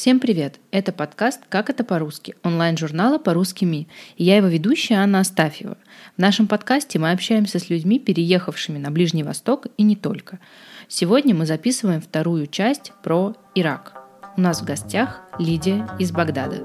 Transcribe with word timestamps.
Всем 0.00 0.18
привет! 0.18 0.60
Это 0.70 0.92
подкаст 0.92 1.42
«Как 1.50 1.68
это 1.68 1.84
по-русски» 1.84 2.34
онлайн-журнала 2.42 3.18
«По-русски 3.18 3.66
МИ». 3.66 3.86
И 4.16 4.24
я 4.24 4.38
его 4.38 4.46
ведущая 4.46 4.94
Анна 4.94 5.20
Астафьева. 5.20 5.76
В 6.16 6.18
нашем 6.18 6.46
подкасте 6.46 6.98
мы 6.98 7.10
общаемся 7.10 7.58
с 7.58 7.68
людьми, 7.68 7.98
переехавшими 7.98 8.78
на 8.78 8.90
Ближний 8.90 9.24
Восток 9.24 9.66
и 9.76 9.82
не 9.82 9.96
только. 9.96 10.38
Сегодня 10.88 11.34
мы 11.34 11.44
записываем 11.44 12.00
вторую 12.00 12.46
часть 12.46 12.92
про 13.02 13.36
Ирак. 13.54 13.92
У 14.38 14.40
нас 14.40 14.62
в 14.62 14.64
гостях 14.64 15.20
Лидия 15.38 15.86
из 15.98 16.12
Багдада. 16.12 16.62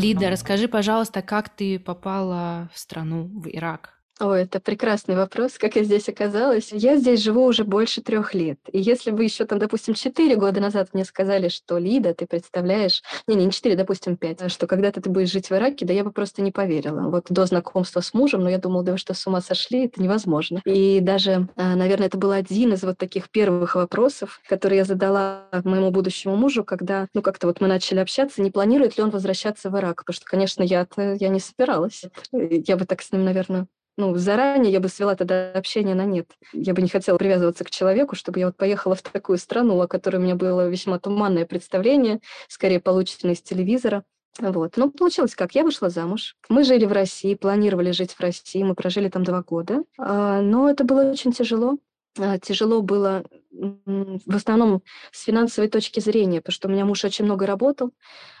Лида, 0.00 0.30
расскажи, 0.30 0.68
пожалуйста, 0.68 1.22
как 1.22 1.48
ты 1.48 1.78
попала 1.78 2.70
в 2.72 2.78
страну, 2.78 3.28
в 3.28 3.48
Ирак? 3.48 3.99
О, 4.20 4.34
это 4.34 4.60
прекрасный 4.60 5.16
вопрос, 5.16 5.56
как 5.56 5.76
я 5.76 5.82
здесь 5.82 6.06
оказалась. 6.10 6.72
Я 6.72 6.98
здесь 6.98 7.22
живу 7.22 7.42
уже 7.42 7.64
больше 7.64 8.02
трех 8.02 8.34
лет. 8.34 8.58
И 8.70 8.78
если 8.78 9.12
бы 9.12 9.24
еще 9.24 9.46
там, 9.46 9.58
допустим, 9.58 9.94
четыре 9.94 10.36
года 10.36 10.60
назад 10.60 10.90
мне 10.92 11.06
сказали, 11.06 11.48
что 11.48 11.78
Лида, 11.78 12.12
ты 12.12 12.26
представляешь, 12.26 13.02
не, 13.26 13.34
не 13.34 13.50
четыре, 13.50 13.76
допустим, 13.76 14.18
пять, 14.18 14.52
что 14.52 14.66
когда-то 14.66 15.00
ты 15.00 15.08
будешь 15.08 15.30
жить 15.30 15.48
в 15.48 15.52
Ираке, 15.52 15.86
да 15.86 15.94
я 15.94 16.04
бы 16.04 16.12
просто 16.12 16.42
не 16.42 16.52
поверила. 16.52 17.08
Вот 17.08 17.28
до 17.30 17.46
знакомства 17.46 18.00
с 18.00 18.12
мужем, 18.12 18.42
но 18.42 18.50
я 18.50 18.58
думала, 18.58 18.84
да 18.84 18.92
вы 18.92 18.98
что, 18.98 19.14
с 19.14 19.26
ума 19.26 19.40
сошли, 19.40 19.86
это 19.86 20.02
невозможно. 20.02 20.60
И 20.66 21.00
даже, 21.00 21.48
а, 21.56 21.74
наверное, 21.74 22.08
это 22.08 22.18
был 22.18 22.32
один 22.32 22.74
из 22.74 22.82
вот 22.82 22.98
таких 22.98 23.30
первых 23.30 23.74
вопросов, 23.74 24.40
которые 24.46 24.78
я 24.78 24.84
задала 24.84 25.46
моему 25.64 25.90
будущему 25.90 26.36
мужу, 26.36 26.62
когда, 26.62 27.08
ну, 27.14 27.22
как-то 27.22 27.46
вот 27.46 27.62
мы 27.62 27.68
начали 27.68 28.00
общаться, 28.00 28.42
не 28.42 28.50
планирует 28.50 28.98
ли 28.98 29.02
он 29.02 29.08
возвращаться 29.08 29.70
в 29.70 29.78
Ирак, 29.78 30.04
потому 30.04 30.14
что, 30.14 30.26
конечно, 30.26 30.62
я, 30.62 30.86
я 30.98 31.28
не 31.30 31.40
собиралась. 31.40 32.04
Я 32.32 32.76
бы 32.76 32.84
так 32.84 33.00
с 33.00 33.12
ним, 33.12 33.24
наверное, 33.24 33.66
ну, 34.00 34.16
заранее 34.16 34.72
я 34.72 34.80
бы 34.80 34.88
свела 34.88 35.14
тогда 35.14 35.52
общение 35.52 35.94
на 35.94 36.06
нет. 36.06 36.30
Я 36.52 36.74
бы 36.74 36.82
не 36.82 36.88
хотела 36.88 37.18
привязываться 37.18 37.64
к 37.64 37.70
человеку, 37.70 38.16
чтобы 38.16 38.40
я 38.40 38.46
вот 38.46 38.56
поехала 38.56 38.94
в 38.94 39.02
такую 39.02 39.38
страну, 39.38 39.80
о 39.80 39.86
которой 39.86 40.16
у 40.16 40.20
меня 40.20 40.34
было 40.34 40.68
весьма 40.68 40.98
туманное 40.98 41.44
представление, 41.44 42.20
скорее 42.48 42.80
полученное 42.80 43.34
из 43.34 43.42
телевизора. 43.42 44.04
Вот. 44.38 44.76
Ну, 44.76 44.90
получилось 44.90 45.34
как? 45.34 45.54
Я 45.54 45.64
вышла 45.64 45.90
замуж. 45.90 46.36
Мы 46.48 46.64
жили 46.64 46.86
в 46.86 46.92
России, 46.92 47.34
планировали 47.34 47.90
жить 47.90 48.12
в 48.12 48.20
России. 48.20 48.62
Мы 48.62 48.74
прожили 48.74 49.08
там 49.08 49.22
два 49.22 49.42
года. 49.42 49.82
А, 49.98 50.40
но 50.40 50.70
это 50.70 50.84
было 50.84 51.10
очень 51.10 51.32
тяжело. 51.32 51.76
А, 52.18 52.38
тяжело 52.38 52.80
было 52.80 53.24
в 53.50 54.34
основном 54.34 54.82
с 55.12 55.24
финансовой 55.24 55.68
точки 55.68 56.00
зрения, 56.00 56.40
потому 56.40 56.54
что 56.54 56.68
у 56.68 56.70
меня 56.70 56.84
муж 56.84 57.04
очень 57.04 57.24
много 57.24 57.44
работал. 57.44 57.90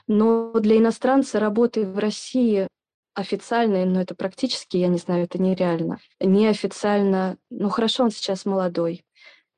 Но 0.06 0.52
для 0.54 0.78
иностранца 0.78 1.38
работы 1.38 1.84
в 1.86 1.98
России 1.98 2.68
официально, 3.14 3.84
но 3.84 4.00
это 4.00 4.14
практически, 4.14 4.76
я 4.76 4.88
не 4.88 4.98
знаю, 4.98 5.24
это 5.24 5.40
нереально. 5.40 5.98
Неофициально, 6.20 7.36
ну 7.50 7.68
хорошо, 7.68 8.04
он 8.04 8.10
сейчас 8.10 8.44
молодой, 8.44 9.04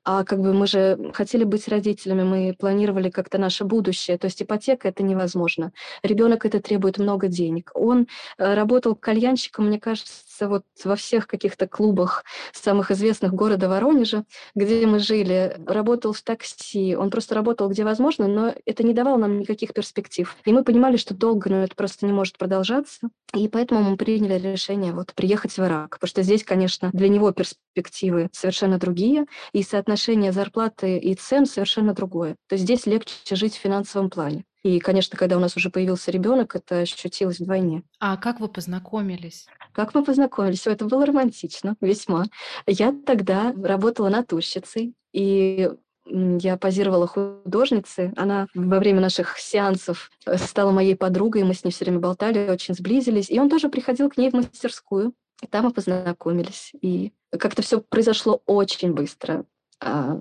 а 0.05 0.25
как 0.25 0.41
бы 0.41 0.53
мы 0.53 0.67
же 0.67 1.11
хотели 1.13 1.45
быть 1.45 1.67
родителями, 1.69 2.23
мы 2.23 2.53
планировали 2.57 3.09
как-то 3.09 3.37
наше 3.37 3.63
будущее. 3.63 4.17
То 4.17 4.25
есть 4.25 4.41
ипотека 4.41 4.89
это 4.89 5.01
невозможно. 5.01 5.71
Ребенок 6.03 6.45
это 6.45 6.59
требует 6.59 6.97
много 6.97 7.27
денег. 7.27 7.71
Он 7.73 8.07
э, 8.37 8.53
работал 8.53 8.95
кальянщиком, 8.95 9.67
мне 9.67 9.79
кажется, 9.79 10.11
вот 10.41 10.63
во 10.83 10.95
всех 10.95 11.27
каких-то 11.27 11.67
клубах 11.67 12.23
самых 12.51 12.91
известных 12.91 13.33
города 13.33 13.69
Воронежа, 13.69 14.25
где 14.55 14.85
мы 14.85 14.99
жили, 14.99 15.57
работал 15.65 16.13
в 16.13 16.21
такси. 16.21 16.95
Он 16.95 17.09
просто 17.09 17.35
работал 17.35 17.69
где 17.69 17.83
возможно, 17.83 18.27
но 18.27 18.53
это 18.65 18.83
не 18.83 18.93
давало 18.93 19.17
нам 19.17 19.39
никаких 19.39 19.73
перспектив. 19.73 20.35
И 20.45 20.53
мы 20.53 20.63
понимали, 20.63 20.97
что 20.97 21.13
долго, 21.13 21.49
но 21.49 21.63
это 21.63 21.75
просто 21.75 22.05
не 22.05 22.13
может 22.13 22.37
продолжаться. 22.37 23.09
И 23.33 23.47
поэтому 23.47 23.81
мы 23.81 23.97
приняли 23.97 24.51
решение 24.51 24.93
вот 24.93 25.13
приехать 25.13 25.53
в 25.53 25.59
Ирак, 25.59 25.97
потому 25.99 26.09
что 26.09 26.21
здесь, 26.21 26.43
конечно, 26.43 26.91
для 26.93 27.09
него 27.09 27.31
перспективы 27.31 28.29
совершенно 28.31 28.77
другие, 28.77 29.25
и 29.53 29.63
соотношение 29.63 30.31
зарплаты 30.31 30.97
и 30.97 31.15
цен 31.15 31.45
совершенно 31.45 31.93
другое. 31.93 32.35
То 32.47 32.53
есть 32.53 32.63
здесь 32.63 32.85
легче 32.85 33.35
жить 33.35 33.55
в 33.55 33.59
финансовом 33.59 34.09
плане. 34.09 34.45
И, 34.63 34.79
конечно, 34.79 35.17
когда 35.17 35.37
у 35.37 35.39
нас 35.39 35.57
уже 35.57 35.69
появился 35.69 36.09
ребенок, 36.09 36.55
это 36.55 36.79
ощутилось 36.79 37.39
вдвойне. 37.39 37.83
А 37.99 38.15
как 38.17 38.39
вы 38.39 38.47
познакомились? 38.47 39.47
Как 39.73 39.93
мы 39.93 40.03
познакомились? 40.03 40.65
Это 40.65 40.85
было 40.85 41.05
романтично, 41.05 41.75
весьма. 41.81 42.25
Я 42.65 42.93
тогда 43.05 43.53
работала 43.53 44.09
натурщицей, 44.09 44.93
и 45.11 45.69
я 46.05 46.57
позировала 46.57 47.07
художнице. 47.07 48.13
Она 48.15 48.47
во 48.53 48.79
время 48.79 49.01
наших 49.01 49.37
сеансов 49.37 50.11
э, 50.25 50.37
стала 50.37 50.71
моей 50.71 50.95
подругой, 50.95 51.43
мы 51.43 51.53
с 51.53 51.63
ней 51.63 51.71
все 51.71 51.85
время 51.85 51.99
болтали, 51.99 52.49
очень 52.49 52.73
сблизились. 52.73 53.29
И 53.29 53.39
он 53.39 53.49
тоже 53.49 53.69
приходил 53.69 54.09
к 54.09 54.17
ней 54.17 54.29
в 54.29 54.33
мастерскую. 54.33 55.13
И 55.41 55.47
там 55.47 55.65
мы 55.65 55.71
познакомились. 55.71 56.71
И 56.81 57.13
как-то 57.31 57.61
все 57.61 57.81
произошло 57.81 58.41
очень 58.45 58.93
быстро. 58.93 59.45
А, 59.79 60.19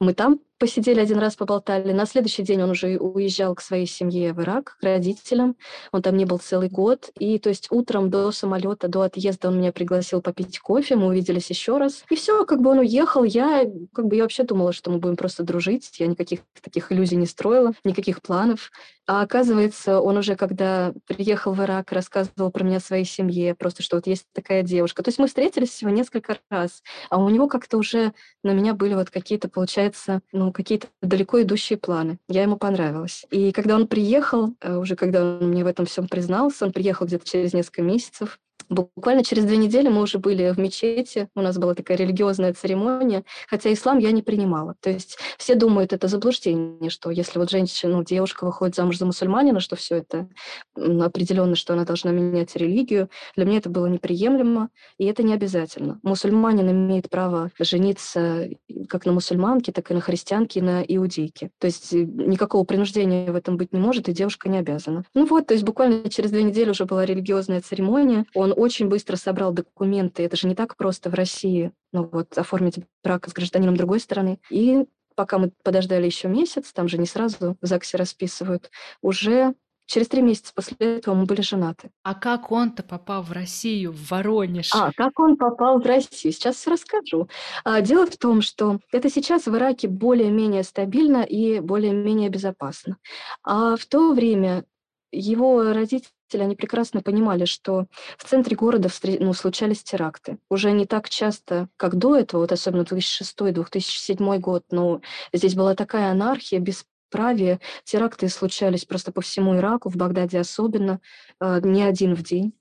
мы 0.00 0.14
там 0.14 0.40
посидели 0.58 1.00
один 1.00 1.18
раз, 1.18 1.36
поболтали. 1.36 1.92
На 1.92 2.06
следующий 2.06 2.42
день 2.42 2.62
он 2.62 2.70
уже 2.70 2.96
уезжал 2.98 3.54
к 3.54 3.60
своей 3.60 3.86
семье 3.86 4.32
в 4.32 4.40
Ирак, 4.42 4.76
к 4.80 4.82
родителям. 4.82 5.56
Он 5.92 6.02
там 6.02 6.16
не 6.16 6.24
был 6.24 6.38
целый 6.38 6.68
год. 6.68 7.10
И 7.18 7.38
то 7.38 7.48
есть 7.48 7.68
утром 7.70 8.10
до 8.10 8.30
самолета, 8.32 8.88
до 8.88 9.02
отъезда 9.02 9.48
он 9.48 9.58
меня 9.58 9.72
пригласил 9.72 10.20
попить 10.20 10.58
кофе, 10.58 10.96
мы 10.96 11.06
увиделись 11.06 11.50
еще 11.50 11.78
раз. 11.78 12.04
И 12.10 12.16
все, 12.16 12.44
как 12.44 12.60
бы 12.60 12.70
он 12.70 12.80
уехал. 12.80 13.24
Я 13.24 13.64
как 13.92 14.06
бы 14.06 14.16
я 14.16 14.22
вообще 14.22 14.42
думала, 14.42 14.72
что 14.72 14.90
мы 14.90 14.98
будем 14.98 15.16
просто 15.16 15.42
дружить. 15.42 15.90
Я 15.98 16.06
никаких 16.06 16.40
таких 16.60 16.92
иллюзий 16.92 17.16
не 17.16 17.26
строила, 17.26 17.72
никаких 17.84 18.20
планов. 18.20 18.70
А 19.08 19.22
оказывается, 19.22 20.00
он 20.00 20.18
уже, 20.18 20.36
когда 20.36 20.92
приехал 21.06 21.54
в 21.54 21.62
Ирак, 21.62 21.92
рассказывал 21.92 22.50
про 22.50 22.62
меня 22.62 22.78
своей 22.78 23.06
семье, 23.06 23.54
просто 23.54 23.82
что 23.82 23.96
вот 23.96 24.06
есть 24.06 24.26
такая 24.34 24.62
девушка. 24.62 25.02
То 25.02 25.08
есть 25.08 25.18
мы 25.18 25.28
встретились 25.28 25.70
всего 25.70 25.88
несколько 25.88 26.36
раз, 26.50 26.82
а 27.08 27.16
у 27.16 27.30
него 27.30 27.48
как-то 27.48 27.78
уже 27.78 28.12
на 28.42 28.52
меня 28.52 28.74
были 28.74 28.92
вот 28.92 29.08
какие-то, 29.08 29.48
получается, 29.48 30.20
ну, 30.30 30.47
какие-то 30.52 30.88
далеко 31.02 31.42
идущие 31.42 31.78
планы. 31.78 32.18
Я 32.28 32.42
ему 32.42 32.56
понравилась. 32.56 33.24
И 33.30 33.52
когда 33.52 33.76
он 33.76 33.86
приехал, 33.86 34.54
э, 34.60 34.76
уже 34.76 34.96
когда 34.96 35.22
он 35.22 35.50
мне 35.50 35.64
в 35.64 35.66
этом 35.66 35.86
всем 35.86 36.08
признался, 36.08 36.64
он 36.64 36.72
приехал 36.72 37.06
где-то 37.06 37.26
через 37.28 37.52
несколько 37.52 37.82
месяцев, 37.82 38.38
Буквально 38.68 39.24
через 39.24 39.44
две 39.44 39.56
недели 39.56 39.88
мы 39.88 40.02
уже 40.02 40.18
были 40.18 40.50
в 40.50 40.58
мечети, 40.58 41.28
у 41.34 41.40
нас 41.40 41.58
была 41.58 41.74
такая 41.74 41.96
религиозная 41.96 42.54
церемония, 42.54 43.24
хотя 43.48 43.72
ислам 43.72 43.98
я 43.98 44.10
не 44.12 44.22
принимала. 44.22 44.74
То 44.80 44.90
есть 44.90 45.18
все 45.38 45.54
думают, 45.54 45.92
это 45.92 46.08
заблуждение, 46.08 46.90
что 46.90 47.10
если 47.10 47.38
вот 47.38 47.50
женщина, 47.50 47.96
ну, 47.96 48.04
девушка 48.04 48.44
выходит 48.44 48.76
замуж 48.76 48.98
за 48.98 49.06
мусульманина, 49.06 49.60
что 49.60 49.76
все 49.76 49.96
это 49.96 50.28
определенно, 50.74 51.56
что 51.56 51.72
она 51.72 51.84
должна 51.84 52.10
менять 52.10 52.56
религию. 52.56 53.08
Для 53.36 53.44
меня 53.44 53.58
это 53.58 53.70
было 53.70 53.86
неприемлемо, 53.86 54.68
и 54.98 55.06
это 55.06 55.22
не 55.22 55.34
обязательно. 55.34 55.98
Мусульманин 56.02 56.70
имеет 56.70 57.08
право 57.08 57.50
жениться 57.58 58.48
как 58.88 59.06
на 59.06 59.12
мусульманке, 59.12 59.72
так 59.72 59.90
и 59.90 59.94
на 59.94 60.00
христианке, 60.00 60.60
и 60.60 60.62
на 60.62 60.82
иудейке. 60.82 61.50
То 61.58 61.66
есть 61.66 61.92
э, 61.92 62.04
никакого 62.04 62.64
принуждения 62.64 63.30
в 63.30 63.36
этом 63.36 63.56
быть 63.56 63.72
не 63.72 63.80
может, 63.80 64.08
и 64.08 64.12
девушка 64.12 64.48
не 64.48 64.58
обязана. 64.58 65.04
Ну 65.14 65.26
вот, 65.26 65.46
то 65.46 65.54
есть 65.54 65.64
буквально 65.64 66.10
через 66.10 66.30
две 66.30 66.42
недели 66.42 66.70
уже 66.70 66.84
была 66.84 67.04
религиозная 67.04 67.60
церемония. 67.60 68.24
Он 68.34 68.52
очень 68.58 68.88
быстро 68.88 69.16
собрал 69.16 69.52
документы. 69.52 70.24
Это 70.24 70.36
же 70.36 70.48
не 70.48 70.54
так 70.54 70.76
просто 70.76 71.10
в 71.10 71.14
России, 71.14 71.72
ну 71.92 72.08
вот, 72.10 72.36
оформить 72.36 72.80
брак 73.02 73.28
с 73.28 73.32
гражданином 73.32 73.76
другой 73.76 74.00
страны. 74.00 74.40
И 74.50 74.86
пока 75.14 75.38
мы 75.38 75.52
подождали 75.62 76.06
еще 76.06 76.28
месяц, 76.28 76.72
там 76.72 76.88
же 76.88 76.98
не 76.98 77.06
сразу 77.06 77.56
в 77.60 77.66
ЗАГСе 77.66 77.96
расписывают, 77.96 78.70
уже 79.02 79.54
Через 79.88 80.08
три 80.08 80.20
месяца 80.20 80.52
после 80.54 80.76
этого 80.98 81.14
мы 81.14 81.24
были 81.24 81.40
женаты. 81.40 81.90
А 82.02 82.14
как 82.14 82.52
он-то 82.52 82.82
попал 82.82 83.22
в 83.22 83.32
Россию, 83.32 83.92
в 83.92 84.10
Воронеж? 84.10 84.70
А, 84.74 84.92
как 84.94 85.18
он 85.18 85.38
попал 85.38 85.80
в 85.80 85.86
Россию? 85.86 86.34
Сейчас 86.34 86.56
все 86.56 86.72
расскажу. 86.72 87.30
А, 87.64 87.80
дело 87.80 88.04
в 88.04 88.14
том, 88.18 88.42
что 88.42 88.80
это 88.92 89.08
сейчас 89.08 89.46
в 89.46 89.56
Ираке 89.56 89.88
более-менее 89.88 90.62
стабильно 90.62 91.22
и 91.22 91.60
более-менее 91.60 92.28
безопасно. 92.28 92.98
А 93.42 93.76
в 93.76 93.86
то 93.86 94.12
время 94.12 94.66
его 95.12 95.62
родители 95.72 96.10
они 96.34 96.56
прекрасно 96.56 97.00
понимали, 97.00 97.46
что 97.46 97.86
в 98.18 98.24
центре 98.24 98.56
города 98.56 98.90
ну, 99.20 99.32
случались 99.32 99.82
теракты. 99.82 100.38
Уже 100.50 100.72
не 100.72 100.86
так 100.86 101.08
часто, 101.08 101.68
как 101.76 101.96
до 101.96 102.16
этого, 102.16 102.42
вот 102.42 102.52
особенно 102.52 102.82
2006-2007 102.82 104.38
год, 104.38 104.64
но 104.70 105.00
здесь 105.32 105.54
была 105.54 105.74
такая 105.74 106.10
анархия, 106.10 106.60
бесправие. 106.60 107.60
Теракты 107.84 108.28
случались 108.28 108.84
просто 108.84 109.12
по 109.12 109.22
всему 109.22 109.56
Ираку, 109.56 109.88
в 109.88 109.96
Багдаде 109.96 110.38
особенно, 110.38 111.00
э, 111.40 111.60
не 111.62 111.82
один 111.82 112.14
в 112.14 112.22
день. 112.22 112.57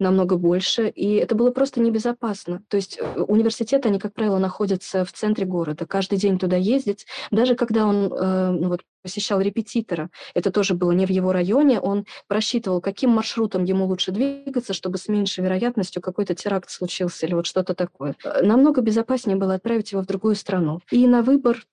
Намного 0.00 0.36
больше, 0.36 0.88
и 0.88 1.14
это 1.14 1.34
было 1.34 1.50
просто 1.50 1.80
небезопасно. 1.80 2.62
То 2.68 2.76
есть 2.76 2.98
э, 3.00 3.20
университеты, 3.20 3.88
они, 3.88 3.98
как 3.98 4.14
правило, 4.14 4.38
находятся 4.38 5.04
в 5.04 5.12
центре 5.12 5.46
города. 5.46 5.86
Каждый 5.86 6.18
день 6.18 6.38
туда 6.38 6.56
ездить, 6.56 7.06
даже 7.30 7.54
когда 7.54 7.86
он 7.86 8.12
э, 8.12 8.50
ну, 8.50 8.68
вот, 8.68 8.80
посещал 9.02 9.40
репетитора, 9.40 10.10
это 10.34 10.50
тоже 10.50 10.74
было 10.74 10.92
не 10.92 11.06
в 11.06 11.10
его 11.10 11.32
районе, 11.32 11.80
он 11.80 12.06
просчитывал, 12.26 12.80
каким 12.80 13.10
маршрутом 13.10 13.64
ему 13.64 13.86
лучше 13.86 14.12
двигаться, 14.12 14.72
чтобы 14.72 14.98
с 14.98 15.08
меньшей 15.08 15.44
вероятностью 15.44 16.02
какой-то 16.02 16.34
теракт 16.34 16.70
случился 16.70 17.26
или 17.26 17.34
вот 17.34 17.46
что-то 17.46 17.74
такое. 17.74 18.16
Э, 18.24 18.42
намного 18.42 18.80
безопаснее 18.80 19.36
было 19.36 19.54
отправить 19.54 19.92
его 19.92 20.02
в 20.02 20.06
другую 20.06 20.34
страну. 20.34 20.80
И 20.90 21.06
на 21.06 21.22
выбор 21.22 21.66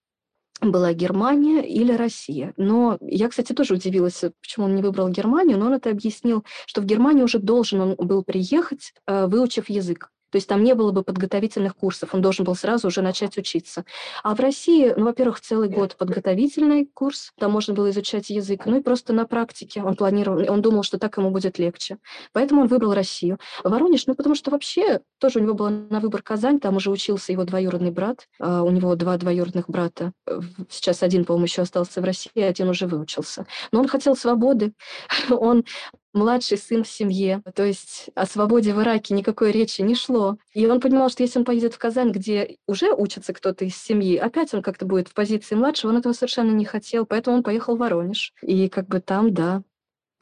была 0.61 0.93
Германия 0.93 1.61
или 1.67 1.91
Россия. 1.91 2.53
Но 2.57 2.97
я, 3.01 3.29
кстати, 3.29 3.53
тоже 3.53 3.75
удивилась, 3.75 4.23
почему 4.41 4.65
он 4.65 4.75
не 4.75 4.81
выбрал 4.81 5.09
Германию, 5.09 5.57
но 5.57 5.67
он 5.67 5.73
это 5.73 5.89
объяснил, 5.89 6.43
что 6.65 6.81
в 6.81 6.85
Германию 6.85 7.25
уже 7.25 7.39
должен 7.39 7.81
он 7.81 7.95
был 7.95 8.23
приехать, 8.23 8.93
э, 9.05 9.27
выучив 9.27 9.69
язык. 9.69 10.09
То 10.31 10.37
есть 10.37 10.47
там 10.47 10.63
не 10.63 10.75
было 10.75 10.91
бы 10.91 11.03
подготовительных 11.03 11.75
курсов, 11.75 12.13
он 12.13 12.21
должен 12.21 12.45
был 12.45 12.55
сразу 12.55 12.87
уже 12.87 13.01
начать 13.01 13.37
учиться. 13.37 13.85
А 14.23 14.35
в 14.35 14.39
России, 14.39 14.93
ну, 14.95 15.05
во-первых, 15.05 15.41
целый 15.41 15.69
год 15.69 15.95
подготовительный 15.95 16.85
курс, 16.85 17.31
там 17.39 17.51
можно 17.51 17.73
было 17.73 17.89
изучать 17.89 18.29
язык, 18.29 18.65
ну 18.65 18.77
и 18.77 18.81
просто 18.81 19.13
на 19.13 19.25
практике 19.25 19.81
он 19.83 19.95
планировал, 19.95 20.51
он 20.51 20.61
думал, 20.61 20.83
что 20.83 20.97
так 20.97 21.17
ему 21.17 21.31
будет 21.31 21.59
легче. 21.59 21.97
Поэтому 22.33 22.61
он 22.61 22.67
выбрал 22.67 22.93
Россию. 22.93 23.39
Воронеж, 23.63 24.05
ну, 24.07 24.15
потому 24.15 24.35
что 24.35 24.51
вообще 24.51 25.01
тоже 25.19 25.39
у 25.39 25.43
него 25.43 25.53
была 25.53 25.69
на 25.69 25.99
выбор 25.99 26.21
Казань, 26.21 26.59
там 26.59 26.75
уже 26.75 26.91
учился 26.91 27.31
его 27.31 27.43
двоюродный 27.43 27.91
брат, 27.91 28.27
а 28.39 28.63
у 28.63 28.71
него 28.71 28.95
два 28.95 29.17
двоюродных 29.17 29.69
брата. 29.69 30.11
Сейчас 30.69 31.03
один, 31.03 31.25
по-моему, 31.25 31.45
еще 31.45 31.61
остался 31.61 32.01
в 32.01 32.03
России, 32.03 32.41
один 32.41 32.69
уже 32.69 32.87
выучился. 32.87 33.45
Но 33.71 33.79
он 33.79 33.87
хотел 33.87 34.15
свободы, 34.15 34.73
он 35.29 35.63
младший 36.13 36.57
сын 36.57 36.83
в 36.83 36.87
семье. 36.87 37.41
То 37.55 37.63
есть 37.63 38.09
о 38.15 38.25
свободе 38.25 38.73
в 38.73 38.81
Ираке 38.81 39.13
никакой 39.13 39.51
речи 39.51 39.81
не 39.81 39.95
шло. 39.95 40.37
И 40.53 40.65
он 40.65 40.79
понимал, 40.79 41.09
что 41.09 41.23
если 41.23 41.39
он 41.39 41.45
поедет 41.45 41.73
в 41.73 41.77
Казань, 41.77 42.11
где 42.11 42.57
уже 42.67 42.91
учится 42.93 43.33
кто-то 43.33 43.65
из 43.65 43.75
семьи, 43.75 44.17
опять 44.17 44.53
он 44.53 44.61
как-то 44.61 44.85
будет 44.85 45.07
в 45.07 45.13
позиции 45.13 45.55
младшего, 45.55 45.91
он 45.91 45.97
этого 45.97 46.13
совершенно 46.13 46.51
не 46.51 46.65
хотел, 46.65 47.05
поэтому 47.05 47.37
он 47.37 47.43
поехал 47.43 47.75
в 47.75 47.79
Воронеж. 47.79 48.33
И 48.41 48.69
как 48.69 48.87
бы 48.87 48.99
там, 48.99 49.33
да, 49.33 49.63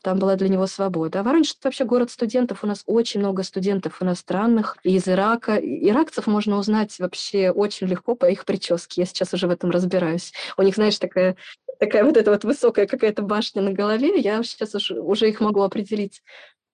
там 0.06 0.20
была 0.20 0.36
для 0.36 0.50
него 0.50 0.68
свобода. 0.68 1.20
А 1.20 1.24
Воронеж– 1.24 1.56
это 1.60 1.68
вообще 1.68 1.84
город 1.84 2.12
студентов. 2.12 2.64
У 2.64 2.68
нас 2.68 2.84
очень 2.86 3.22
много 3.22 3.42
студентов 3.42 4.04
иностранных 4.04 4.78
из 4.84 5.08
Ирака. 5.08 5.56
Иракцев 5.56 6.28
можно 6.28 6.58
узнать 6.58 6.96
вообще 7.00 7.50
очень 7.50 7.88
легко 7.88 8.14
по 8.14 8.30
их 8.30 8.46
прическе. 8.46 9.02
Я 9.02 9.08
сейчас 9.08 9.34
уже 9.34 9.48
в 9.48 9.50
этом 9.50 9.72
разбираюсь. 9.72 10.32
У 10.58 10.62
них, 10.62 10.76
знаешь, 10.76 11.00
такая 11.00 11.38
такая 11.80 12.04
вот 12.04 12.18
эта 12.18 12.32
вот 12.32 12.44
высокая 12.44 12.88
какая-то 12.88 13.22
башня 13.22 13.62
на 13.62 13.72
голове, 13.72 14.20
я 14.20 14.42
сейчас 14.44 14.76
уже, 14.76 15.00
уже 15.00 15.30
их 15.30 15.40
могу 15.40 15.62
определить 15.62 16.22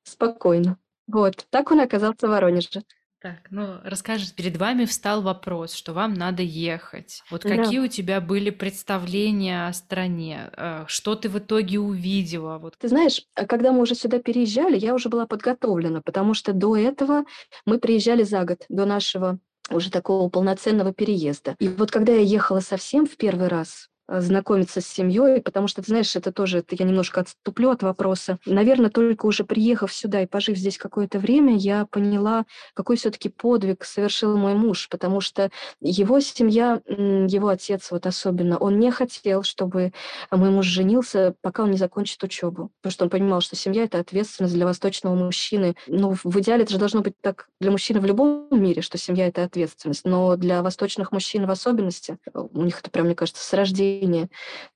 спокойно. 0.03 0.77
Вот, 1.07 1.45
так 1.49 1.71
он 1.71 1.81
оказался 1.81 2.27
в 2.27 2.31
Воронеже. 2.31 2.83
Так, 3.21 3.51
ну 3.51 3.77
расскажи, 3.83 4.25
перед 4.33 4.57
вами 4.57 4.85
встал 4.85 5.21
вопрос, 5.21 5.73
что 5.73 5.93
вам 5.93 6.15
надо 6.15 6.41
ехать. 6.41 7.21
Вот 7.29 7.43
какие 7.43 7.77
да. 7.77 7.83
у 7.83 7.87
тебя 7.87 8.19
были 8.19 8.49
представления 8.49 9.67
о 9.67 9.73
стране? 9.73 10.49
Э, 10.57 10.85
что 10.87 11.13
ты 11.13 11.29
в 11.29 11.37
итоге 11.37 11.79
увидела? 11.79 12.57
Вот. 12.57 12.77
Ты 12.79 12.87
знаешь, 12.87 13.23
а 13.35 13.45
когда 13.45 13.71
мы 13.71 13.81
уже 13.81 13.93
сюда 13.93 14.17
переезжали, 14.17 14.75
я 14.75 14.95
уже 14.95 15.07
была 15.09 15.27
подготовлена, 15.27 16.01
потому 16.01 16.33
что 16.33 16.51
до 16.51 16.75
этого 16.75 17.25
мы 17.63 17.77
приезжали 17.77 18.23
за 18.23 18.43
год, 18.43 18.65
до 18.69 18.85
нашего 18.85 19.37
уже 19.69 19.91
такого 19.91 20.27
полноценного 20.27 20.91
переезда. 20.91 21.55
И 21.59 21.67
вот 21.67 21.91
когда 21.91 22.13
я 22.13 22.21
ехала 22.21 22.59
совсем 22.59 23.05
в 23.05 23.17
первый 23.17 23.49
раз, 23.49 23.89
знакомиться 24.19 24.81
с 24.81 24.87
семьей, 24.87 25.41
потому 25.41 25.67
что, 25.67 25.81
ты 25.81 25.87
знаешь, 25.87 26.15
это 26.15 26.31
тоже, 26.31 26.59
это 26.59 26.75
я 26.77 26.85
немножко 26.85 27.21
отступлю 27.21 27.69
от 27.69 27.83
вопроса. 27.83 28.37
Наверное, 28.45 28.89
только 28.89 29.25
уже 29.25 29.43
приехав 29.43 29.93
сюда 29.93 30.21
и 30.21 30.27
пожив 30.27 30.57
здесь 30.57 30.77
какое-то 30.77 31.19
время, 31.19 31.55
я 31.55 31.85
поняла, 31.85 32.45
какой 32.73 32.97
все-таки 32.97 33.29
подвиг 33.29 33.85
совершил 33.85 34.37
мой 34.37 34.53
муж, 34.53 34.89
потому 34.89 35.21
что 35.21 35.49
его 35.79 36.19
семья, 36.19 36.81
его 36.87 37.47
отец 37.47 37.91
вот 37.91 38.05
особенно, 38.05 38.57
он 38.57 38.79
не 38.79 38.91
хотел, 38.91 39.43
чтобы 39.43 39.93
мой 40.29 40.49
муж 40.49 40.65
женился, 40.65 41.35
пока 41.41 41.63
он 41.63 41.71
не 41.71 41.77
закончит 41.77 42.21
учебу, 42.23 42.71
потому 42.81 42.91
что 42.91 43.03
он 43.05 43.09
понимал, 43.09 43.41
что 43.41 43.55
семья– 43.55 43.83
это 43.85 43.99
ответственность 43.99 44.53
для 44.53 44.65
восточного 44.65 45.15
мужчины. 45.15 45.75
Ну, 45.87 46.15
в 46.23 46.39
идеале 46.39 46.63
это 46.63 46.73
же 46.73 46.79
должно 46.79 47.01
быть 47.01 47.13
так 47.21 47.47
для 47.59 47.71
мужчины 47.71 47.99
в 47.99 48.05
любом 48.05 48.47
мире, 48.51 48.81
что 48.81 48.97
семья– 48.97 49.27
это 49.27 49.43
ответственность, 49.43 50.05
но 50.05 50.35
для 50.35 50.61
восточных 50.61 51.11
мужчин 51.11 51.45
в 51.45 51.51
особенности, 51.51 52.17
у 52.33 52.63
них 52.63 52.79
это 52.79 52.89
прям, 52.89 53.05
мне 53.05 53.15
кажется, 53.15 53.43
с 53.43 53.53
рождения 53.53 54.00
поколения. 54.01 54.29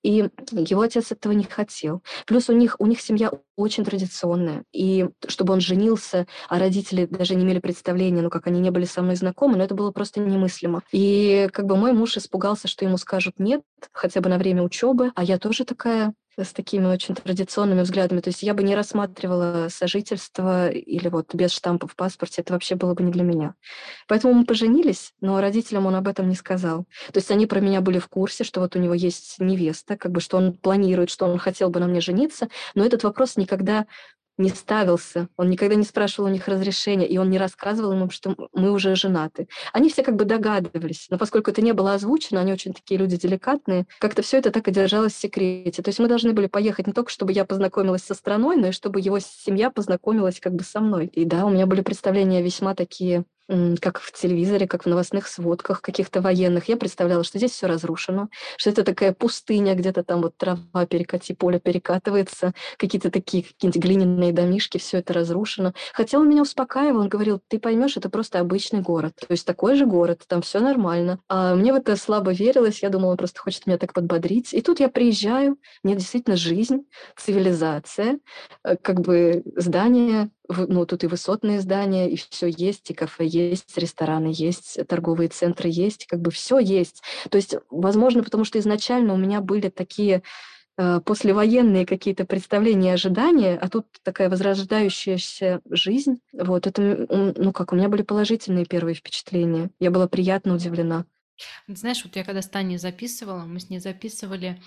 И 0.04 0.30
его 0.52 0.82
отец 0.82 1.12
этого 1.12 1.34
не 1.34 1.44
хотел. 1.44 2.02
Плюс 2.26 2.50
у 2.50 2.54
них, 2.54 2.76
у 2.80 2.86
них 2.86 3.02
семья 3.02 3.32
очень 3.56 3.84
традиционная. 3.84 4.64
И 4.74 5.08
чтобы 5.28 5.54
он 5.54 5.62
женился, 5.62 6.28
а 6.50 6.60
родители 6.60 7.06
даже 7.06 7.36
не 7.36 7.44
имели 7.44 7.60
представления, 7.60 8.22
ну, 8.22 8.30
как 8.30 8.48
они 8.48 8.60
не 8.60 8.72
были 8.72 8.86
со 8.86 9.02
мной 9.02 9.16
знакомы, 9.16 9.58
но 9.58 9.64
это 9.64 9.76
было 9.76 9.92
просто 9.92 10.20
немыслимо. 10.20 10.84
И 10.92 11.50
как 11.52 11.66
бы 11.66 11.76
мой 11.76 11.94
муж 11.94 12.18
испугался, 12.18 12.68
что 12.68 12.86
ему 12.86 12.98
скажут 12.98 13.36
нет, 13.40 13.62
хотя 13.92 14.22
бы 14.22 14.30
на 14.30 14.38
время 14.38 14.64
учебы, 14.64 15.12
а 15.16 15.24
я 15.24 15.38
тоже 15.38 15.66
такая 15.66 16.14
с 16.38 16.54
такими 16.54 16.86
очень 16.86 17.16
традиционными 17.16 17.82
взглядами. 17.82 18.20
То 18.20 18.30
есть 18.30 18.44
я 18.44 18.54
бы 18.54 18.64
не 18.64 18.76
рассматривала 18.76 19.68
сожительство 19.70 20.70
или 20.70 21.08
вот 21.08 21.34
без 21.34 21.52
штампа 21.52 21.88
в 21.88 21.96
паспорте, 21.96 22.42
это 22.42 22.54
вообще 22.54 22.76
было 22.76 22.94
бы 22.94 23.04
не 23.04 23.12
для 23.12 23.24
меня. 23.24 23.56
Поэтому 24.08 24.34
мы 24.34 24.46
поженились, 24.46 25.14
но 25.22 25.40
родителям 25.40 25.86
он 25.86 25.96
об 25.96 26.08
этом 26.08 26.28
не 26.28 26.36
сказал. 26.36 26.86
То 27.12 27.20
есть 27.20 27.32
они 27.32 27.46
про 27.46 27.60
меня 27.60 27.82
были 27.82 28.00
в 28.00 28.08
курсе, 28.08 28.44
что 28.44 28.60
вот 28.60 28.76
у 28.76 28.80
него 28.80 28.94
есть 28.94 29.36
невеста, 29.40 29.98
как 29.98 30.12
бы 30.12 30.20
что 30.20 30.38
он 30.38 30.54
планирует, 30.54 31.10
что 31.10 31.26
он 31.26 31.38
хотел 31.38 31.70
бы 31.70 31.80
на 31.80 31.88
мне 31.88 32.02
жениться, 32.02 32.50
но 32.74 32.86
этот 32.86 33.04
вопрос 33.04 33.38
никогда 33.38 33.86
не 34.38 34.50
ставился, 34.50 35.30
он 35.38 35.50
никогда 35.50 35.76
не 35.76 35.84
спрашивал 35.84 36.30
у 36.30 36.32
них 36.32 36.48
разрешения, 36.48 37.08
и 37.08 37.18
он 37.18 37.30
не 37.30 37.38
рассказывал 37.38 37.94
им, 37.94 38.10
что 38.10 38.36
мы 38.54 38.72
уже 38.72 38.96
женаты. 38.96 39.48
Они 39.74 39.90
все 39.90 40.04
как 40.04 40.16
бы 40.16 40.26
догадывались, 40.26 41.08
но 41.10 41.18
поскольку 41.18 41.52
это 41.52 41.62
не 41.62 41.74
было 41.74 41.94
озвучено, 41.94 42.42
они 42.42 42.54
очень 42.54 42.74
такие 42.74 43.00
люди 43.00 43.18
деликатные, 43.18 43.86
как-то 44.00 44.22
все 44.22 44.38
это 44.38 44.52
так 44.52 44.68
и 44.68 44.72
держалось 44.72 45.14
в 45.14 45.20
секрете. 45.20 45.82
То 45.82 45.90
есть 45.90 46.00
мы 46.00 46.08
должны 46.08 46.34
были 46.34 46.48
поехать 46.48 46.88
не 46.88 46.94
только, 46.94 47.12
чтобы 47.12 47.32
я 47.32 47.46
познакомилась 47.46 48.04
со 48.04 48.14
страной, 48.14 48.58
но 48.58 48.68
и 48.68 48.72
чтобы 48.72 49.00
его 49.00 49.20
семья 49.20 49.70
познакомилась 49.70 50.40
как 50.40 50.54
бы 50.54 50.64
со 50.64 50.80
мной. 50.80 51.08
И 51.08 51.26
да, 51.26 51.46
у 51.46 51.50
меня 51.50 51.66
были 51.66 51.82
представления 51.82 52.42
весьма 52.42 52.76
такие 52.76 53.26
как 53.48 54.00
в 54.00 54.12
телевизоре, 54.12 54.68
как 54.68 54.84
в 54.84 54.88
новостных 54.88 55.28
сводках 55.28 55.82
каких-то 55.82 56.22
военных. 56.22 56.68
Я 56.70 56.78
представляла, 56.78 57.24
что 57.24 57.38
здесь 57.38 57.52
все 57.52 57.68
разрушено, 57.68 58.30
что 58.58 58.70
это 58.70 58.84
такая 58.84 59.14
пустыня, 59.14 59.76
где-то 59.76 60.04
там 60.04 60.22
вот 60.22 60.36
трава 60.38 60.86
перекати, 60.88 61.34
поле 61.34 61.60
перекатывается, 61.60 62.54
какие-то 62.78 63.12
такие 63.12 63.44
какие-нибудь 63.44 63.82
глиняные 63.82 64.32
домишки, 64.34 64.78
все 64.78 64.98
это 64.98 65.14
разрушено. 65.14 65.74
Хотя 65.94 66.20
он 66.20 66.30
меня 66.30 66.42
успокаивал, 66.42 67.02
он 67.02 67.10
говорил, 67.10 67.42
ты 67.48 67.60
поймешь, 67.60 67.98
это 67.98 68.10
просто 68.10 68.40
обычный 68.40 68.82
город. 68.82 69.14
То 69.20 69.32
есть 69.32 69.46
такой 69.46 69.76
же 69.76 69.86
город, 69.86 70.24
там 70.28 70.42
все 70.42 70.60
нормально. 70.60 71.20
А 71.28 71.56
мне 71.56 71.72
в 71.74 71.76
это 71.76 71.96
слабо 71.96 72.32
верилось, 72.32 72.82
я 72.82 72.90
думала, 72.90 73.12
он 73.12 73.18
просто 73.18 73.40
хочет 73.40 73.68
меня 73.68 73.78
так 73.78 73.94
подбодрить. 73.94 74.54
И 74.54 74.62
тут 74.62 74.80
я 74.80 74.90
приезжаю, 74.90 75.58
мне 75.84 75.96
действительно 75.96 76.36
жизнь, 76.36 76.86
цивилизация, 77.18 78.20
э, 78.64 78.76
как 78.78 79.02
бы 79.02 79.44
здание 79.56 80.30
ну, 80.50 80.86
тут 80.86 81.04
и 81.04 81.08
высотные 81.08 81.62
здания, 81.62 82.10
и 82.10 82.18
все 82.18 82.48
есть, 82.48 82.90
и 82.92 82.94
кафе 82.94 83.26
есть, 83.26 83.78
рестораны 83.78 84.32
есть, 84.34 84.80
торговые 84.88 85.30
центры 85.30 85.70
есть, 85.70 86.06
как 86.06 86.22
бы 86.22 86.32
все 86.32 86.60
есть. 86.60 87.02
То 87.30 87.38
есть, 87.38 87.56
возможно, 87.70 88.24
потому 88.24 88.46
что 88.46 88.60
изначально 88.60 89.14
у 89.14 89.18
меня 89.18 89.42
были 89.42 89.70
такие 89.70 90.24
э, 90.78 91.02
послевоенные 91.04 91.86
какие-то 91.86 92.26
представления 92.26 92.92
и 92.92 92.94
ожидания, 92.94 93.58
а 93.58 93.70
тут 93.70 93.88
такая 94.04 94.30
возрождающаяся 94.30 95.62
жизнь. 95.70 96.20
Вот 96.34 96.68
это, 96.68 97.08
ну 97.38 97.52
как, 97.52 97.74
у 97.74 97.76
меня 97.76 97.90
были 97.90 98.02
положительные 98.02 98.66
первые 98.66 98.96
впечатления. 98.96 99.70
Я 99.80 99.92
была 99.92 100.08
приятно 100.08 100.56
удивлена. 100.56 101.06
Знаешь, 101.68 102.04
вот 102.06 102.16
я 102.16 102.24
когда 102.24 102.42
с 102.42 102.48
Таней 102.48 102.78
записывала, 102.78 103.44
мы 103.44 103.60
с 103.60 103.70
ней 103.70 103.80
записывали 103.80 104.62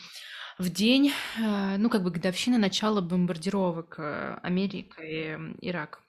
в 0.58 0.70
день, 0.70 1.12
э, 1.38 1.76
ну, 1.78 1.88
как 1.90 2.02
бы 2.02 2.10
годовщины 2.10 2.58
начала 2.58 3.00
бомбардировок 3.00 3.96
э, 3.98 4.38
Америки 4.42 4.94
и 5.00 5.38
Ирак. 5.60 6.02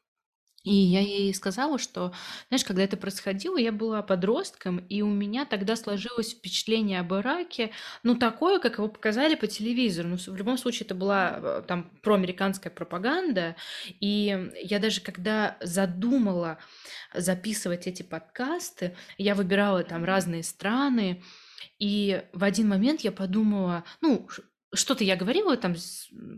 И 0.64 0.74
я 0.74 1.00
ей 1.00 1.34
сказала, 1.34 1.80
что, 1.80 2.14
знаешь, 2.50 2.66
когда 2.66 2.84
это 2.84 2.98
происходило, 2.98 3.58
я 3.58 3.72
была 3.72 4.02
подростком, 4.02 4.80
и 4.80 5.02
у 5.02 5.08
меня 5.08 5.46
тогда 5.46 5.78
сложилось 5.78 6.34
впечатление 6.34 7.00
об 7.00 7.14
Ираке, 7.14 7.72
ну, 8.04 8.16
такое, 8.16 8.60
как 8.60 8.78
его 8.78 8.90
показали 8.90 9.36
по 9.36 9.48
телевизору. 9.48 10.10
Ну, 10.10 10.18
в 10.18 10.36
любом 10.36 10.58
случае, 10.58 10.86
это 10.86 10.96
была 10.96 11.40
э, 11.42 11.64
там 11.68 11.90
проамериканская 12.04 12.72
пропаганда. 12.74 13.56
И 14.02 14.52
я 14.62 14.80
даже 14.80 15.00
когда 15.02 15.58
задумала 15.62 16.58
записывать 17.14 17.88
эти 17.88 18.04
подкасты, 18.04 18.96
я 19.18 19.36
выбирала 19.36 19.84
там 19.84 20.04
разные 20.04 20.44
страны, 20.44 21.24
и 21.80 22.24
в 22.34 22.44
один 22.44 22.68
момент 22.68 23.02
я 23.02 23.12
подумала, 23.12 23.84
ну, 24.02 24.28
что-то 24.74 25.04
я 25.04 25.16
говорила 25.16 25.58
там 25.58 25.76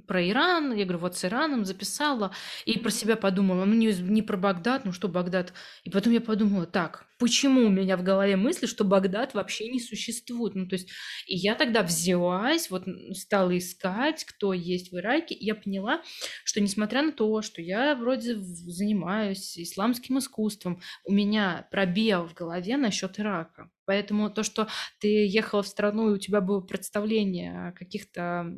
про 0.07 0.27
Иран, 0.27 0.73
я 0.73 0.85
говорю, 0.85 0.99
вот 0.99 1.17
с 1.17 1.25
Ираном 1.25 1.65
записала, 1.65 2.31
и 2.65 2.79
про 2.79 2.89
себя 2.89 3.17
подумала, 3.17 3.65
ну 3.65 3.73
не, 3.73 3.91
не 3.93 4.21
про 4.21 4.37
Багдад, 4.37 4.85
ну 4.85 4.93
что 4.93 5.09
Багдад. 5.09 5.53
И 5.83 5.89
потом 5.89 6.13
я 6.13 6.21
подумала, 6.21 6.65
так, 6.65 7.07
почему 7.19 7.65
у 7.65 7.69
меня 7.69 7.97
в 7.97 8.03
голове 8.03 8.37
мысли, 8.37 8.67
что 8.67 8.85
Багдад 8.85 9.33
вообще 9.33 9.69
не 9.69 9.81
существует? 9.81 10.55
Ну 10.55 10.65
то 10.67 10.75
есть, 10.75 10.89
и 11.27 11.35
я 11.35 11.55
тогда 11.55 11.83
взялась, 11.83 12.69
вот 12.69 12.85
стала 13.13 13.57
искать, 13.57 14.23
кто 14.23 14.53
есть 14.53 14.93
в 14.93 14.97
Ираке, 14.97 15.35
и 15.35 15.45
я 15.45 15.55
поняла, 15.55 16.01
что 16.45 16.61
несмотря 16.61 17.01
на 17.01 17.11
то, 17.11 17.41
что 17.41 17.61
я 17.61 17.95
вроде 17.95 18.35
занимаюсь 18.39 19.57
исламским 19.57 20.19
искусством, 20.19 20.81
у 21.03 21.11
меня 21.11 21.67
пробел 21.69 22.27
в 22.27 22.33
голове 22.33 22.77
насчет 22.77 23.19
Ирака. 23.19 23.69
Поэтому 23.91 24.29
то, 24.29 24.41
что 24.43 24.69
ты 25.01 25.27
ехала 25.27 25.63
в 25.63 25.67
страну, 25.67 26.09
и 26.09 26.13
у 26.13 26.17
тебя 26.17 26.39
было 26.39 26.61
представление 26.61 27.67
о 27.67 27.71
каких-то 27.73 28.55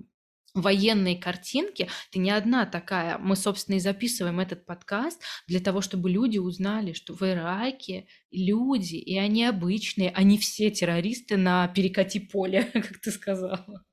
военной 0.53 1.15
картинки, 1.15 1.89
ты 2.11 2.19
не 2.19 2.29
одна 2.29 2.67
такая. 2.67 3.17
Мы, 3.17 3.35
собственно, 3.35 3.77
и 3.77 3.79
записываем 3.79 4.39
этот 4.39 4.67
подкаст 4.67 5.23
для 5.47 5.59
того, 5.59 5.81
чтобы 5.81 6.11
люди 6.11 6.37
узнали, 6.37 6.93
что 6.93 7.15
в 7.15 7.23
Ираке 7.23 8.05
люди, 8.29 8.97
и 8.97 9.17
они 9.17 9.43
обычные, 9.43 10.11
они 10.11 10.37
все 10.37 10.69
террористы 10.69 11.35
на 11.35 11.67
перекати 11.67 12.19
поле, 12.19 12.63
как 12.73 12.99
ты 12.99 13.09
сказала. 13.09 13.83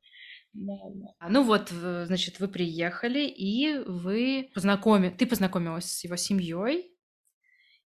Да, 0.52 0.74
да. 0.92 1.28
Ну 1.30 1.42
вот, 1.42 1.70
значит, 1.70 2.38
вы 2.38 2.48
приехали, 2.48 3.26
и 3.26 3.78
вы 3.86 4.50
познакомились, 4.52 5.16
ты 5.16 5.24
познакомилась 5.24 5.86
с 5.86 6.04
его 6.04 6.16
семьей, 6.16 6.92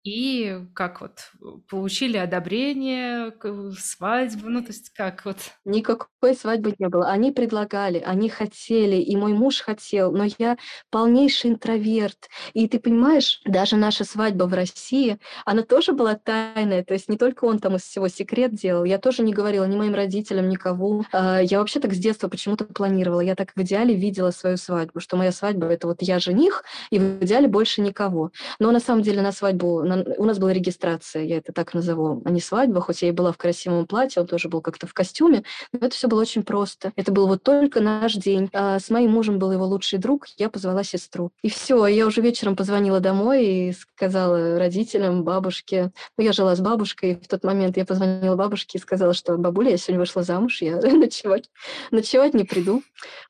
и 0.08 0.62
как 0.74 1.02
вот 1.02 1.32
получили 1.68 2.16
одобрение, 2.16 3.34
свадьбу, 3.78 4.48
ну 4.48 4.62
то 4.62 4.68
есть 4.68 4.92
как 4.96 5.26
вот? 5.26 5.36
Никакой 5.66 6.34
свадьбы 6.34 6.74
не 6.80 6.88
было. 6.88 7.10
Они 7.10 7.34
предлагали, 7.34 8.02
они 8.06 8.30
хотели, 8.30 8.96
и 8.96 9.18
мой 9.18 9.34
муж 9.34 9.60
хотел, 9.60 10.14
но 10.14 10.26
я 10.40 10.58
полнейший 10.92 11.52
интроверт. 11.52 12.30
И 12.54 12.70
ты 12.70 12.80
понимаешь, 12.80 13.42
даже 13.44 13.76
наша 13.76 14.06
свадьба 14.06 14.46
в 14.46 14.54
России, 14.54 15.20
она 15.46 15.64
тоже 15.64 15.92
была 15.92 16.16
тайная, 16.16 16.86
то 16.86 16.94
есть 16.94 17.10
не 17.10 17.18
только 17.18 17.44
он 17.44 17.60
там 17.60 17.76
из 17.76 17.82
всего 17.82 18.08
секрет 18.08 18.54
делал, 18.56 18.86
я 18.86 19.00
тоже 19.00 19.24
не 19.24 19.34
говорила 19.34 19.66
ни 19.66 19.76
моим 19.76 19.94
родителям, 19.94 20.48
никого. 20.48 21.04
А, 21.12 21.42
я 21.42 21.60
вообще 21.60 21.82
так 21.82 21.94
с 21.94 21.98
детства 21.98 22.30
почему-то 22.30 22.64
планировала, 22.64 23.20
я 23.20 23.36
так 23.36 23.52
в 23.54 23.62
идеале 23.62 23.94
видела 23.94 24.32
свою 24.32 24.56
свадьбу, 24.56 25.02
что 25.02 25.18
моя 25.18 25.34
свадьба— 25.34 25.68
это 25.68 25.88
вот 25.88 26.02
я 26.02 26.20
жених, 26.20 26.64
и 26.92 26.98
в 26.98 27.22
идеале 27.26 27.50
больше 27.50 27.82
никого. 27.82 28.32
Но 28.58 28.72
на 28.72 28.80
самом 28.80 29.02
деле 29.02 29.22
на 29.22 29.34
свадьбу, 29.34 29.84
на 29.84 29.97
у 30.18 30.25
нас 30.25 30.39
была 30.39 30.54
регистрация, 30.54 31.24
я 31.24 31.38
это 31.38 31.54
так 31.54 31.74
назову, 31.74 32.22
а 32.25 32.30
не 32.30 32.39
свадьба, 32.39 32.82
хоть 32.82 33.01
я 33.01 33.10
и 33.10 33.12
была 33.12 33.32
в 33.32 33.38
красивом 33.38 33.86
платье, 33.88 34.22
он 34.22 34.27
тоже 34.27 34.50
был 34.50 34.62
как-то 34.62 34.88
в 34.88 34.94
костюме, 34.94 35.44
но 35.72 35.88
это 35.88 35.96
все 35.96 36.08
было 36.08 36.22
очень 36.22 36.44
просто. 36.44 36.92
Это 36.96 37.12
был 37.12 37.27
вот 37.27 37.44
только 37.44 37.82
наш 37.82 38.13
день. 38.13 38.50
А 38.54 38.80
с 38.80 38.89
моим 38.89 39.12
мужем 39.12 39.39
был 39.39 39.51
его 39.51 39.66
лучший 39.66 40.00
друг, 40.00 40.27
я 40.38 40.50
позвала 40.50 40.84
сестру. 40.84 41.32
И 41.42 41.50
все, 41.50 41.86
я 41.88 42.06
уже 42.06 42.22
вечером 42.22 42.56
позвонила 42.56 43.00
домой 43.00 43.46
и 43.46 43.74
сказала 43.74 44.60
родителям, 44.60 45.24
бабушке, 45.24 45.92
ну, 46.18 46.24
я 46.24 46.34
жила 46.34 46.56
с 46.56 46.60
бабушкой, 46.60 47.12
и 47.12 47.16
в 47.16 47.27
тот 47.27 47.44
момент 47.44 47.77
я 47.77 47.86
позвонила 47.86 48.36
бабушке 48.36 48.77
и 48.77 48.82
сказала, 48.82 49.13
что 49.13 49.38
бабуля, 49.38 49.72
я 49.72 49.77
сегодня 49.77 50.00
вышла 50.00 50.24
замуж, 50.24 50.62
я 50.62 50.77
ночевать, 50.82 51.50
ночевать 51.92 52.34
не 52.34 52.44
приду. 52.44 52.84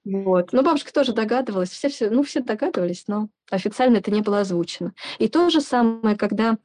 Вот. 0.06 0.54
Но 0.54 0.64
бабушка 0.64 0.94
тоже 0.94 1.14
догадывалась, 1.14 1.70
все, 1.70 1.90
все, 1.90 2.10
ну, 2.10 2.24
все 2.24 2.42
догадывались, 2.42 3.06
но 3.08 3.30
официально 3.50 3.98
это 3.98 4.12
не 4.12 4.22
было 4.22 4.42
озвучено. 4.42 4.94
И 5.20 5.28
то 5.28 5.50
же 5.50 5.62
самое, 5.62 6.16
когда 6.16 6.58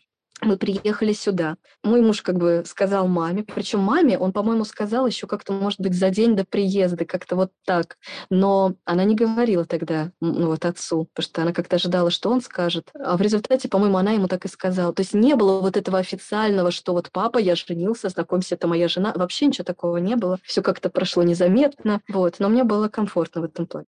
мы 0.44 0.56
приехали 0.56 1.12
сюда. 1.12 1.56
Мой 1.82 2.00
муж 2.00 2.22
как 2.22 2.36
бы 2.36 2.62
сказал 2.66 3.08
маме, 3.08 3.44
причем 3.44 3.80
маме 3.80 4.18
он, 4.18 4.32
по-моему, 4.32 4.64
сказал 4.64 5.06
еще 5.06 5.26
как-то, 5.26 5.52
может 5.52 5.80
быть, 5.80 5.94
за 5.94 6.10
день 6.10 6.36
до 6.36 6.44
приезда, 6.44 7.04
как-то 7.04 7.36
вот 7.36 7.52
так. 7.64 7.96
Но 8.30 8.74
она 8.84 9.04
не 9.04 9.14
говорила 9.14 9.64
тогда 9.64 10.12
ну, 10.20 10.46
вот 10.48 10.64
отцу, 10.64 11.08
потому 11.14 11.24
что 11.24 11.42
она 11.42 11.52
как-то 11.52 11.76
ожидала, 11.76 12.10
что 12.10 12.30
он 12.30 12.40
скажет. 12.40 12.90
А 12.94 13.16
в 13.16 13.20
результате, 13.20 13.68
по-моему, 13.68 13.98
она 13.98 14.12
ему 14.12 14.28
так 14.28 14.44
и 14.44 14.48
сказала. 14.48 14.92
То 14.92 15.00
есть 15.00 15.14
не 15.14 15.34
было 15.34 15.60
вот 15.60 15.76
этого 15.76 15.98
официального, 15.98 16.70
что 16.70 16.92
вот 16.92 17.10
папа, 17.12 17.38
я 17.38 17.54
женился, 17.54 18.08
знакомься, 18.08 18.54
это 18.54 18.66
моя 18.66 18.88
жена. 18.88 19.12
Вообще 19.14 19.46
ничего 19.46 19.64
такого 19.64 19.98
не 19.98 20.16
было. 20.16 20.38
Все 20.42 20.62
как-то 20.62 20.90
прошло 20.90 21.22
незаметно. 21.22 22.00
Вот. 22.08 22.36
Но 22.38 22.48
мне 22.48 22.64
было 22.64 22.88
комфортно 22.88 23.42
в 23.42 23.44
этом 23.44 23.66
плане. 23.66 23.86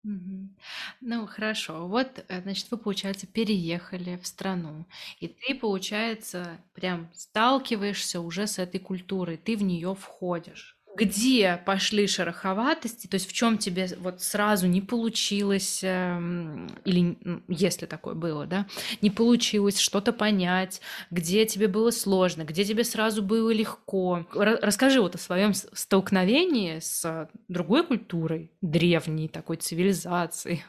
Ну, 1.01 1.27
хорошо. 1.27 1.87
Вот, 1.87 2.09
э, 2.29 2.43
значит, 2.43 2.67
вы, 2.71 2.79
получается, 2.79 3.27
переехали 3.27 4.19
в 4.23 4.27
страну. 4.27 4.87
И 5.21 5.29
ты, 5.29 5.55
получается, 5.55 6.38
получается, 6.39 6.63
прям 6.75 7.11
сталкиваешься 7.15 8.21
уже 8.21 8.47
с 8.47 8.59
этой 8.59 8.79
культурой, 8.79 9.37
ты 9.37 9.57
в 9.57 9.63
нее 9.63 9.95
входишь. 9.95 10.77
Где 10.97 11.61
пошли 11.65 12.09
шероховатости, 12.09 13.07
то 13.07 13.15
есть 13.15 13.29
в 13.29 13.33
чем 13.33 13.57
тебе 13.57 13.89
вот 14.01 14.21
сразу 14.21 14.67
не 14.67 14.81
получилось, 14.81 15.81
эм, 15.85 16.69
или 16.85 17.17
если 17.47 17.87
такое 17.87 18.15
было, 18.15 18.47
да, 18.47 18.67
не 19.01 19.11
получилось 19.11 19.79
что-то 19.79 20.13
понять, 20.13 20.81
где 21.13 21.47
тебе 21.47 21.69
было 21.69 21.93
сложно, 21.93 22.43
где 22.43 22.65
тебе 22.65 22.83
сразу 22.83 23.23
было 23.23 23.51
легко. 23.51 24.27
Расскажи 24.33 25.01
вот 25.01 25.15
о 25.15 25.19
своем 25.19 25.55
столкновении 25.55 26.81
с 26.81 27.29
другой 27.47 27.85
культурой, 27.85 28.51
древней 28.61 29.29
такой 29.29 29.59
цивилизацией. 29.59 30.65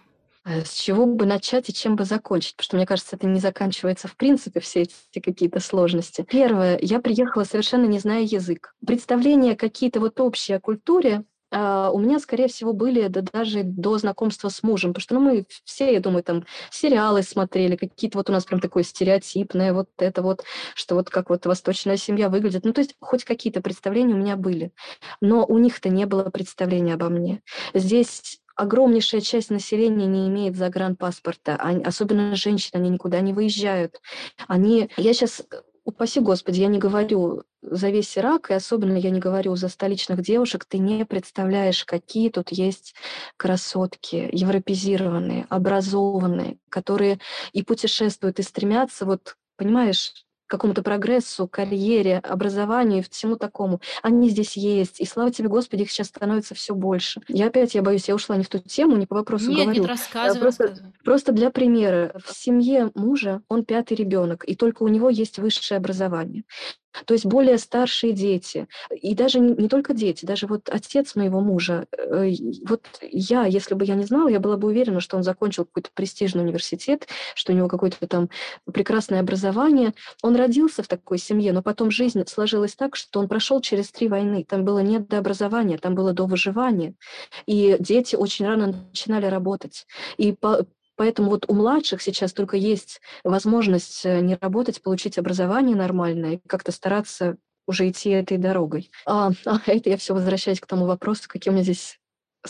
Э, 0.50 0.66
с 0.66 0.74
чего 0.74 1.06
бы 1.06 1.26
начать 1.26 1.70
и 1.70 1.74
чем 1.74 1.96
бы 1.96 2.06
закончить? 2.06 2.56
Потому 2.56 2.66
что, 2.66 2.76
мне 2.78 2.86
кажется, 2.88 3.16
это 3.16 3.28
не 3.28 3.40
заканчивается 3.40 4.08
в 4.08 4.16
принципе, 4.16 4.60
все 4.60 4.82
эти 4.82 5.20
какие-то 5.22 5.60
сложности. 5.60 6.26
Первое, 6.28 6.80
я 6.82 7.00
приехала 7.00 7.44
совершенно 7.44 7.86
не 7.86 8.00
зная 8.00 8.22
язык. 8.22 8.74
Представления 8.86 9.56
какие-то 9.56 10.00
вот 10.00 10.20
общие 10.20 10.58
о 10.58 10.60
культуре 10.60 11.24
Uh, 11.52 11.90
у 11.90 11.98
меня, 11.98 12.20
скорее 12.20 12.48
всего, 12.48 12.74
были 12.74 13.08
да, 13.08 13.22
даже 13.22 13.64
до 13.64 13.98
знакомства 13.98 14.50
с 14.50 14.62
мужем, 14.62 14.94
потому 14.94 15.02
что 15.02 15.16
ну, 15.16 15.22
мы 15.22 15.48
все, 15.64 15.92
я 15.92 16.00
думаю, 16.00 16.22
там 16.22 16.46
сериалы 16.70 17.24
смотрели, 17.24 17.76
какие-то 17.76 18.20
вот 18.20 18.30
у 18.30 18.34
нас 18.34 18.46
прям 18.46 18.60
такое 18.60 18.84
стереотипное, 18.84 19.74
вот 19.74 19.90
это 19.98 20.22
вот, 20.22 20.44
что 20.76 20.94
вот 20.94 21.10
как 21.10 21.32
вот 21.32 21.48
восточная 21.48 21.98
семья 21.98 22.30
выглядит. 22.30 22.66
Ну, 22.66 22.72
то 22.72 22.82
есть 22.82 22.96
хоть 23.00 23.24
какие-то 23.24 23.62
представления 23.62 24.14
у 24.14 24.18
меня 24.18 24.36
были, 24.36 24.72
но 25.22 25.44
у 25.44 25.58
них-то 25.58 25.90
не 25.90 26.06
было 26.06 26.30
представления 26.30 26.94
обо 26.94 27.10
мне. 27.10 27.42
Здесь 27.74 28.40
огромнейшая 28.60 29.22
часть 29.22 29.52
населения 29.52 30.06
не 30.06 30.28
имеет 30.28 30.58
загранпаспорта, 30.58 31.56
они, 31.56 31.82
особенно 31.82 32.36
женщины, 32.36 32.82
они 32.82 32.90
никуда 32.90 33.22
не 33.22 33.32
выезжают. 33.32 34.02
Они, 34.50 34.90
я 34.98 35.14
сейчас, 35.14 35.42
упаси 35.86 36.20
Господи, 36.20 36.60
я 36.60 36.68
не 36.68 36.78
говорю 36.78 37.44
за 37.62 37.90
весь 37.90 38.18
Ирак, 38.18 38.52
и 38.52 38.54
особенно 38.54 38.98
я 38.98 39.12
не 39.12 39.20
говорю 39.22 39.56
за 39.56 39.70
столичных 39.70 40.22
девушек, 40.22 40.66
ты 40.66 40.78
не 40.78 41.06
представляешь, 41.06 41.86
какие 41.86 42.30
тут 42.30 42.52
есть 42.52 42.96
красотки, 43.38 44.30
европезированные, 44.34 45.46
образованные, 45.48 46.58
которые 46.68 47.20
и 47.54 47.64
путешествуют, 47.64 48.40
и 48.40 48.44
стремятся, 48.44 49.06
вот, 49.06 49.38
понимаешь, 49.56 50.14
какому-то 50.50 50.84
прогрессу, 50.84 51.48
карьере, 51.48 52.18
образованию 52.18 53.00
и 53.00 53.10
всему 53.10 53.38
такому. 53.38 53.80
Они 54.02 54.30
здесь 54.30 54.58
есть. 54.58 55.00
И 55.00 55.06
слава 55.06 55.32
тебе, 55.32 55.48
Господи, 55.48 55.84
их 55.84 55.92
сейчас 55.92 56.08
становится 56.08 56.56
все 56.56 56.76
больше. 56.76 57.22
Я 57.28 57.48
опять, 57.48 57.76
я 57.76 57.82
боюсь, 57.82 58.10
я 58.10 58.16
ушла 58.16 58.36
не 58.36 58.44
в 58.44 58.50
ту 58.50 58.60
тему, 58.60 58.98
не 58.98 59.06
по 59.06 59.16
вопросу 59.16 59.50
нет, 59.50 59.64
говорю. 59.64 59.82
Нет, 59.82 59.90
рассказывай, 59.90 60.42
просто, 60.42 60.64
рассказывай. 60.64 60.94
просто 61.04 61.32
для 61.32 61.50
примера. 61.52 62.12
В 62.26 62.36
семье 62.36 62.92
мужа 62.96 63.42
он 63.48 63.64
пятый 63.64 63.94
ребенок, 63.94 64.44
и 64.46 64.56
только 64.56 64.84
у 64.84 64.88
него 64.88 65.10
есть 65.10 65.38
высшее 65.38 65.78
образование. 65.78 66.44
То 67.06 67.14
есть 67.14 67.26
более 67.26 67.58
старшие 67.58 68.14
дети, 68.14 68.68
и 68.90 69.16
даже 69.16 69.40
не, 69.40 69.68
только 69.68 69.94
дети, 69.94 70.26
даже 70.26 70.48
вот 70.48 70.70
отец 70.70 71.16
моего 71.16 71.42
мужа, 71.42 71.86
э, 71.96 72.32
вот 72.68 72.86
я, 73.02 73.46
если 73.46 73.76
бы 73.76 73.86
я 73.86 73.96
не 73.96 74.04
знала, 74.04 74.28
я 74.30 74.40
была 74.40 74.58
бы 74.58 74.68
уверена, 74.68 75.00
что 75.00 75.18
он 75.18 75.24
закончил 75.24 75.66
какой-то 75.66 75.90
престижный 75.94 76.44
университет, 76.44 77.08
что 77.36 77.54
у 77.54 77.56
него 77.56 77.68
какое-то 77.68 78.08
там 78.08 78.30
прекрасное 78.72 79.20
образование. 79.20 79.94
Он 80.24 80.36
родился 80.36 80.84
в 80.84 80.88
такой 80.88 81.18
семье, 81.18 81.54
но 81.54 81.62
потом 81.62 81.92
жизнь 81.92 82.24
сложилась 82.28 82.76
так, 82.76 82.96
что 82.96 83.20
он 83.20 83.28
прошел 83.28 83.62
через 83.62 83.92
три 83.92 84.08
войны. 84.08 84.46
Там 84.48 84.66
было 84.66 84.80
не 84.80 85.00
до 85.00 85.20
образования, 85.20 85.78
там 85.78 85.96
было 85.96 86.14
до 86.14 86.26
выживания. 86.26 86.96
И 87.46 87.78
дети 87.80 88.16
очень 88.16 88.46
рано 88.46 88.88
начинали 88.90 89.28
работать. 89.28 89.86
И 90.18 90.34
по, 90.34 90.66
Поэтому 91.00 91.30
вот 91.30 91.46
у 91.48 91.54
младших 91.54 92.02
сейчас 92.02 92.34
только 92.34 92.58
есть 92.58 93.00
возможность 93.24 94.06
э, 94.06 94.20
не 94.20 94.36
работать, 94.36 94.82
получить 94.82 95.18
образование 95.18 95.74
нормальное 95.74 96.34
и 96.34 96.42
как-то 96.46 96.74
стараться 96.74 97.38
уже 97.66 97.90
идти 97.90 98.10
этой 98.10 98.38
дорогой. 98.38 98.92
А, 99.06 99.32
а 99.46 99.62
это 99.66 99.90
я 99.90 99.96
все 99.96 100.14
возвращаюсь 100.14 100.60
к 100.60 100.66
тому 100.66 100.86
вопросу, 100.86 101.30
какие 101.30 101.52
у 101.52 101.54
меня 101.54 101.64
здесь 101.64 102.02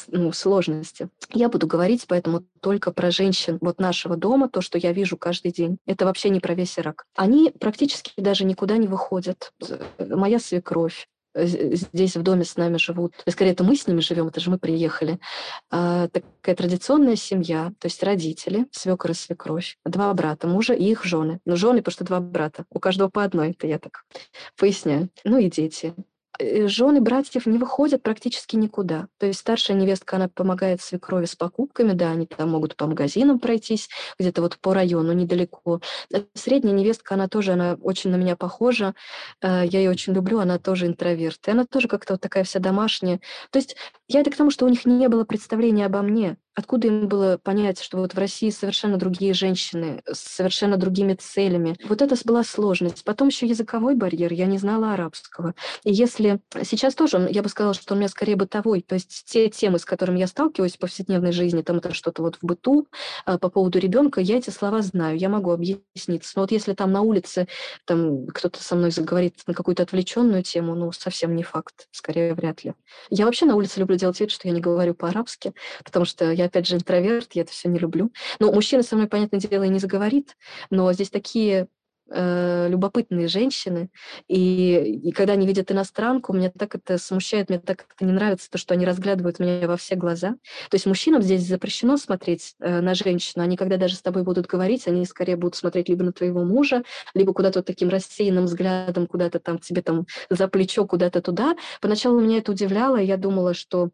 ну, 0.08 0.32
сложности. 0.32 1.10
Я 1.32 1.48
буду 1.50 1.68
говорить 1.68 2.06
поэтому 2.08 2.44
только 2.60 2.92
про 2.92 3.12
женщин 3.12 3.60
вот 3.62 3.80
нашего 3.80 4.18
дома, 4.18 4.50
то, 4.50 4.62
что 4.62 4.80
я 4.80 4.94
вижу 4.94 5.16
каждый 5.16 5.52
день. 5.52 5.78
Это 5.86 6.06
вообще 6.06 6.30
не 6.30 6.40
про 6.40 6.56
весь 6.56 6.80
Ирак. 6.80 7.06
Они 7.16 7.52
практически 7.52 8.14
даже 8.18 8.46
никуда 8.46 8.78
не 8.78 8.88
выходят. 8.88 9.54
Моя 10.00 10.40
свекровь, 10.40 11.08
здесь 11.36 12.16
в 12.16 12.24
доме 12.24 12.44
с 12.44 12.56
нами 12.58 12.78
живут, 12.78 13.14
скорее 13.28 13.52
это 13.52 13.64
мы 13.64 13.76
с 13.76 13.88
ними 13.88 14.02
живем, 14.02 14.28
это 14.28 14.40
же 14.40 14.50
мы 14.50 14.58
приехали, 14.58 15.20
а, 15.70 16.08
такая 16.08 16.56
традиционная 16.56 17.16
семья, 17.16 17.72
то 17.80 17.88
есть 17.88 18.02
родители, 18.04 18.68
свекор 18.72 19.12
и 19.12 19.14
свекровь, 19.14 19.78
два 19.86 20.14
брата 20.14 20.48
мужа 20.48 20.74
и 20.74 20.86
их 20.86 21.04
жены. 21.04 21.40
Ну, 21.46 21.56
жены, 21.56 21.80
потому 21.80 21.94
что 21.94 22.06
два 22.06 22.20
брата, 22.20 22.66
у 22.70 22.80
каждого 22.80 23.10
по 23.10 23.24
одной, 23.24 23.52
это 23.52 23.68
я 23.68 23.80
так 23.80 24.06
поясняю. 24.58 25.10
Ну 25.24 25.38
и 25.38 25.50
дети. 25.50 25.94
Э, 26.40 26.68
жены 26.68 27.02
братьев 27.02 27.46
не 27.46 27.58
выходят 27.58 28.02
практически 28.02 28.56
никуда. 28.56 29.08
То 29.18 29.28
есть 29.28 29.40
старшая 29.40 29.78
невестка, 29.78 30.16
она 30.16 30.30
помогает 30.30 30.82
свекрови 30.82 31.26
с 31.26 31.36
покупками, 31.36 31.94
да, 31.94 32.12
они 32.12 32.26
там 32.26 32.50
могут 32.50 32.76
по 32.76 32.88
магазинам 32.88 33.40
пройтись, 33.40 33.90
где-то 34.18 34.42
вот 34.42 34.58
по 34.58 34.74
району 34.74 35.14
недалеко. 35.14 35.82
Э, 36.14 36.24
средняя 36.34 36.76
невестка, 36.76 37.16
она 37.16 37.28
тоже, 37.28 37.54
она 37.54 37.78
очень 37.82 38.10
на 38.10 38.16
меня 38.16 38.36
похожа, 38.36 38.96
э, 39.42 39.66
я 39.66 39.80
ее 39.80 39.92
очень 39.92 40.14
люблю, 40.14 40.40
она 40.40 40.58
тоже 40.60 40.88
интроверт, 40.88 41.48
и 41.48 41.52
она 41.52 41.66
тоже 41.66 41.88
как-то 41.88 42.14
вот 42.14 42.22
такая 42.22 42.44
вся 42.44 42.60
домашняя. 42.60 43.20
То 43.52 43.60
есть 43.60 43.76
я 44.08 44.22
это 44.22 44.32
к 44.32 44.36
тому, 44.36 44.52
что 44.52 44.66
у 44.66 44.70
них 44.70 44.86
не 44.86 45.08
было 45.10 45.24
представления 45.24 45.86
обо 45.86 46.02
мне. 46.02 46.38
Откуда 46.56 46.88
им 46.88 47.08
было 47.08 47.38
понять, 47.38 47.80
что 47.80 47.98
вот 47.98 48.14
в 48.14 48.18
России 48.18 48.50
совершенно 48.50 48.98
другие 48.98 49.34
женщины, 49.34 50.02
с 50.12 50.20
совершенно 50.20 50.78
другими 50.78 51.14
целями? 51.14 51.78
Вот 51.88 52.02
это 52.02 52.16
была 52.26 52.44
сложность. 52.44 53.04
Потом 53.06 53.30
еще 53.30 53.46
языковой 53.48 53.96
барьер, 53.96 54.34
я 54.34 54.46
не 54.46 54.58
знала 54.58 54.94
арабского. 54.94 55.54
И 55.84 55.94
если 55.94 56.42
сейчас 56.64 56.96
тоже, 56.96 57.28
я 57.32 57.44
бы 57.44 57.50
сказала, 57.50 57.74
что 57.74 57.94
у 57.94 57.98
меня 57.98 58.10
скорее 58.10 58.36
бытовой, 58.36 58.82
то 58.82 58.96
есть 58.96 59.24
те 59.26 59.50
темы, 59.50 59.80
с 59.80 59.86
которыми 59.86 60.20
я 60.20 60.28
сталкиваюсь 60.28 60.76
в 60.76 60.80
повседневной 60.80 61.32
жизни, 61.32 61.62
там 61.62 61.78
это 61.78 61.94
что-то 61.94 62.24
вот 62.24 62.36
в 62.42 62.46
быту, 62.46 62.88
а, 63.26 63.38
по 63.38 63.50
поводу 63.50 63.80
ребенка, 63.80 64.20
я 64.20 64.38
эти 64.38 64.50
слова 64.50 64.82
знаю, 64.82 65.18
я 65.18 65.30
могу 65.30 65.52
объясниться. 65.52 66.34
Но 66.36 66.42
вот 66.44 66.52
если 66.52 66.74
там 66.74 66.92
на 66.92 67.02
улице 67.02 67.48
там 67.86 68.28
кто-то 68.28 68.62
со 68.62 68.76
мной 68.76 68.92
заговорит 68.92 69.36
на 69.48 69.54
какую-то 69.54 69.84
отвлеченную 69.84 70.44
тему, 70.44 70.76
ну, 70.76 70.92
совсем 70.92 71.36
не 71.36 71.44
факт, 71.44 71.88
скорее 71.92 72.34
вряд 72.34 72.64
ли. 72.64 72.74
Я 73.10 73.26
вообще 73.26 73.46
на 73.46 73.56
улице 73.56 73.80
люблю 73.80 73.96
делать 73.96 74.20
вид, 74.20 74.32
что 74.32 74.48
я 74.48 74.54
не 74.54 74.62
говорю 74.62 74.94
по-арабски, 74.94 75.54
потому 75.84 76.06
что 76.06 76.32
я 76.40 76.46
опять 76.46 76.68
же, 76.68 76.76
интроверт, 76.76 77.34
я 77.34 77.44
это 77.44 77.52
все 77.52 77.70
не 77.70 77.80
люблю. 77.80 78.12
Но 78.40 78.52
мужчина 78.52 78.84
со 78.84 78.96
мной, 78.96 79.08
понятное 79.08 79.40
дело, 79.40 79.64
и 79.64 79.70
не 79.70 79.80
заговорит, 79.80 80.36
но 80.70 80.92
здесь 80.94 81.10
такие 81.10 81.68
э, 82.10 82.68
любопытные 82.70 83.28
женщины, 83.28 83.90
и, 84.28 85.00
и 85.04 85.12
когда 85.12 85.34
они 85.34 85.48
видят 85.48 85.72
иностранку, 85.72 86.34
меня 86.34 86.52
так 86.52 86.76
это 86.76 86.98
смущает, 86.98 87.50
мне 87.50 87.60
так 87.60 87.86
это 87.96 88.06
не 88.06 88.12
нравится, 88.12 88.50
то, 88.50 88.58
что 88.58 88.74
они 88.74 88.86
разглядывают 88.86 89.40
меня 89.40 89.68
во 89.68 89.78
все 89.78 89.96
глаза. 89.96 90.32
То 90.70 90.76
есть 90.76 90.86
мужчинам 90.86 91.22
здесь 91.22 91.48
запрещено 91.48 91.98
смотреть 91.98 92.56
э, 92.60 92.82
на 92.82 92.94
женщину, 92.94 93.44
они 93.44 93.58
когда 93.58 93.78
даже 93.78 93.96
с 93.96 94.02
тобой 94.02 94.24
будут 94.24 94.48
говорить, 94.48 94.88
они 94.88 95.06
скорее 95.06 95.36
будут 95.36 95.56
смотреть 95.56 95.90
либо 95.90 96.04
на 96.04 96.14
твоего 96.14 96.44
мужа, 96.44 96.84
либо 97.14 97.34
куда-то 97.34 97.60
вот 97.60 97.66
таким 97.66 97.90
рассеянным 97.90 98.46
взглядом, 98.46 99.08
куда-то 99.08 99.40
там 99.40 99.60
тебе 99.60 99.82
там 99.82 100.06
за 100.30 100.48
плечо, 100.48 100.86
куда-то 100.86 101.22
туда. 101.22 101.56
Поначалу 101.82 102.20
меня 102.20 102.38
это 102.38 102.52
удивляло, 102.52 102.98
я 102.98 103.18
думала, 103.18 103.54
что 103.54 103.90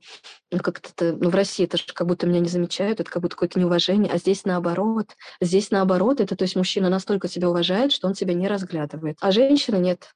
ну, 0.52 0.60
как-то, 0.60 1.18
ну, 1.20 1.30
в 1.30 1.36
России 1.36 1.66
это 1.66 1.78
же 1.78 1.84
как 1.94 2.08
будто 2.08 2.28
меня 2.28 2.40
не 2.40 2.50
замечают, 2.50 3.00
это 3.00 3.10
как 3.10 3.22
будто 3.22 3.36
какое-то 3.36 3.60
неуважение, 3.60 4.12
а 4.12 4.18
здесь 4.18 4.46
наоборот. 4.46 5.08
Здесь 5.42 5.72
наоборот, 5.72 6.22
это 6.22 6.36
то 6.36 6.44
есть 6.44 6.56
мужчина 6.56 6.90
настолько 6.90 7.28
тебя 7.28 7.50
уважает, 7.50 7.92
что 7.92 8.05
он 8.06 8.14
тебя 8.14 8.34
не 8.34 8.48
разглядывает. 8.48 9.18
А 9.22 9.32
женщина 9.32 9.78
нет. 9.78 10.14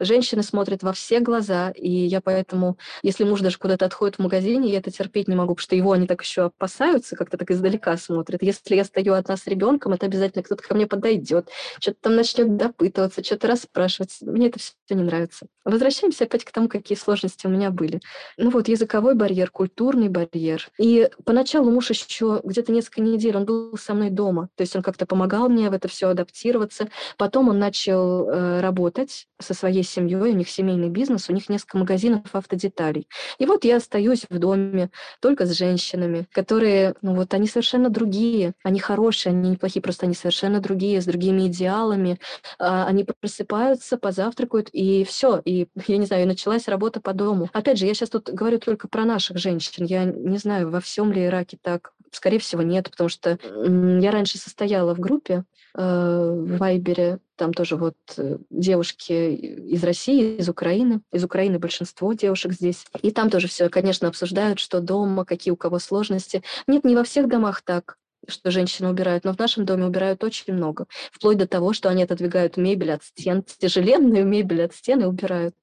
Женщины 0.00 0.42
смотрят 0.42 0.82
во 0.82 0.92
все 0.92 1.20
глаза, 1.20 1.70
и 1.70 1.88
я 1.88 2.20
поэтому, 2.20 2.78
если 3.02 3.24
муж 3.24 3.40
даже 3.40 3.58
куда-то 3.58 3.84
отходит 3.86 4.16
в 4.16 4.22
магазине, 4.22 4.70
я 4.70 4.78
это 4.78 4.90
терпеть 4.90 5.28
не 5.28 5.36
могу, 5.36 5.54
потому 5.54 5.62
что 5.62 5.76
его 5.76 5.92
они 5.92 6.06
так 6.06 6.22
еще 6.22 6.42
опасаются, 6.42 7.16
как-то 7.16 7.36
так 7.36 7.50
издалека 7.50 7.96
смотрят. 7.96 8.42
Если 8.42 8.74
я 8.74 8.84
стою 8.84 9.14
одна 9.14 9.36
с 9.36 9.46
ребенком, 9.46 9.92
это 9.92 10.06
обязательно 10.06 10.42
кто-то 10.42 10.62
ко 10.62 10.74
мне 10.74 10.86
подойдет, 10.86 11.48
что-то 11.78 11.98
там 12.00 12.16
начнет 12.16 12.56
допытываться, 12.56 13.22
что-то 13.22 13.46
расспрашивать. 13.46 14.16
Мне 14.20 14.48
это 14.48 14.58
все 14.58 14.72
не 14.90 15.04
нравится. 15.04 15.46
Возвращаемся 15.64 16.24
опять 16.24 16.44
к 16.44 16.50
тому, 16.50 16.68
какие 16.68 16.98
сложности 16.98 17.46
у 17.46 17.50
меня 17.50 17.70
были. 17.70 18.00
Ну 18.36 18.50
вот, 18.50 18.68
языковой 18.68 19.14
барьер, 19.14 19.50
культурный 19.50 20.08
барьер. 20.08 20.68
И 20.78 21.08
поначалу 21.24 21.70
муж 21.70 21.90
еще 21.90 22.40
где-то 22.42 22.72
несколько 22.72 23.00
недель, 23.00 23.36
он 23.36 23.44
был 23.44 23.76
со 23.78 23.94
мной 23.94 24.10
дома, 24.10 24.48
то 24.56 24.62
есть 24.62 24.74
он 24.76 24.82
как-то 24.82 25.06
помогал 25.06 25.48
мне 25.48 25.70
в 25.70 25.72
это 25.72 25.88
все 25.88 26.08
адаптироваться. 26.08 26.88
Потом 27.16 27.48
он 27.48 27.58
начал 27.58 28.28
э, 28.28 28.60
работать 28.60 29.26
со 29.40 29.54
своей 29.54 29.83
семьей, 29.84 30.32
у 30.32 30.34
них 30.34 30.48
семейный 30.48 30.88
бизнес, 30.88 31.28
у 31.28 31.32
них 31.32 31.48
несколько 31.48 31.78
магазинов 31.78 32.22
автодеталей. 32.32 33.08
И 33.38 33.46
вот 33.46 33.64
я 33.64 33.76
остаюсь 33.76 34.24
в 34.28 34.38
доме 34.38 34.90
только 35.20 35.46
с 35.46 35.52
женщинами, 35.52 36.26
которые, 36.32 36.94
ну 37.02 37.14
вот, 37.14 37.32
они 37.34 37.46
совершенно 37.46 37.90
другие, 37.90 38.54
они 38.62 38.80
хорошие, 38.80 39.30
они 39.32 39.50
неплохие, 39.50 39.82
просто 39.82 40.06
они 40.06 40.14
совершенно 40.14 40.60
другие, 40.60 41.00
с 41.00 41.04
другими 41.04 41.46
идеалами. 41.46 42.18
А, 42.58 42.86
они 42.86 43.04
просыпаются, 43.04 43.96
позавтракают, 43.96 44.68
и 44.72 45.04
все, 45.04 45.40
и, 45.44 45.68
я 45.86 45.96
не 45.96 46.06
знаю, 46.06 46.26
началась 46.26 46.68
работа 46.68 47.00
по 47.00 47.12
дому. 47.12 47.48
Опять 47.52 47.78
же, 47.78 47.86
я 47.86 47.94
сейчас 47.94 48.10
тут 48.10 48.30
говорю 48.30 48.58
только 48.58 48.88
про 48.88 49.04
наших 49.04 49.38
женщин, 49.38 49.84
я 49.84 50.04
не 50.04 50.38
знаю, 50.38 50.70
во 50.70 50.80
всем 50.80 51.12
ли 51.12 51.26
Ираке 51.26 51.58
так, 51.60 51.92
скорее 52.10 52.38
всего, 52.38 52.62
нет, 52.62 52.90
потому 52.90 53.08
что 53.08 53.38
я 53.42 54.10
раньше 54.10 54.38
состояла 54.38 54.94
в 54.94 55.00
группе, 55.00 55.44
в 55.74 56.56
Вайбере. 56.58 57.18
Там 57.36 57.52
тоже 57.52 57.76
вот 57.76 57.96
э, 58.16 58.38
девушки 58.48 59.12
из 59.12 59.82
России, 59.82 60.36
из 60.36 60.48
Украины. 60.48 61.00
Из 61.12 61.24
Украины 61.24 61.58
большинство 61.58 62.12
девушек 62.12 62.52
здесь. 62.52 62.86
И 63.02 63.10
там 63.10 63.28
тоже 63.28 63.48
все, 63.48 63.68
конечно, 63.68 64.06
обсуждают, 64.06 64.60
что 64.60 64.80
дома, 64.80 65.24
какие 65.24 65.52
у 65.52 65.56
кого 65.56 65.80
сложности. 65.80 66.42
Нет, 66.68 66.84
не 66.84 66.94
во 66.94 67.02
всех 67.02 67.28
домах 67.28 67.62
так 67.62 67.96
что 68.28 68.50
женщины 68.50 68.88
убирают, 68.88 69.24
но 69.24 69.32
в 69.32 69.38
нашем 69.38 69.64
доме 69.64 69.86
убирают 69.86 70.22
очень 70.24 70.54
много. 70.54 70.86
Вплоть 71.12 71.38
до 71.38 71.46
того, 71.46 71.72
что 71.72 71.88
они 71.88 72.02
отодвигают 72.02 72.56
мебель 72.56 72.92
от 72.92 73.04
стен, 73.04 73.42
тяжеленную 73.58 74.24
мебель 74.24 74.64
от 74.64 74.74
стен 74.74 75.02
и 75.02 75.04
убирают. 75.04 75.54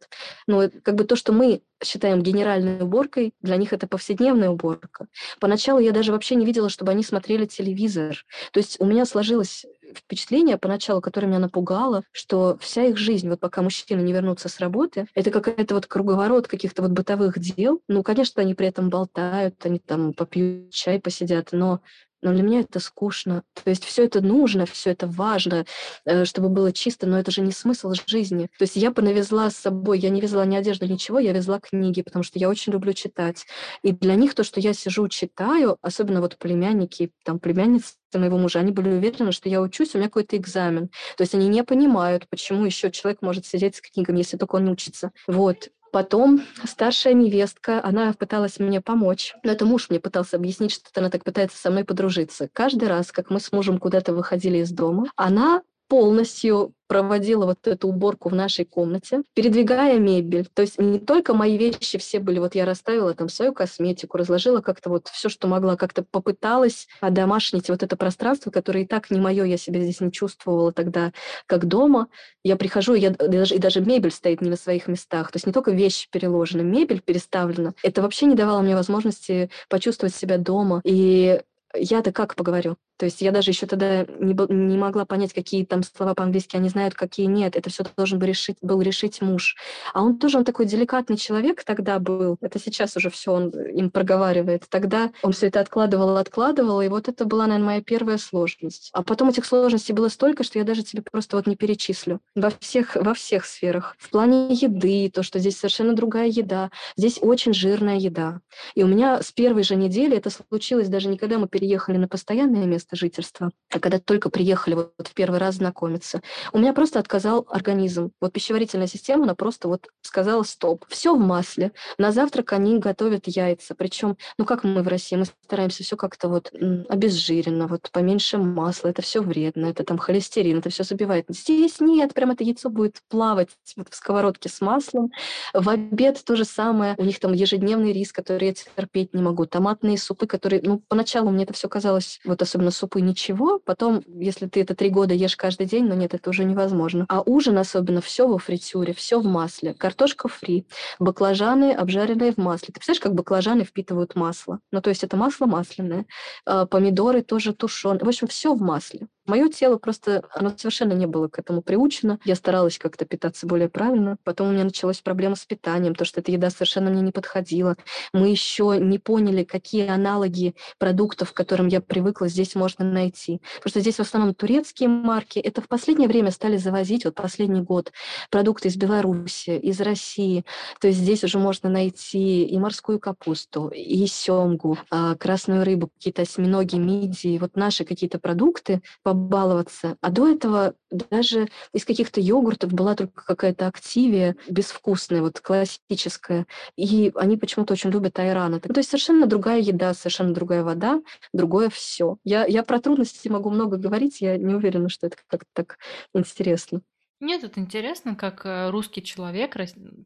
Ну, 0.48 0.70
как 0.84 0.96
бы 0.96 1.04
то, 1.04 1.16
что 1.16 1.34
мы 1.34 1.62
считаем 1.84 2.22
генеральной 2.22 2.82
уборкой, 2.82 3.34
для 3.42 3.58
них 3.58 3.74
это 3.74 3.88
повседневная 3.88 4.50
уборка. 4.50 5.08
Поначалу 5.40 5.80
я 5.80 5.92
даже 5.92 6.12
вообще 6.12 6.36
не 6.36 6.46
видела, 6.46 6.70
чтобы 6.70 6.92
они 6.92 7.04
смотрели 7.04 7.46
телевизор. 7.46 8.24
То 8.52 8.60
есть 8.60 8.80
у 8.80 8.86
меня 8.86 9.06
сложилось 9.06 9.66
впечатление 9.96 10.58
поначалу, 10.58 11.02
которое 11.02 11.28
меня 11.28 11.40
напугало, 11.40 12.04
что 12.12 12.58
вся 12.60 12.84
их 12.86 12.98
жизнь, 12.98 13.30
вот 13.30 13.40
пока 13.40 13.62
мужчины 13.62 14.02
не 14.02 14.14
вернутся 14.14 14.50
с 14.50 14.60
работы, 14.60 15.08
это 15.16 15.32
какая-то 15.32 15.76
вот 15.76 15.88
круговорот 15.88 16.48
каких-то 16.48 16.82
вот 16.82 16.92
бытовых 16.92 17.40
дел. 17.40 17.82
Ну, 17.88 18.04
конечно, 18.04 18.42
они 18.42 18.56
при 18.56 18.68
этом 18.68 18.90
болтают, 18.90 19.66
они 19.66 19.80
там 19.80 20.14
попьют 20.14 20.72
чай, 20.72 21.00
посидят, 21.00 21.50
но 21.52 21.82
но 22.22 22.34
для 22.34 22.44
меня 22.44 22.62
это 22.62 22.80
скучно. 22.80 23.44
То 23.64 23.70
есть 23.70 23.84
все 23.84 24.06
это 24.06 24.22
нужно, 24.22 24.66
все 24.66 24.92
это 24.92 25.08
важно, 25.08 25.66
э, 26.06 26.26
чтобы 26.26 26.50
было 26.50 26.72
чисто, 26.72 27.08
но 27.08 27.20
это 27.20 27.32
же 27.32 27.42
не 27.42 27.52
смысл 27.52 27.94
жизни. 28.08 28.50
То 28.58 28.64
есть 28.64 28.76
я 28.76 28.92
понавезла 28.92 29.50
с 29.50 29.56
собой, 29.56 30.00
я 30.00 30.10
не 30.10 30.22
везла 30.22 30.46
ни 30.46 30.56
одежду, 30.56 30.86
ничего, 30.86 31.20
я 31.20 31.34
везла 31.34 31.60
книги, 31.60 32.02
потому 32.02 32.24
что 32.24 32.40
я 32.40 32.50
очень 32.50 32.74
люблю 32.74 32.94
читать. 32.94 33.46
И 33.84 33.92
для 33.92 34.16
них 34.16 34.36
то, 34.36 34.44
что 34.44 34.60
я 34.60 34.74
сижу, 34.74 35.08
читаю, 35.08 35.78
особенно 35.82 36.22
вот 36.22 36.38
племянники, 36.38 37.12
там 37.24 37.40
племянницы 37.40 37.96
моего 38.14 38.38
мужа, 38.38 38.60
они 38.60 38.72
были 38.72 38.90
уверены, 38.90 39.32
что 39.32 39.50
я 39.50 39.62
учусь, 39.62 39.96
у 39.96 39.98
меня 39.98 40.08
какой-то 40.08 40.38
экзамен. 40.38 40.90
То 41.18 41.24
есть 41.24 41.34
они 41.34 41.48
не 41.48 41.64
понимают, 41.64 42.28
почему 42.30 42.66
еще 42.66 42.92
человек 42.92 43.22
может 43.22 43.46
сидеть 43.46 43.76
с 43.76 43.82
книгами, 43.82 44.20
если 44.20 44.38
только 44.38 44.56
он 44.56 44.70
учится. 44.70 45.12
Вот. 45.28 45.70
Потом 45.92 46.42
старшая 46.64 47.14
невестка, 47.14 47.84
она 47.84 48.14
пыталась 48.14 48.60
мне 48.60 48.82
помочь. 48.82 49.36
Но 49.44 49.52
это 49.52 49.66
муж 49.66 49.90
мне 49.90 50.00
пытался 50.00 50.38
объяснить, 50.38 50.72
что 50.72 50.90
она 50.96 51.10
так 51.10 51.24
пытается 51.24 51.58
со 51.58 51.70
мной 51.70 51.84
подружиться. 51.84 52.50
Каждый 52.54 52.88
раз, 52.88 53.12
как 53.12 53.30
мы 53.30 53.40
с 53.40 53.52
мужем 53.52 53.78
куда-то 53.78 54.14
выходили 54.14 54.60
из 54.60 54.72
дома, 54.72 55.08
она 55.16 55.62
полностью 55.92 56.74
проводила 56.88 57.46
вот 57.46 57.68
эту 57.68 57.90
уборку 57.90 58.30
в 58.30 58.34
нашей 58.34 58.64
комнате, 58.64 59.24
передвигая 59.34 60.00
мебель. 60.00 60.48
То 60.54 60.62
есть 60.62 60.80
не 60.80 61.00
только 61.00 61.34
мои 61.34 61.58
вещи 61.58 61.98
все 61.98 62.22
были, 62.22 62.40
вот 62.40 62.56
я 62.56 62.64
расставила 62.64 63.14
там 63.14 63.28
свою 63.28 63.52
косметику, 63.54 64.18
разложила 64.18 64.62
как-то 64.62 64.90
вот 64.90 65.10
все, 65.10 65.28
что 65.28 65.50
могла, 65.50 65.76
как-то 65.76 66.06
попыталась 66.10 66.88
одомашнить 67.02 67.68
вот 67.68 67.84
это 67.84 67.98
пространство, 67.98 68.52
которое 68.52 68.86
и 68.86 68.88
так 68.88 69.12
не 69.12 69.20
мое, 69.20 69.44
я 69.44 69.58
себя 69.58 69.82
здесь 69.82 70.00
не 70.00 70.14
чувствовала 70.14 70.72
тогда, 70.72 71.12
как 71.46 71.66
дома. 71.66 72.08
Я 72.42 72.56
прихожу, 72.56 72.94
я 72.94 73.10
даже, 73.10 73.56
и 73.56 73.60
даже 73.60 73.82
мебель 73.82 74.12
стоит 74.12 74.40
не 74.40 74.50
на 74.50 74.56
своих 74.56 74.88
местах. 74.88 75.30
То 75.34 75.36
есть 75.36 75.46
не 75.46 75.52
только 75.52 75.72
вещи 75.72 76.08
переложены, 76.10 76.62
мебель 76.62 77.02
переставлена. 77.02 77.74
Это 77.84 78.02
вообще 78.02 78.28
не 78.28 78.36
давало 78.36 78.62
мне 78.62 78.76
возможности 78.76 79.50
почувствовать 79.68 80.16
себя 80.16 80.38
дома. 80.38 80.80
И 80.86 81.42
я-то 81.74 82.14
как 82.14 82.36
поговорю? 82.36 82.78
То 83.02 83.06
есть 83.06 83.20
я 83.20 83.32
даже 83.32 83.50
еще 83.50 83.66
тогда 83.66 84.06
не, 84.20 84.36
не 84.54 84.78
могла 84.78 85.06
понять, 85.06 85.34
какие 85.34 85.66
там 85.66 85.82
слова 85.82 86.14
по-английски 86.14 86.56
они 86.56 86.70
знают, 86.70 86.94
какие 86.94 87.26
нет. 87.26 87.56
Это 87.56 87.72
все 87.72 87.84
должен 87.98 88.20
был 88.20 88.28
решить, 88.28 88.58
был 88.62 88.80
решить 88.80 89.24
муж. 89.24 89.56
А 89.92 90.04
он 90.04 90.20
тоже, 90.20 90.38
он 90.38 90.44
такой 90.44 90.68
деликатный 90.68 91.18
человек 91.18 91.64
тогда 91.64 91.98
был. 91.98 92.38
Это 92.42 92.60
сейчас 92.60 92.96
уже 92.96 93.10
все 93.10 93.32
он 93.32 93.50
им 93.50 93.90
проговаривает. 93.90 94.66
Тогда 94.70 95.10
он 95.24 95.32
все 95.32 95.48
это 95.48 95.62
откладывал, 95.62 96.16
откладывал, 96.16 96.80
и 96.82 96.90
вот 96.90 97.08
это 97.08 97.26
была, 97.26 97.48
наверное, 97.48 97.66
моя 97.66 97.82
первая 97.82 98.20
сложность. 98.20 98.92
А 98.94 99.02
потом 99.02 99.30
этих 99.30 99.46
сложностей 99.46 99.96
было 99.96 100.10
столько, 100.10 100.44
что 100.44 100.60
я 100.60 100.64
даже 100.64 100.84
тебе 100.84 101.02
просто 101.02 101.38
вот 101.38 101.48
не 101.48 101.56
перечислю. 101.56 102.20
Во 102.36 102.52
всех, 102.60 102.96
во 102.96 103.16
всех 103.16 103.46
сферах. 103.46 103.96
В 103.98 104.12
плане 104.12 104.54
еды, 104.54 105.10
то, 105.12 105.24
что 105.24 105.40
здесь 105.40 105.58
совершенно 105.58 105.94
другая 105.94 106.28
еда. 106.28 106.70
Здесь 106.98 107.18
очень 107.20 107.56
жирная 107.56 107.98
еда. 107.98 108.42
И 108.76 108.84
у 108.84 108.88
меня 108.88 109.24
с 109.24 109.32
первой 109.32 109.64
же 109.64 109.76
недели 109.76 110.16
это 110.16 110.30
случилось 110.30 110.88
даже 110.88 111.08
не 111.08 111.18
когда 111.18 111.40
мы 111.40 111.48
переехали 111.48 111.98
на 111.98 112.08
постоянное 112.08 112.68
место, 112.68 112.91
место 112.92 112.96
жительства, 112.96 113.52
а 113.72 113.80
когда 113.80 114.00
только 114.00 114.30
приехали 114.30 114.76
вот 114.76 115.08
в 115.08 115.14
первый 115.14 115.40
раз 115.40 115.56
знакомиться, 115.56 116.22
у 116.54 116.60
меня 116.60 116.74
просто 116.74 117.00
отказал 117.00 117.46
организм. 117.50 118.12
Вот 118.22 118.34
пищеварительная 118.34 118.88
система, 118.88 119.24
она 119.24 119.36
просто 119.36 119.68
вот 119.68 119.88
сказала 120.02 120.44
стоп. 120.44 120.86
Все 120.90 121.16
в 121.16 121.20
масле. 121.20 121.72
На 121.98 122.12
завтрак 122.12 122.54
они 122.54 122.80
готовят 122.80 123.28
яйца. 123.28 123.76
Причем, 123.76 124.18
ну 124.38 124.46
как 124.46 124.64
мы 124.64 124.84
в 124.84 124.88
России, 124.88 125.16
мы 125.16 125.26
стараемся 125.26 125.84
все 125.84 125.96
как-то 125.98 126.30
вот 126.30 126.52
обезжиренно, 126.90 127.68
вот 127.68 127.90
поменьше 127.92 128.38
масла. 128.38 128.90
Это 128.90 129.02
все 129.02 129.22
вредно, 129.22 129.68
это 129.68 129.84
там 129.84 129.98
холестерин, 129.98 130.60
это 130.60 130.70
все 130.70 130.84
забивает. 130.84 131.26
Здесь 131.30 131.80
нет, 131.80 132.14
прям 132.14 132.32
это 132.32 132.44
яйцо 132.44 132.70
будет 132.70 133.02
плавать 133.10 133.50
вот 133.78 133.90
в 133.90 133.96
сковородке 133.96 134.50
с 134.50 134.62
маслом. 134.62 135.12
В 135.54 135.70
обед 135.70 136.24
то 136.26 136.36
же 136.36 136.46
самое. 136.46 136.96
У 136.98 137.04
них 137.04 137.20
там 137.20 137.34
ежедневный 137.34 137.94
рис, 137.94 138.12
который 138.12 138.50
я 138.50 138.54
терпеть 138.54 139.14
не 139.14 139.22
могу. 139.22 139.46
Томатные 139.46 139.98
супы, 139.98 140.28
которые, 140.28 140.62
ну, 140.64 140.82
поначалу 140.88 141.30
мне 141.30 141.44
это 141.44 141.54
все 141.54 141.70
казалось, 141.70 142.20
вот 142.26 142.42
особенно 142.42 142.72
супы, 142.82 143.02
ничего. 143.02 143.60
Потом, 143.60 144.04
если 144.08 144.48
ты 144.48 144.62
это 144.62 144.76
три 144.76 144.90
года 144.90 145.14
ешь 145.14 145.36
каждый 145.36 145.68
день, 145.68 145.86
ну 145.86 145.96
нет, 145.96 146.14
это 146.14 146.30
уже 146.32 146.44
невозможно. 146.44 147.06
А 147.10 147.22
ужин 147.22 147.58
особенно 147.58 148.02
все 148.02 148.28
во 148.28 148.40
фритюре, 148.40 148.94
все 148.94 149.20
в 149.20 149.26
масле. 149.26 149.74
Картошка 149.74 150.28
фри, 150.28 150.66
баклажаны 151.00 151.74
обжаренные 151.74 152.32
в 152.32 152.38
масле. 152.38 152.68
Ты 152.68 152.74
представляешь, 152.74 153.02
как 153.02 153.14
баклажаны 153.14 153.64
впитывают 153.64 154.16
масло? 154.16 154.60
Ну, 154.72 154.82
то 154.82 154.90
есть 154.90 155.04
это 155.04 155.16
масло 155.16 155.46
масляное. 155.46 156.06
А, 156.46 156.66
помидоры 156.66 157.22
тоже 157.22 157.54
тушеные. 157.54 158.04
В 158.04 158.08
общем, 158.08 158.28
все 158.28 158.54
в 158.56 158.62
масле. 158.62 159.08
Мое 159.28 159.50
тело 159.50 159.78
просто, 159.78 160.24
оно 160.34 160.52
совершенно 160.58 160.94
не 160.94 161.06
было 161.06 161.28
к 161.28 161.38
этому 161.38 161.62
приучено. 161.62 162.20
Я 162.26 162.36
старалась 162.36 162.80
как-то 162.80 163.06
питаться 163.06 163.46
более 163.46 163.70
правильно. 163.70 164.18
Потом 164.24 164.50
у 164.50 164.52
меня 164.52 164.64
началась 164.64 165.00
проблема 165.00 165.36
с 165.36 165.46
питанием, 165.46 165.94
то, 165.94 166.06
что 166.06 166.22
эта 166.22 166.32
еда 166.32 166.50
совершенно 166.50 166.90
мне 166.90 167.02
не 167.02 167.12
подходила. 167.12 167.76
Мы 168.14 168.30
еще 168.30 168.78
не 168.80 168.98
поняли, 168.98 169.44
какие 169.44 169.88
аналоги 169.88 170.56
продуктов, 170.80 171.34
к 171.34 171.38
которым 171.38 171.68
я 171.68 171.82
привыкла, 171.82 172.28
здесь 172.28 172.56
можно 172.56 172.84
найти. 172.84 173.42
Потому 173.58 173.70
что 173.70 173.80
здесь 173.82 173.98
в 173.98 174.02
основном 174.02 174.34
турецкие 174.34 174.90
марки. 174.90 175.38
Это 175.38 175.62
в 175.62 175.68
последнее 175.68 176.08
время 176.08 176.32
стали 176.32 176.58
завозить, 176.58 177.06
вот 177.06 177.16
последний 177.16 177.62
год, 177.62 177.92
продукты 178.32 178.70
из 178.70 178.76
Беларуси, 178.76 179.52
из 179.52 179.80
России. 179.82 180.46
То 180.80 180.88
есть 180.88 181.00
здесь 181.00 181.24
уже 181.24 181.38
можно 181.38 181.70
найти 181.70 182.44
и 182.44 182.58
морскую 182.58 183.00
капусту, 183.00 183.68
и 183.70 184.08
семгу, 184.08 184.80
а, 184.90 185.16
красную 185.16 185.64
рыбу, 185.64 185.90
какие-то 185.96 186.24
осьминоги, 186.24 186.76
мидии. 186.78 187.38
Вот 187.38 187.56
наши 187.56 187.86
какие-то 187.86 188.18
продукты 188.18 188.82
по 189.04 189.14
баловаться. 189.28 189.98
А 190.02 190.10
до 190.10 190.28
этого 190.28 190.76
даже 190.90 191.50
из 191.74 191.86
каких-то 191.86 192.20
йогуртов 192.20 192.74
была 192.74 192.96
только 192.96 193.24
какая-то 193.24 193.68
активия 193.68 194.36
безвкусная, 194.50 195.22
вот 195.22 195.40
классическая. 195.40 196.48
И 196.76 197.12
они 197.16 197.38
почему-то 197.38 197.74
очень 197.74 197.92
любят 197.92 198.20
айраны. 198.20 198.60
То 198.60 198.78
есть 198.78 198.90
совершенно 198.90 199.26
другая 199.28 199.60
еда, 199.60 199.94
совершенно 199.94 200.34
другая 200.34 200.64
вода, 200.64 201.02
другое 201.34 201.70
все. 201.70 202.18
Я, 202.24 202.46
я 202.46 202.64
про 202.64 202.80
трудности 202.80 203.28
могу 203.28 203.50
много 203.50 203.78
говорить, 203.78 204.22
я 204.22 204.38
не 204.38 204.54
уверена, 204.54 204.90
что 204.90 205.08
это 205.08 205.18
как-то 205.28 205.50
так 205.54 205.78
интересно. 206.14 206.82
Нет, 207.22 207.44
это 207.44 207.60
интересно, 207.60 208.16
как 208.16 208.46
э, 208.46 208.72
русский 208.72 209.04
человек, 209.04 209.56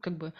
как 0.01 0.17
бы 0.17 0.33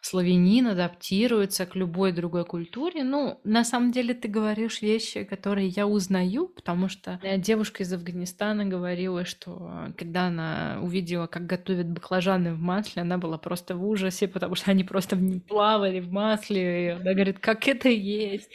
славянин, 0.00 0.68
адаптируется 0.68 1.66
к 1.66 1.74
любой 1.74 2.12
другой 2.12 2.44
культуре. 2.44 3.02
Ну, 3.02 3.40
на 3.42 3.64
самом 3.64 3.90
деле 3.90 4.14
ты 4.14 4.28
говоришь 4.28 4.80
вещи, 4.80 5.24
которые 5.24 5.66
я 5.68 5.88
узнаю, 5.88 6.46
потому 6.46 6.88
что 6.88 7.20
девушка 7.38 7.82
из 7.82 7.92
Афганистана 7.92 8.64
говорила, 8.64 9.24
что 9.24 9.88
э, 9.88 9.92
когда 9.98 10.28
она 10.28 10.78
увидела, 10.80 11.26
как 11.26 11.46
готовят 11.46 11.88
баклажаны 11.88 12.54
в 12.54 12.60
масле, 12.60 13.02
она 13.02 13.18
была 13.18 13.36
просто 13.36 13.74
в 13.74 13.84
ужасе, 13.84 14.28
потому 14.28 14.54
что 14.54 14.70
они 14.70 14.84
просто 14.84 15.16
в 15.16 15.22
ней 15.22 15.40
плавали 15.40 15.98
в 15.98 16.12
масле. 16.12 16.86
И 16.86 16.88
она 16.90 17.12
говорит, 17.12 17.40
как 17.40 17.66
это 17.66 17.88
есть. 17.88 18.50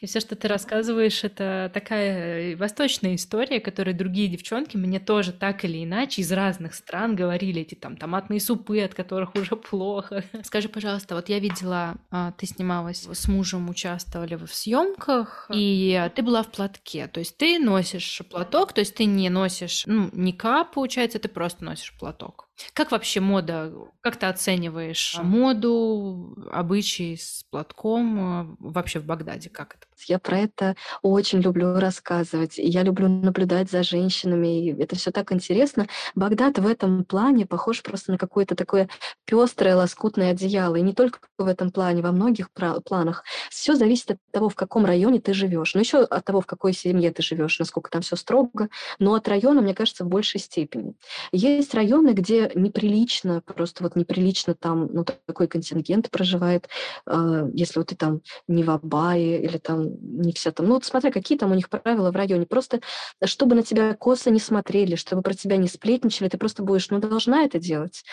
И 0.00 0.06
все, 0.06 0.18
что 0.18 0.34
ты 0.34 0.48
рассказываешь, 0.48 1.22
это 1.22 1.70
такая 1.72 2.52
э, 2.52 2.56
восточная 2.56 3.14
история, 3.14 3.60
которую 3.60 3.96
другие 3.96 4.26
девчонки 4.26 4.76
мне 4.76 4.98
тоже 4.98 5.32
так 5.32 5.64
или 5.64 5.84
иначе 5.84 6.22
из 6.22 6.32
разных 6.32 6.74
стран 6.74 7.11
говорили, 7.12 7.62
эти 7.62 7.74
там 7.74 7.96
томатные 7.96 8.40
супы, 8.40 8.80
от 8.80 8.94
которых 8.94 9.34
уже 9.34 9.56
плохо. 9.56 10.24
Скажи, 10.42 10.68
пожалуйста, 10.68 11.14
вот 11.14 11.28
я 11.28 11.38
видела, 11.38 11.96
а, 12.10 12.32
ты 12.32 12.46
снималась 12.46 13.06
с 13.06 13.28
мужем, 13.28 13.68
участвовали 13.68 14.34
в 14.34 14.48
съемках, 14.48 15.46
и 15.52 16.10
ты 16.14 16.22
была 16.22 16.42
в 16.42 16.50
платке, 16.50 17.06
то 17.06 17.20
есть 17.20 17.36
ты 17.36 17.58
носишь 17.58 18.22
платок, 18.30 18.72
то 18.72 18.80
есть 18.80 18.94
ты 18.94 19.04
не 19.04 19.28
носишь, 19.30 19.84
ну, 19.86 20.10
никап, 20.12 20.72
получается, 20.74 21.18
ты 21.18 21.28
просто 21.28 21.64
носишь 21.64 21.96
платок. 21.98 22.48
Как 22.72 22.90
вообще 22.92 23.20
мода? 23.20 23.72
Как 24.00 24.16
ты 24.16 24.26
оцениваешь 24.26 25.18
моду, 25.22 26.36
обычаи 26.50 27.16
с 27.16 27.44
платком 27.50 28.18
э, 28.18 28.56
вообще 28.60 28.98
в 28.98 29.04
Багдаде? 29.04 29.50
Как 29.50 29.76
это? 29.76 29.86
Я 30.06 30.18
про 30.18 30.38
это 30.38 30.76
очень 31.02 31.40
люблю 31.40 31.78
рассказывать. 31.78 32.54
Я 32.56 32.82
люблю 32.82 33.08
наблюдать 33.08 33.70
за 33.70 33.82
женщинами. 33.82 34.66
И 34.66 34.82
это 34.82 34.96
все 34.96 35.10
так 35.10 35.32
интересно. 35.32 35.86
Багдад 36.14 36.58
в 36.58 36.66
этом 36.66 37.04
плане 37.04 37.46
похож 37.46 37.82
просто 37.82 38.12
на 38.12 38.18
какое-то 38.18 38.54
такое 38.54 38.88
пестрое, 39.24 39.76
лоскутное 39.76 40.32
одеяло. 40.32 40.76
И 40.76 40.82
не 40.82 40.92
только 40.92 41.20
в 41.38 41.46
этом 41.46 41.70
плане, 41.70 42.02
во 42.02 42.12
многих 42.12 42.50
планах. 42.50 43.24
Все 43.50 43.74
зависит 43.74 44.12
от 44.12 44.18
того, 44.32 44.48
в 44.48 44.54
каком 44.54 44.84
районе 44.84 45.20
ты 45.20 45.34
живешь. 45.34 45.74
Но 45.74 45.80
еще 45.80 46.02
от 46.02 46.24
того, 46.24 46.40
в 46.40 46.46
какой 46.46 46.72
семье 46.72 47.12
ты 47.12 47.22
живешь, 47.22 47.58
насколько 47.58 47.90
там 47.90 48.02
все 48.02 48.16
строго. 48.16 48.68
Но 48.98 49.14
от 49.14 49.28
района, 49.28 49.60
мне 49.60 49.74
кажется, 49.74 50.04
в 50.04 50.08
большей 50.08 50.40
степени. 50.40 50.94
Есть 51.32 51.74
районы, 51.74 52.10
где 52.10 52.50
неприлично, 52.54 53.40
просто 53.40 53.82
вот 53.82 53.96
неприлично 53.96 54.54
там 54.54 54.88
ну, 54.92 55.04
такой 55.04 55.48
контингент 55.48 56.10
проживает, 56.10 56.68
э, 57.06 57.48
если 57.52 57.78
вот 57.78 57.88
ты 57.88 57.96
там 57.96 58.20
не 58.48 58.64
в 58.64 58.70
Абае 58.70 59.42
или 59.42 59.58
там 59.58 59.86
не 60.00 60.32
вся 60.32 60.52
там, 60.52 60.66
ну 60.66 60.74
вот 60.74 60.84
смотря 60.84 61.10
какие 61.10 61.38
там 61.38 61.52
у 61.52 61.54
них 61.54 61.68
правила 61.68 62.10
в 62.10 62.16
районе, 62.16 62.46
просто 62.46 62.80
чтобы 63.24 63.54
на 63.54 63.62
тебя 63.62 63.94
косо 63.94 64.30
не 64.30 64.40
смотрели, 64.40 64.96
чтобы 64.96 65.22
про 65.22 65.34
тебя 65.34 65.56
не 65.56 65.68
сплетничали, 65.68 66.28
ты 66.28 66.38
просто 66.38 66.62
будешь, 66.62 66.90
ну, 66.90 66.98
должна 66.98 67.44
это 67.44 67.58
делать. 67.58 68.04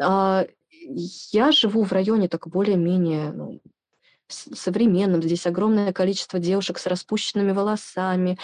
Э, 0.00 0.46
я 1.32 1.52
живу 1.52 1.84
в 1.84 1.92
районе 1.92 2.28
так 2.28 2.48
более-менее 2.48 3.32
ну, 3.32 3.60
современным. 4.28 5.22
Здесь 5.22 5.46
огромное 5.46 5.92
количество 5.92 6.38
девушек 6.38 6.78
с 6.78 6.86
распущенными 6.86 7.52
волосами, 7.52 8.38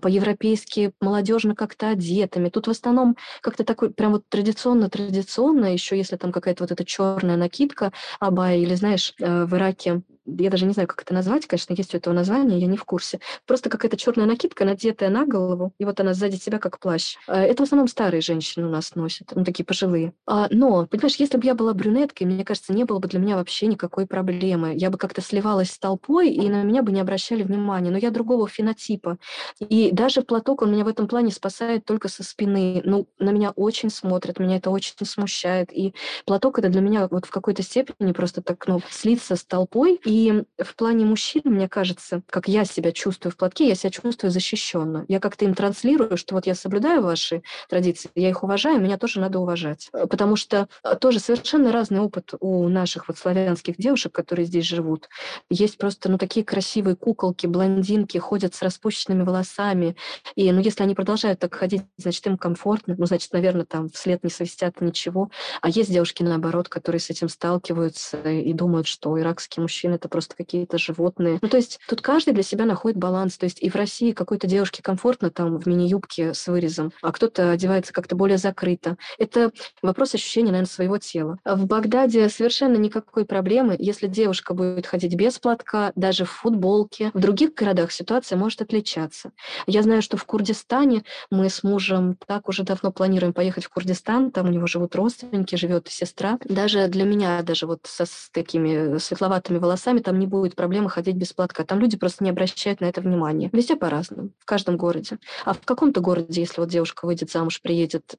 по-европейски 0.00 0.92
молодежно 1.00 1.54
как-то 1.54 1.90
одетыми. 1.90 2.48
Тут 2.48 2.66
в 2.66 2.70
основном 2.70 3.16
как-то 3.40 3.64
такой 3.64 3.90
прям 3.92 4.12
вот 4.12 4.24
традиционно-традиционно, 4.28 5.72
еще 5.72 5.96
если 5.96 6.16
там 6.16 6.32
какая-то 6.32 6.64
вот 6.64 6.72
эта 6.72 6.84
черная 6.84 7.36
накидка 7.36 7.92
абая, 8.20 8.56
или 8.58 8.74
знаешь, 8.74 9.14
э, 9.20 9.44
в 9.44 9.54
Ираке 9.54 10.02
я 10.26 10.50
даже 10.50 10.66
не 10.66 10.72
знаю, 10.72 10.88
как 10.88 11.02
это 11.02 11.14
назвать, 11.14 11.46
конечно, 11.46 11.74
есть 11.74 11.94
у 11.94 11.96
этого 11.96 12.14
названия, 12.14 12.58
я 12.58 12.66
не 12.66 12.76
в 12.76 12.84
курсе. 12.84 13.20
Просто 13.46 13.70
какая-то 13.70 13.96
черная 13.96 14.26
накидка, 14.26 14.64
надетая 14.64 15.10
на 15.10 15.26
голову, 15.26 15.72
и 15.78 15.84
вот 15.84 15.98
она 16.00 16.14
сзади 16.14 16.36
себя 16.36 16.58
как 16.58 16.78
плащ. 16.78 17.16
Э, 17.26 17.34
это 17.34 17.62
в 17.62 17.66
основном 17.66 17.88
старые 17.88 18.20
женщины 18.20 18.66
у 18.66 18.70
нас 18.70 18.94
носят, 18.94 19.32
ну, 19.34 19.44
такие 19.44 19.64
пожилые. 19.64 20.12
А, 20.26 20.48
но, 20.50 20.86
понимаешь, 20.86 21.16
если 21.16 21.36
бы 21.38 21.44
я 21.44 21.54
была 21.54 21.74
брюнеткой, 21.74 22.26
мне 22.26 22.44
кажется, 22.44 22.72
не 22.72 22.84
было 22.84 22.98
бы 22.98 23.08
для 23.08 23.18
меня 23.18 23.36
вообще 23.36 23.66
никакой 23.66 24.06
проблемы. 24.06 24.74
Я 24.76 24.90
бы 24.90 24.98
как-то 24.98 25.20
сливалась 25.20 25.70
с 25.70 25.78
толпой, 25.78 26.30
и 26.30 26.48
на 26.48 26.62
меня 26.62 26.82
бы 26.82 26.92
не 26.92 27.00
обращали 27.00 27.42
внимания. 27.42 27.90
Но 27.90 27.98
я 27.98 28.10
другого 28.10 28.48
фенотипа. 28.48 29.18
И 29.60 29.90
даже 29.92 30.22
платок, 30.22 30.62
он 30.62 30.72
меня 30.72 30.84
в 30.84 30.88
этом 30.88 31.08
плане 31.08 31.30
спасает 31.32 31.84
только 31.84 32.08
со 32.08 32.22
спины. 32.22 32.82
Ну, 32.84 33.06
на 33.18 33.30
меня 33.30 33.50
очень 33.50 33.90
смотрят, 33.90 34.38
меня 34.38 34.56
это 34.56 34.70
очень 34.70 34.94
смущает. 35.04 35.72
И 35.72 35.94
платок 36.26 36.58
это 36.58 36.68
для 36.68 36.80
меня 36.80 37.08
вот 37.10 37.26
в 37.26 37.30
какой-то 37.30 37.62
степени 37.62 38.12
просто 38.12 38.42
так, 38.42 38.66
ну, 38.66 38.80
слиться 38.90 39.36
с 39.36 39.44
толпой, 39.44 40.00
и 40.04 40.11
в 40.58 40.76
плане 40.76 41.04
мужчин, 41.04 41.42
мне 41.44 41.68
кажется, 41.68 42.22
как 42.26 42.48
я 42.48 42.64
себя 42.64 42.92
чувствую 42.92 43.32
в 43.32 43.36
платке, 43.36 43.68
я 43.68 43.74
себя 43.74 43.90
чувствую 43.90 44.30
защищенно. 44.30 45.04
Я 45.08 45.20
как-то 45.20 45.44
им 45.44 45.54
транслирую, 45.54 46.16
что 46.16 46.34
вот 46.34 46.46
я 46.46 46.54
соблюдаю 46.54 47.02
ваши 47.02 47.42
традиции, 47.68 48.10
я 48.14 48.30
их 48.30 48.42
уважаю, 48.42 48.80
меня 48.80 48.98
тоже 48.98 49.20
надо 49.20 49.38
уважать. 49.38 49.88
Э, 49.92 50.06
потому 50.06 50.36
что 50.36 50.68
э, 50.84 50.96
тоже 50.96 51.20
совершенно 51.20 51.72
разный 51.72 52.00
опыт 52.00 52.34
у 52.40 52.68
наших 52.68 53.08
вот 53.08 53.18
славянских 53.18 53.76
девушек, 53.76 54.12
которые 54.12 54.46
здесь 54.46 54.64
живут. 54.64 55.08
Есть 55.50 55.78
просто, 55.78 56.10
ну, 56.10 56.18
такие 56.18 56.44
красивые 56.44 56.96
куколки, 56.96 57.46
блондинки, 57.46 58.18
ходят 58.18 58.54
с 58.54 58.62
распущенными 58.62 59.22
волосами. 59.22 59.96
И, 60.34 60.50
ну, 60.52 60.60
если 60.60 60.82
они 60.82 60.94
продолжают 60.94 61.40
так 61.40 61.54
ходить, 61.54 61.82
значит, 61.96 62.26
им 62.26 62.36
комфортно. 62.36 62.94
Ну, 62.98 63.06
значит, 63.06 63.32
наверное, 63.32 63.64
там 63.64 63.88
вслед 63.88 64.22
не 64.24 64.30
совестят 64.30 64.80
ничего. 64.80 65.30
А 65.60 65.68
есть 65.68 65.90
девушки, 65.90 66.22
наоборот, 66.22 66.68
которые 66.68 67.00
с 67.00 67.10
этим 67.10 67.28
сталкиваются 67.28 68.18
и 68.30 68.52
думают, 68.52 68.86
что 68.86 69.18
иракские 69.18 69.62
мужчины 69.62 69.98
это 70.02 70.08
просто 70.08 70.34
какие-то 70.36 70.78
животные. 70.78 71.38
Ну, 71.40 71.48
то 71.48 71.56
есть 71.56 71.78
тут 71.88 72.00
каждый 72.00 72.34
для 72.34 72.42
себя 72.42 72.64
находит 72.64 72.98
баланс. 72.98 73.38
То 73.38 73.44
есть 73.44 73.62
и 73.62 73.70
в 73.70 73.76
России 73.76 74.10
какой-то 74.10 74.48
девушке 74.48 74.82
комфортно 74.82 75.30
там 75.30 75.58
в 75.58 75.66
мини-юбке 75.66 76.34
с 76.34 76.48
вырезом, 76.48 76.92
а 77.02 77.12
кто-то 77.12 77.52
одевается 77.52 77.92
как-то 77.92 78.16
более 78.16 78.38
закрыто. 78.38 78.96
Это 79.18 79.52
вопрос 79.80 80.14
ощущения, 80.14 80.50
наверное, 80.50 80.68
своего 80.68 80.98
тела. 80.98 81.38
В 81.44 81.66
Багдаде 81.66 82.28
совершенно 82.28 82.76
никакой 82.76 83.24
проблемы, 83.24 83.76
если 83.78 84.08
девушка 84.08 84.54
будет 84.54 84.86
ходить 84.86 85.14
без 85.14 85.38
платка, 85.38 85.92
даже 85.94 86.24
в 86.24 86.30
футболке. 86.30 87.12
В 87.14 87.20
других 87.20 87.54
городах 87.54 87.92
ситуация 87.92 88.36
может 88.36 88.60
отличаться. 88.60 89.30
Я 89.66 89.82
знаю, 89.82 90.02
что 90.02 90.16
в 90.16 90.24
Курдистане 90.24 91.04
мы 91.30 91.48
с 91.48 91.62
мужем 91.62 92.16
так 92.26 92.48
уже 92.48 92.64
давно 92.64 92.90
планируем 92.90 93.32
поехать 93.32 93.64
в 93.64 93.68
Курдистан, 93.68 94.32
там 94.32 94.48
у 94.48 94.50
него 94.50 94.66
живут 94.66 94.96
родственники, 94.96 95.54
живет 95.54 95.86
сестра. 95.88 96.38
Даже 96.44 96.88
для 96.88 97.04
меня, 97.04 97.42
даже 97.42 97.66
вот 97.66 97.80
со, 97.84 98.04
с 98.04 98.30
такими 98.32 98.98
светловатыми 98.98 99.58
волосами, 99.58 99.91
местами 99.92 100.00
там 100.00 100.18
не 100.18 100.26
будет 100.26 100.54
проблемы 100.54 100.90
ходить 100.90 101.16
без 101.16 101.32
платка. 101.32 101.64
Там 101.64 101.80
люди 101.80 101.96
просто 101.96 102.24
не 102.24 102.30
обращают 102.30 102.80
на 102.80 102.86
это 102.86 103.00
внимания. 103.00 103.50
Везде 103.52 103.76
по-разному, 103.76 104.30
в 104.38 104.44
каждом 104.44 104.76
городе. 104.76 105.18
А 105.44 105.52
в 105.52 105.60
каком-то 105.60 106.00
городе, 106.00 106.40
если 106.40 106.60
вот 106.60 106.70
девушка 106.70 107.06
выйдет 107.06 107.30
замуж, 107.30 107.60
приедет, 107.60 108.16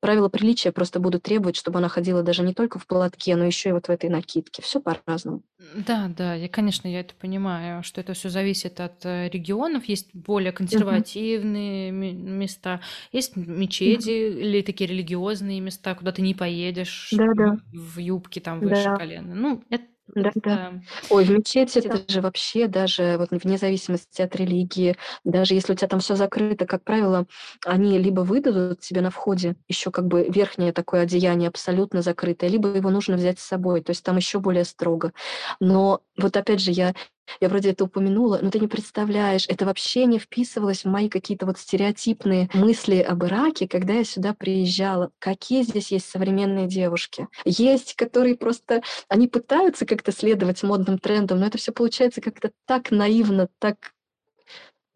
правила 0.00 0.28
приличия 0.28 0.72
просто 0.72 1.00
будут 1.00 1.22
требовать, 1.22 1.56
чтобы 1.56 1.78
она 1.78 1.88
ходила 1.88 2.22
даже 2.22 2.42
не 2.42 2.54
только 2.54 2.78
в 2.78 2.86
платке, 2.86 3.36
но 3.36 3.44
еще 3.44 3.70
и 3.70 3.72
вот 3.72 3.88
в 3.88 3.90
этой 3.90 4.10
накидке. 4.10 4.62
Все 4.62 4.80
по-разному. 4.80 5.42
Да, 5.74 6.10
да, 6.16 6.34
я, 6.34 6.48
конечно, 6.48 6.86
я 6.86 7.00
это 7.00 7.14
понимаю, 7.14 7.82
что 7.82 8.00
это 8.00 8.12
все 8.12 8.28
зависит 8.28 8.80
от 8.80 9.04
э, 9.04 9.28
регионов. 9.28 9.86
Есть 9.86 10.10
более 10.14 10.52
консервативные 10.52 11.92
угу. 11.92 12.28
места, 12.28 12.80
есть 13.12 13.36
мечети 13.36 14.30
угу. 14.30 14.38
или 14.38 14.62
такие 14.62 14.88
религиозные 14.88 15.60
места, 15.60 15.94
куда 15.94 16.12
ты 16.12 16.22
не 16.22 16.34
поедешь 16.34 17.08
да, 17.12 17.32
да. 17.34 17.58
в 17.72 17.98
юбке 17.98 18.40
там 18.40 18.60
выше 18.60 18.84
да. 18.84 18.96
колена. 18.96 19.34
Ну, 19.34 19.64
это 19.70 19.84
да, 20.14 20.32
да. 20.36 20.80
Ой, 21.08 21.24
в 21.24 21.30
мечети 21.30 21.78
это 21.80 22.04
же 22.10 22.20
вообще 22.20 22.68
даже 22.68 23.16
вот 23.18 23.30
вне 23.32 23.58
зависимости 23.58 24.22
от 24.22 24.34
религии, 24.36 24.96
даже 25.24 25.54
если 25.54 25.72
у 25.72 25.76
тебя 25.76 25.88
там 25.88 26.00
все 26.00 26.14
закрыто, 26.14 26.64
как 26.64 26.84
правило, 26.84 27.26
они 27.64 27.98
либо 27.98 28.20
выдадут 28.20 28.80
тебе 28.80 29.00
на 29.00 29.10
входе 29.10 29.56
еще 29.68 29.90
как 29.90 30.06
бы 30.06 30.24
верхнее 30.28 30.72
такое 30.72 31.02
одеяние 31.02 31.48
абсолютно 31.48 32.02
закрытое, 32.02 32.48
либо 32.50 32.68
его 32.68 32.90
нужно 32.90 33.16
взять 33.16 33.38
с 33.40 33.42
собой, 33.42 33.82
то 33.82 33.90
есть 33.90 34.04
там 34.04 34.16
еще 34.16 34.38
более 34.38 34.64
строго. 34.64 35.12
Но 35.60 36.00
вот 36.16 36.36
опять 36.36 36.60
же 36.60 36.70
я 36.70 36.94
я 37.40 37.48
вроде 37.48 37.70
это 37.70 37.84
упомянула, 37.84 38.38
но 38.40 38.50
ты 38.50 38.60
не 38.60 38.68
представляешь, 38.68 39.46
это 39.48 39.66
вообще 39.66 40.04
не 40.04 40.18
вписывалось 40.18 40.84
в 40.84 40.88
мои 40.88 41.08
какие-то 41.08 41.46
вот 41.46 41.58
стереотипные 41.58 42.48
мысли 42.54 42.98
об 42.98 43.24
Ираке, 43.24 43.66
когда 43.68 43.94
я 43.94 44.04
сюда 44.04 44.34
приезжала. 44.34 45.10
Какие 45.18 45.62
здесь 45.62 45.90
есть 45.90 46.08
современные 46.08 46.66
девушки? 46.66 47.28
Есть, 47.44 47.94
которые 47.94 48.36
просто, 48.36 48.82
они 49.08 49.28
пытаются 49.28 49.86
как-то 49.86 50.12
следовать 50.12 50.62
модным 50.62 50.98
трендам, 50.98 51.40
но 51.40 51.46
это 51.46 51.58
все 51.58 51.72
получается 51.72 52.20
как-то 52.20 52.52
так 52.66 52.90
наивно, 52.90 53.48
так 53.58 53.92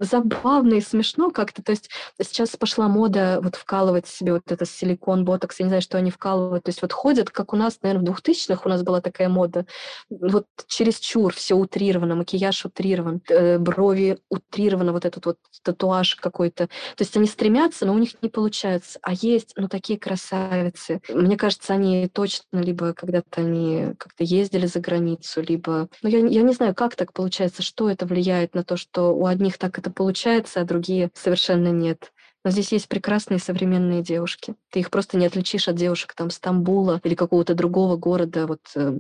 забавно 0.01 0.75
и 0.75 0.81
смешно 0.81 1.31
как-то. 1.31 1.63
То 1.63 1.71
есть 1.71 1.91
сейчас 2.21 2.57
пошла 2.57 2.89
мода 2.89 3.41
вот 3.43 3.55
вкалывать 3.55 4.07
себе 4.07 4.33
вот 4.33 4.51
это 4.51 4.65
силикон, 4.65 5.25
ботокс, 5.25 5.61
я 5.61 5.65
не 5.65 5.71
знаю, 5.71 5.83
что 5.83 5.99
они 5.99 6.11
вкалывают. 6.11 6.65
То 6.65 6.71
есть 6.71 6.83
вот 6.83 6.93
ходят, 6.93 7.31
как 7.31 7.53
у 7.53 7.57
нас, 7.57 7.79
наверное, 7.83 8.13
в 8.13 8.19
2000-х 8.19 8.63
у 8.65 8.69
нас 8.69 8.83
была 8.83 9.01
такая 9.01 9.29
мода, 9.29 9.67
вот 10.09 10.47
через 10.67 10.99
чур 10.99 11.35
все 11.35 11.55
утрировано, 11.55 12.17
макияж 12.17 12.65
утрирован, 12.65 13.21
э, 13.29 13.59
брови 13.59 14.19
утрировано, 14.31 14.93
вот 14.93 15.05
этот 15.05 15.27
вот 15.27 15.37
татуаж 15.63 16.17
какой-то. 16.17 16.67
То 16.67 17.03
есть 17.03 17.17
они 17.17 17.27
стремятся, 17.27 17.87
но 17.87 17.93
у 17.93 17.99
них 17.99 18.23
не 18.23 18.29
получается. 18.29 18.99
А 19.03 19.13
есть, 19.13 19.53
ну, 19.57 19.69
такие 19.69 19.99
красавицы. 19.99 21.01
Мне 21.09 21.37
кажется, 21.37 21.75
они 21.75 22.09
точно 22.09 22.59
либо 22.59 22.95
когда-то 22.95 23.43
они 23.43 23.95
как-то 23.99 24.25
ездили 24.25 24.67
за 24.67 24.81
границу, 24.81 25.43
либо... 25.43 25.89
Ну, 26.03 26.09
я, 26.09 26.19
я 26.19 26.43
не 26.43 26.53
знаю, 26.53 26.75
как 26.75 26.97
так 26.97 27.13
получается, 27.13 27.63
что 27.63 27.91
это 27.91 28.07
влияет 28.07 28.55
на 28.55 28.65
то, 28.65 28.77
что 28.77 29.15
у 29.15 29.27
одних 29.27 29.59
так 29.59 29.79
это 29.79 29.90
получается, 29.91 30.61
а 30.61 30.65
другие 30.65 31.11
совершенно 31.15 31.69
нет. 31.69 32.13
Но 32.45 32.51
здесь 32.51 32.73
есть 32.73 32.89
прекрасные 32.89 33.39
современные 33.39 34.03
девушки. 34.03 34.55
Ты 34.71 34.81
их 34.81 34.91
просто 34.91 35.19
не 35.19 35.27
отличишь 35.27 35.69
от 35.69 35.77
девушек 35.77 36.15
там 36.15 36.31
Стамбула 36.31 37.01
или 37.05 37.15
какого-то 37.15 37.55
другого 37.55 37.97
города, 37.97 38.47
вот 38.47 38.63
э, 38.75 38.97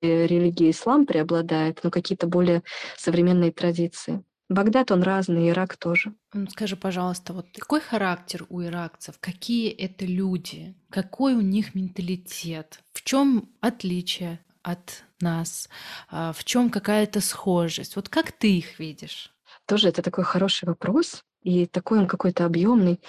где 0.00 0.26
религия 0.26 0.70
ислам 0.70 1.04
преобладает, 1.04 1.80
но 1.82 1.90
какие-то 1.90 2.28
более 2.28 2.62
современные 2.96 3.50
традиции. 3.50 4.22
Багдад, 4.48 4.92
он 4.92 5.02
разный, 5.02 5.48
Ирак 5.48 5.76
тоже. 5.76 6.14
Скажи, 6.50 6.76
пожалуйста, 6.76 7.32
вот 7.32 7.46
какой 7.58 7.80
характер 7.80 8.46
у 8.48 8.62
иракцев? 8.62 9.16
Какие 9.18 9.70
это 9.70 10.04
люди? 10.04 10.76
Какой 10.88 11.34
у 11.34 11.40
них 11.40 11.74
менталитет? 11.74 12.78
В 12.92 13.02
чем 13.02 13.48
отличие 13.60 14.38
от 14.62 15.02
нас? 15.20 15.68
А, 16.08 16.32
в 16.32 16.44
чем 16.44 16.70
какая-то 16.70 17.20
схожесть? 17.20 17.96
Вот 17.96 18.08
как 18.08 18.30
ты 18.30 18.56
их 18.58 18.78
видишь? 18.78 19.35
Тоже 19.66 19.88
это 19.88 20.02
такой 20.02 20.24
хороший 20.24 20.66
вопрос, 20.66 21.24
и 21.42 21.66
такой 21.66 21.98
он 21.98 22.06
какой-то 22.06 22.44
объемный. 22.44 23.00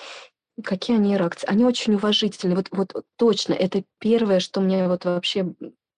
Какие 0.63 0.98
они 0.98 1.15
реакции? 1.15 1.48
Они 1.48 1.65
очень 1.65 1.93
уважительны. 1.96 2.56
Вот, 2.56 2.67
вот 2.72 3.06
точно, 3.15 3.54
это 3.54 3.84
первое, 4.00 4.39
что 4.39 4.60
мне 4.60 4.88
вот 4.88 5.06
вообще 5.06 5.54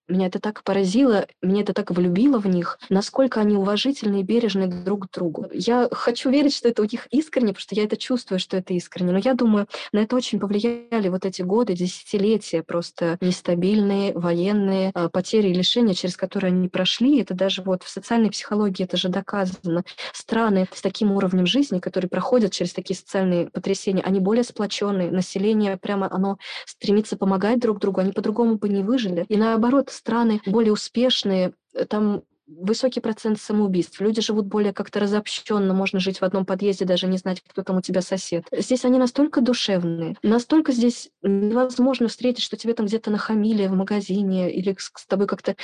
меня 0.10 0.28
это 0.28 0.40
так 0.40 0.64
поразило, 0.64 1.28
меня 1.42 1.62
это 1.62 1.74
так 1.74 1.92
влюбило 1.92 2.40
в 2.40 2.48
них, 2.48 2.80
насколько 2.90 3.40
они 3.40 3.56
уважительны 3.56 4.22
и 4.22 4.24
бережны 4.24 4.68
друг 4.68 5.08
к 5.08 5.14
другу. 5.14 5.48
Я 5.54 5.88
хочу 5.92 6.30
верить, 6.30 6.56
что 6.56 6.70
это 6.70 6.82
у 6.82 6.86
них 6.86 7.08
искренне, 7.12 7.50
потому 7.50 7.62
что 7.62 7.76
я 7.76 7.84
это 7.84 7.98
чувствую, 7.98 8.40
что 8.40 8.58
это 8.58 8.74
искренне. 8.74 9.12
Но 9.12 9.20
я 9.20 9.34
думаю, 9.34 9.68
на 9.92 10.00
это 10.00 10.16
очень 10.16 10.40
повлияли 10.40 11.10
вот 11.10 11.26
эти 11.26 11.42
годы, 11.42 11.74
десятилетия 11.74 12.64
просто 12.64 13.18
нестабильные, 13.22 14.14
военные, 14.14 14.92
а, 14.94 15.10
потери 15.10 15.50
и 15.50 15.54
лишения, 15.54 15.94
через 15.94 16.18
которые 16.18 16.52
они 16.52 16.68
прошли. 16.68 17.22
Это 17.22 17.34
даже 17.34 17.62
вот 17.62 17.84
в 17.84 17.90
социальной 17.90 18.30
психологии 18.30 18.84
это 18.84 18.98
же 18.98 19.10
доказано. 19.10 19.84
Страны 20.14 20.68
с 20.74 20.82
таким 20.82 21.12
уровнем 21.12 21.46
жизни, 21.46 21.80
которые 21.80 22.10
проходят 22.10 22.52
через 22.52 22.74
такие 22.74 22.98
социальные 22.98 23.50
потрясения, 23.50 24.02
они 24.02 24.20
более 24.20 24.44
сплоченные. 24.44 25.12
Население 25.12 25.78
прямо 25.78 26.12
оно 26.12 26.38
стремится 26.66 27.18
помогать 27.18 27.60
друг 27.60 27.80
другу, 27.80 28.02
они 28.02 28.12
по-другому 28.12 28.56
бы 28.56 28.70
не 28.70 28.84
выжили. 28.84 29.26
И 29.30 29.38
наоборот, 29.38 29.90
страны 30.00 30.42
более 30.46 30.74
успешные, 30.74 31.54
э, 31.74 31.86
там 31.86 32.24
высокий 32.48 33.00
процент 33.00 33.40
самоубийств. 33.40 34.02
Люди 34.02 34.22
живут 34.22 34.48
более 34.48 34.74
как-то 34.74 35.00
разобщенно, 35.00 35.74
можно 35.74 36.00
жить 36.00 36.20
в 36.20 36.24
одном 36.24 36.46
подъезде, 36.46 36.86
даже 36.86 37.08
не 37.08 37.18
знать, 37.18 37.44
кто 37.48 37.64
там 37.64 37.78
у 37.78 37.82
тебя 37.82 38.02
сосед. 38.02 38.46
Здесь 38.52 38.86
они 38.86 38.98
настолько 38.98 39.42
душевные, 39.42 40.16
настолько 40.24 40.72
здесь 40.72 41.12
невозможно 41.22 42.08
встретить, 42.08 42.44
что 42.44 42.58
тебе 42.58 42.74
там 42.74 42.88
где-то 42.88 43.12
нахамили 43.12 43.68
в 43.68 43.74
магазине 43.74 44.52
или 44.52 44.76
с 44.80 45.06
тобой 45.06 45.28
как-то 45.28 45.56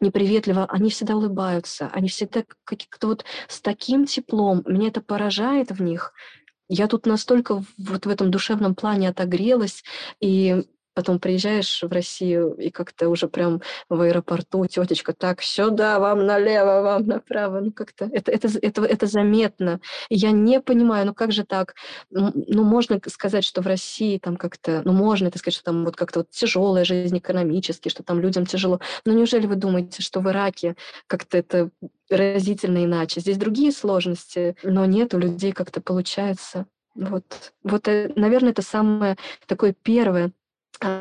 неприветливо, 0.00 0.66
они 0.66 0.90
всегда 0.90 1.16
улыбаются, 1.16 1.88
они 1.92 2.08
всегда 2.08 2.44
как-то 2.64 3.06
вот 3.08 3.24
с 3.48 3.60
таким 3.60 4.06
теплом. 4.06 4.62
Меня 4.66 4.88
это 4.88 5.00
поражает 5.00 5.70
в 5.70 5.82
них. 5.82 6.12
Я 6.68 6.86
тут 6.86 7.06
настолько 7.06 7.64
вот 7.78 8.06
в 8.06 8.08
этом 8.08 8.30
душевном 8.30 8.74
плане 8.74 9.08
отогрелась, 9.08 9.82
и 10.20 10.64
Потом 10.98 11.20
приезжаешь 11.20 11.84
в 11.84 11.92
Россию, 11.92 12.54
и 12.54 12.70
как-то 12.70 13.08
уже 13.08 13.28
прям 13.28 13.62
в 13.88 14.00
аэропорту 14.00 14.66
тетечка, 14.66 15.12
так, 15.12 15.42
сюда, 15.42 16.00
вам 16.00 16.26
налево, 16.26 16.82
вам 16.82 17.06
направо. 17.06 17.60
Ну, 17.60 17.70
как-то 17.70 18.10
это, 18.12 18.32
это, 18.32 18.48
это, 18.60 18.84
это 18.84 19.06
заметно. 19.06 19.78
Я 20.10 20.32
не 20.32 20.60
понимаю, 20.60 21.06
ну 21.06 21.14
как 21.14 21.30
же 21.30 21.44
так? 21.44 21.76
Ну, 22.10 22.64
можно 22.64 23.00
сказать, 23.06 23.44
что 23.44 23.62
в 23.62 23.68
России 23.68 24.18
там 24.18 24.36
как-то, 24.36 24.82
ну, 24.84 24.92
можно 24.92 25.28
это 25.28 25.38
сказать, 25.38 25.54
что 25.54 25.66
там 25.66 25.84
вот 25.84 25.94
как-то 25.94 26.18
вот 26.18 26.30
тяжелая 26.30 26.84
жизнь 26.84 27.16
экономически, 27.16 27.90
что 27.90 28.02
там 28.02 28.18
людям 28.18 28.44
тяжело. 28.44 28.80
Но 29.04 29.12
неужели 29.12 29.46
вы 29.46 29.54
думаете, 29.54 30.02
что 30.02 30.18
в 30.18 30.28
Ираке 30.28 30.74
как-то 31.06 31.38
это 31.38 31.70
разительно 32.10 32.84
иначе? 32.84 33.20
Здесь 33.20 33.36
другие 33.36 33.70
сложности, 33.70 34.56
но 34.64 34.84
нет, 34.84 35.14
у 35.14 35.18
людей 35.20 35.52
как-то 35.52 35.80
получается. 35.80 36.66
Вот, 36.96 37.52
вот, 37.62 37.86
э, 37.86 38.10
наверное, 38.16 38.50
это 38.50 38.62
самое 38.62 39.16
такое 39.46 39.72
первое, 39.72 40.32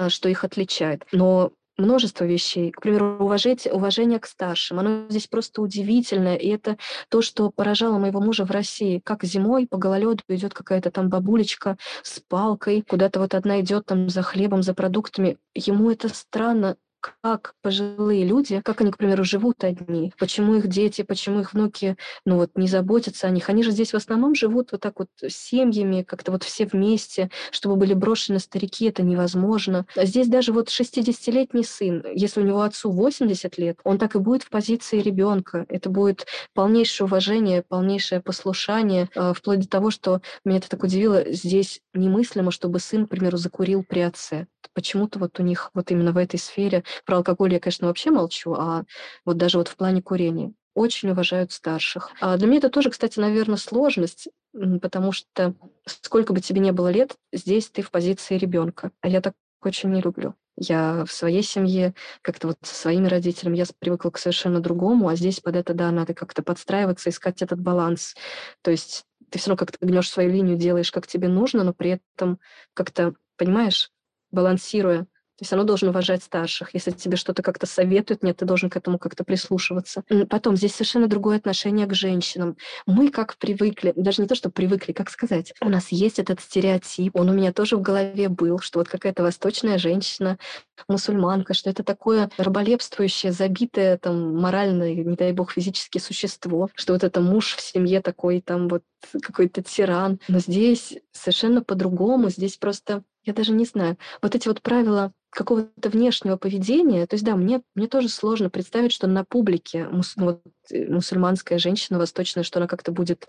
что 0.10 0.30
их 0.30 0.44
отличает. 0.44 1.06
Но 1.12 1.52
множество 1.78 2.26
вещей. 2.26 2.72
К 2.72 2.82
примеру, 2.82 3.18
уважить, 3.20 3.68
уважение 3.72 4.20
к 4.20 4.26
старшим. 4.26 4.80
Оно 4.80 5.08
здесь 5.10 5.28
просто 5.28 5.62
удивительное. 5.62 6.36
И 6.36 6.50
это 6.50 6.78
то, 7.10 7.22
что 7.22 7.50
поражало 7.52 8.00
моего 8.00 8.20
мужа 8.20 8.46
в 8.46 8.52
России. 8.52 9.02
Как 9.04 9.24
зимой 9.24 9.68
по 9.68 9.78
гололеду 9.78 10.24
идет 10.28 10.54
какая-то 10.54 10.92
там 10.92 11.10
бабулечка 11.10 11.78
с 12.04 12.20
палкой, 12.20 12.82
куда-то 12.82 13.20
вот 13.20 13.36
одна 13.36 13.62
идет 13.62 13.86
там 13.86 14.10
за 14.10 14.22
хлебом, 14.22 14.64
за 14.64 14.74
продуктами. 14.74 15.38
Ему 15.54 15.92
это 15.92 16.10
странно 16.10 16.78
как 17.22 17.54
пожилые 17.62 18.26
люди, 18.26 18.62
как 18.64 18.82
они, 18.82 18.92
к 18.92 18.98
примеру, 18.98 19.24
живут 19.24 19.64
одни, 19.64 20.14
почему 20.20 20.56
их 20.56 20.68
дети, 20.68 21.02
почему 21.02 21.42
их 21.42 21.54
внуки, 21.54 21.98
ну 22.26 22.38
вот, 22.38 22.52
не 22.56 22.68
заботятся 22.68 23.28
о 23.28 23.30
них. 23.30 23.50
Они 23.50 23.64
же 23.64 23.72
здесь 23.72 23.94
в 23.94 23.96
основном 23.96 24.36
живут 24.36 24.72
вот 24.72 24.82
так 24.82 25.00
вот 25.00 25.10
семьями, 25.28 26.04
как-то 26.04 26.32
вот 26.32 26.44
все 26.44 26.66
вместе, 26.66 27.30
чтобы 27.52 27.76
были 27.76 27.94
брошены 27.94 28.40
старики, 28.40 28.86
это 28.86 29.04
невозможно. 29.04 29.86
А 29.96 30.06
здесь 30.06 30.28
даже 30.28 30.54
вот 30.54 30.70
60-летний 30.70 31.64
сын, 31.64 32.04
если 32.14 32.42
у 32.42 32.44
него 32.44 32.62
отцу 32.62 32.92
80 32.92 33.58
лет, 33.58 33.80
он 33.84 33.98
так 33.98 34.16
и 34.16 34.20
будет 34.20 34.44
в 34.44 34.50
позиции 34.50 35.02
ребенка. 35.02 35.66
Это 35.70 35.90
будет 35.90 36.26
полнейшее 36.54 37.06
уважение, 37.06 37.64
полнейшее 37.64 38.22
послушание, 38.22 39.10
а, 39.16 39.34
вплоть 39.34 39.60
до 39.60 39.68
того, 39.68 39.92
что 39.92 40.22
меня 40.46 40.58
это 40.58 40.70
так 40.70 40.84
удивило, 40.84 41.24
здесь 41.32 41.82
немыслимо, 41.94 42.52
чтобы 42.52 42.80
сын, 42.80 43.06
к 43.06 43.10
примеру, 43.10 43.38
закурил 43.38 43.84
при 43.84 44.02
отце. 44.02 44.48
Почему-то 44.74 45.18
вот 45.20 45.40
у 45.40 45.44
них 45.44 45.72
вот 45.74 45.90
именно 45.92 46.12
в 46.12 46.18
этой 46.18 46.40
сфере 46.40 46.84
про 47.06 47.18
алкоголь 47.18 47.54
я, 47.54 47.60
конечно, 47.60 47.88
вообще 47.88 48.12
молчу, 48.12 48.54
а 48.54 48.84
вот 49.26 49.38
даже 49.38 49.58
вот 49.58 49.68
в 49.68 49.76
плане 49.76 50.02
курения 50.02 50.54
очень 50.74 51.10
уважают 51.10 51.52
старших. 51.52 52.12
А 52.22 52.38
для 52.38 52.46
меня 52.46 52.60
это 52.60 52.70
тоже, 52.70 52.92
кстати, 52.92 53.20
наверное, 53.20 53.58
сложность, 53.58 54.30
потому 54.54 55.12
что 55.12 55.56
сколько 55.86 56.34
бы 56.34 56.42
тебе 56.42 56.62
не 56.62 56.72
было 56.72 56.92
лет, 56.92 57.16
здесь 57.34 57.70
ты 57.70 57.82
в 57.82 57.90
позиции 57.90 58.38
ребенка, 58.38 58.92
а 59.02 59.08
я 59.08 59.22
так 59.22 59.34
очень 59.64 59.92
не 59.92 60.02
люблю. 60.02 60.36
Я 60.56 61.06
в 61.06 61.12
своей 61.12 61.44
семье 61.44 61.94
как-то 62.22 62.48
вот 62.48 62.58
со 62.62 62.74
своими 62.74 63.08
родителями 63.08 63.58
я 63.58 63.66
привыкла 63.80 64.10
к 64.10 64.18
совершенно 64.18 64.60
другому, 64.60 65.08
а 65.08 65.16
здесь 65.16 65.40
под 65.40 65.56
это, 65.56 65.74
да, 65.74 65.92
надо 65.92 66.14
как-то 66.14 66.44
подстраиваться, 66.44 67.10
искать 67.10 67.42
этот 67.42 67.60
баланс. 67.60 68.16
То 68.62 68.72
есть 68.72 69.06
ты 69.30 69.40
все 69.40 69.50
равно 69.50 69.58
как-то 69.58 69.86
гнешь 69.86 70.10
свою 70.10 70.32
линию, 70.32 70.58
делаешь, 70.58 70.92
как 70.92 71.08
тебе 71.08 71.28
нужно, 71.28 71.64
но 71.64 71.74
при 71.74 72.00
этом 72.16 72.40
как-то, 72.74 73.14
понимаешь, 73.36 73.92
балансируя 74.32 75.08
То 75.38 75.44
есть 75.44 75.54
оно 75.54 75.64
должно 75.64 75.90
уважать 75.90 76.24
старших. 76.24 76.74
Если 76.74 76.90
тебе 76.90 77.16
что-то 77.16 77.44
как-то 77.44 77.68
советуют, 77.68 78.24
нет, 78.24 78.38
ты 78.38 78.46
должен 78.46 78.72
к 78.72 78.76
этому 78.76 78.98
как-то 78.98 79.24
прислушиваться. 79.24 80.04
Потом 80.30 80.56
здесь 80.56 80.74
совершенно 80.74 81.08
другое 81.08 81.38
отношение 81.38 81.86
к 81.86 81.94
женщинам. 81.94 82.58
Мы 82.88 83.12
как 83.12 83.38
привыкли, 83.38 83.94
даже 83.96 84.24
не 84.24 84.28
то, 84.28 84.34
что 84.34 84.50
привыкли, 84.50 84.94
как 84.94 85.12
сказать, 85.12 85.54
у 85.62 85.70
нас 85.70 85.90
есть 85.90 86.18
этот 86.18 86.42
стереотип, 86.42 87.16
он 87.16 87.30
у 87.30 87.34
меня 87.34 87.54
тоже 87.54 87.78
в 87.78 87.82
голове 87.82 88.30
был, 88.30 88.60
что 88.60 88.80
вот 88.80 88.88
какая-то 88.88 89.22
восточная 89.22 89.78
женщина, 89.78 90.40
мусульманка, 90.88 91.54
что 91.54 91.70
это 91.70 91.84
такое 91.84 92.32
раболепствующее, 92.38 93.32
забитое 93.32 93.98
там 93.98 94.36
морально, 94.36 94.92
не 94.94 95.16
дай 95.16 95.34
бог, 95.34 95.52
физически 95.52 96.00
существо, 96.00 96.70
что 96.74 96.94
вот 96.94 97.04
это 97.04 97.22
муж 97.22 97.56
в 97.56 97.62
семье 97.62 98.02
такой 98.02 98.42
там 98.42 98.68
вот 98.68 98.84
какой-то 99.22 99.62
тиран. 99.62 100.20
Но 100.28 100.40
здесь 100.40 100.98
совершенно 101.12 101.62
по-другому, 101.64 102.30
здесь 102.30 102.58
просто 102.58 103.04
я 103.28 103.34
даже 103.34 103.52
не 103.52 103.66
знаю. 103.66 103.98
Вот 104.22 104.36
эти 104.36 104.48
вот 104.48 104.62
правила 104.62 105.12
какого-то 105.30 105.90
внешнего 105.90 106.38
поведения, 106.38 107.06
то 107.06 107.16
есть 107.16 107.26
да, 107.26 107.36
мне, 107.36 107.62
мне 107.76 107.88
тоже 107.88 108.10
сложно 108.10 108.50
представить, 108.50 108.94
что 108.94 109.08
на 109.08 109.26
публике 109.26 109.86
мус, 109.90 110.14
ну, 110.16 110.26
вот, 110.26 110.42
э, 110.72 110.88
мусульманская 110.88 111.60
женщина 111.60 112.00
восточная, 112.00 112.44
что 112.44 112.60
она 112.60 112.68
как-то 112.68 112.92
будет 112.92 113.28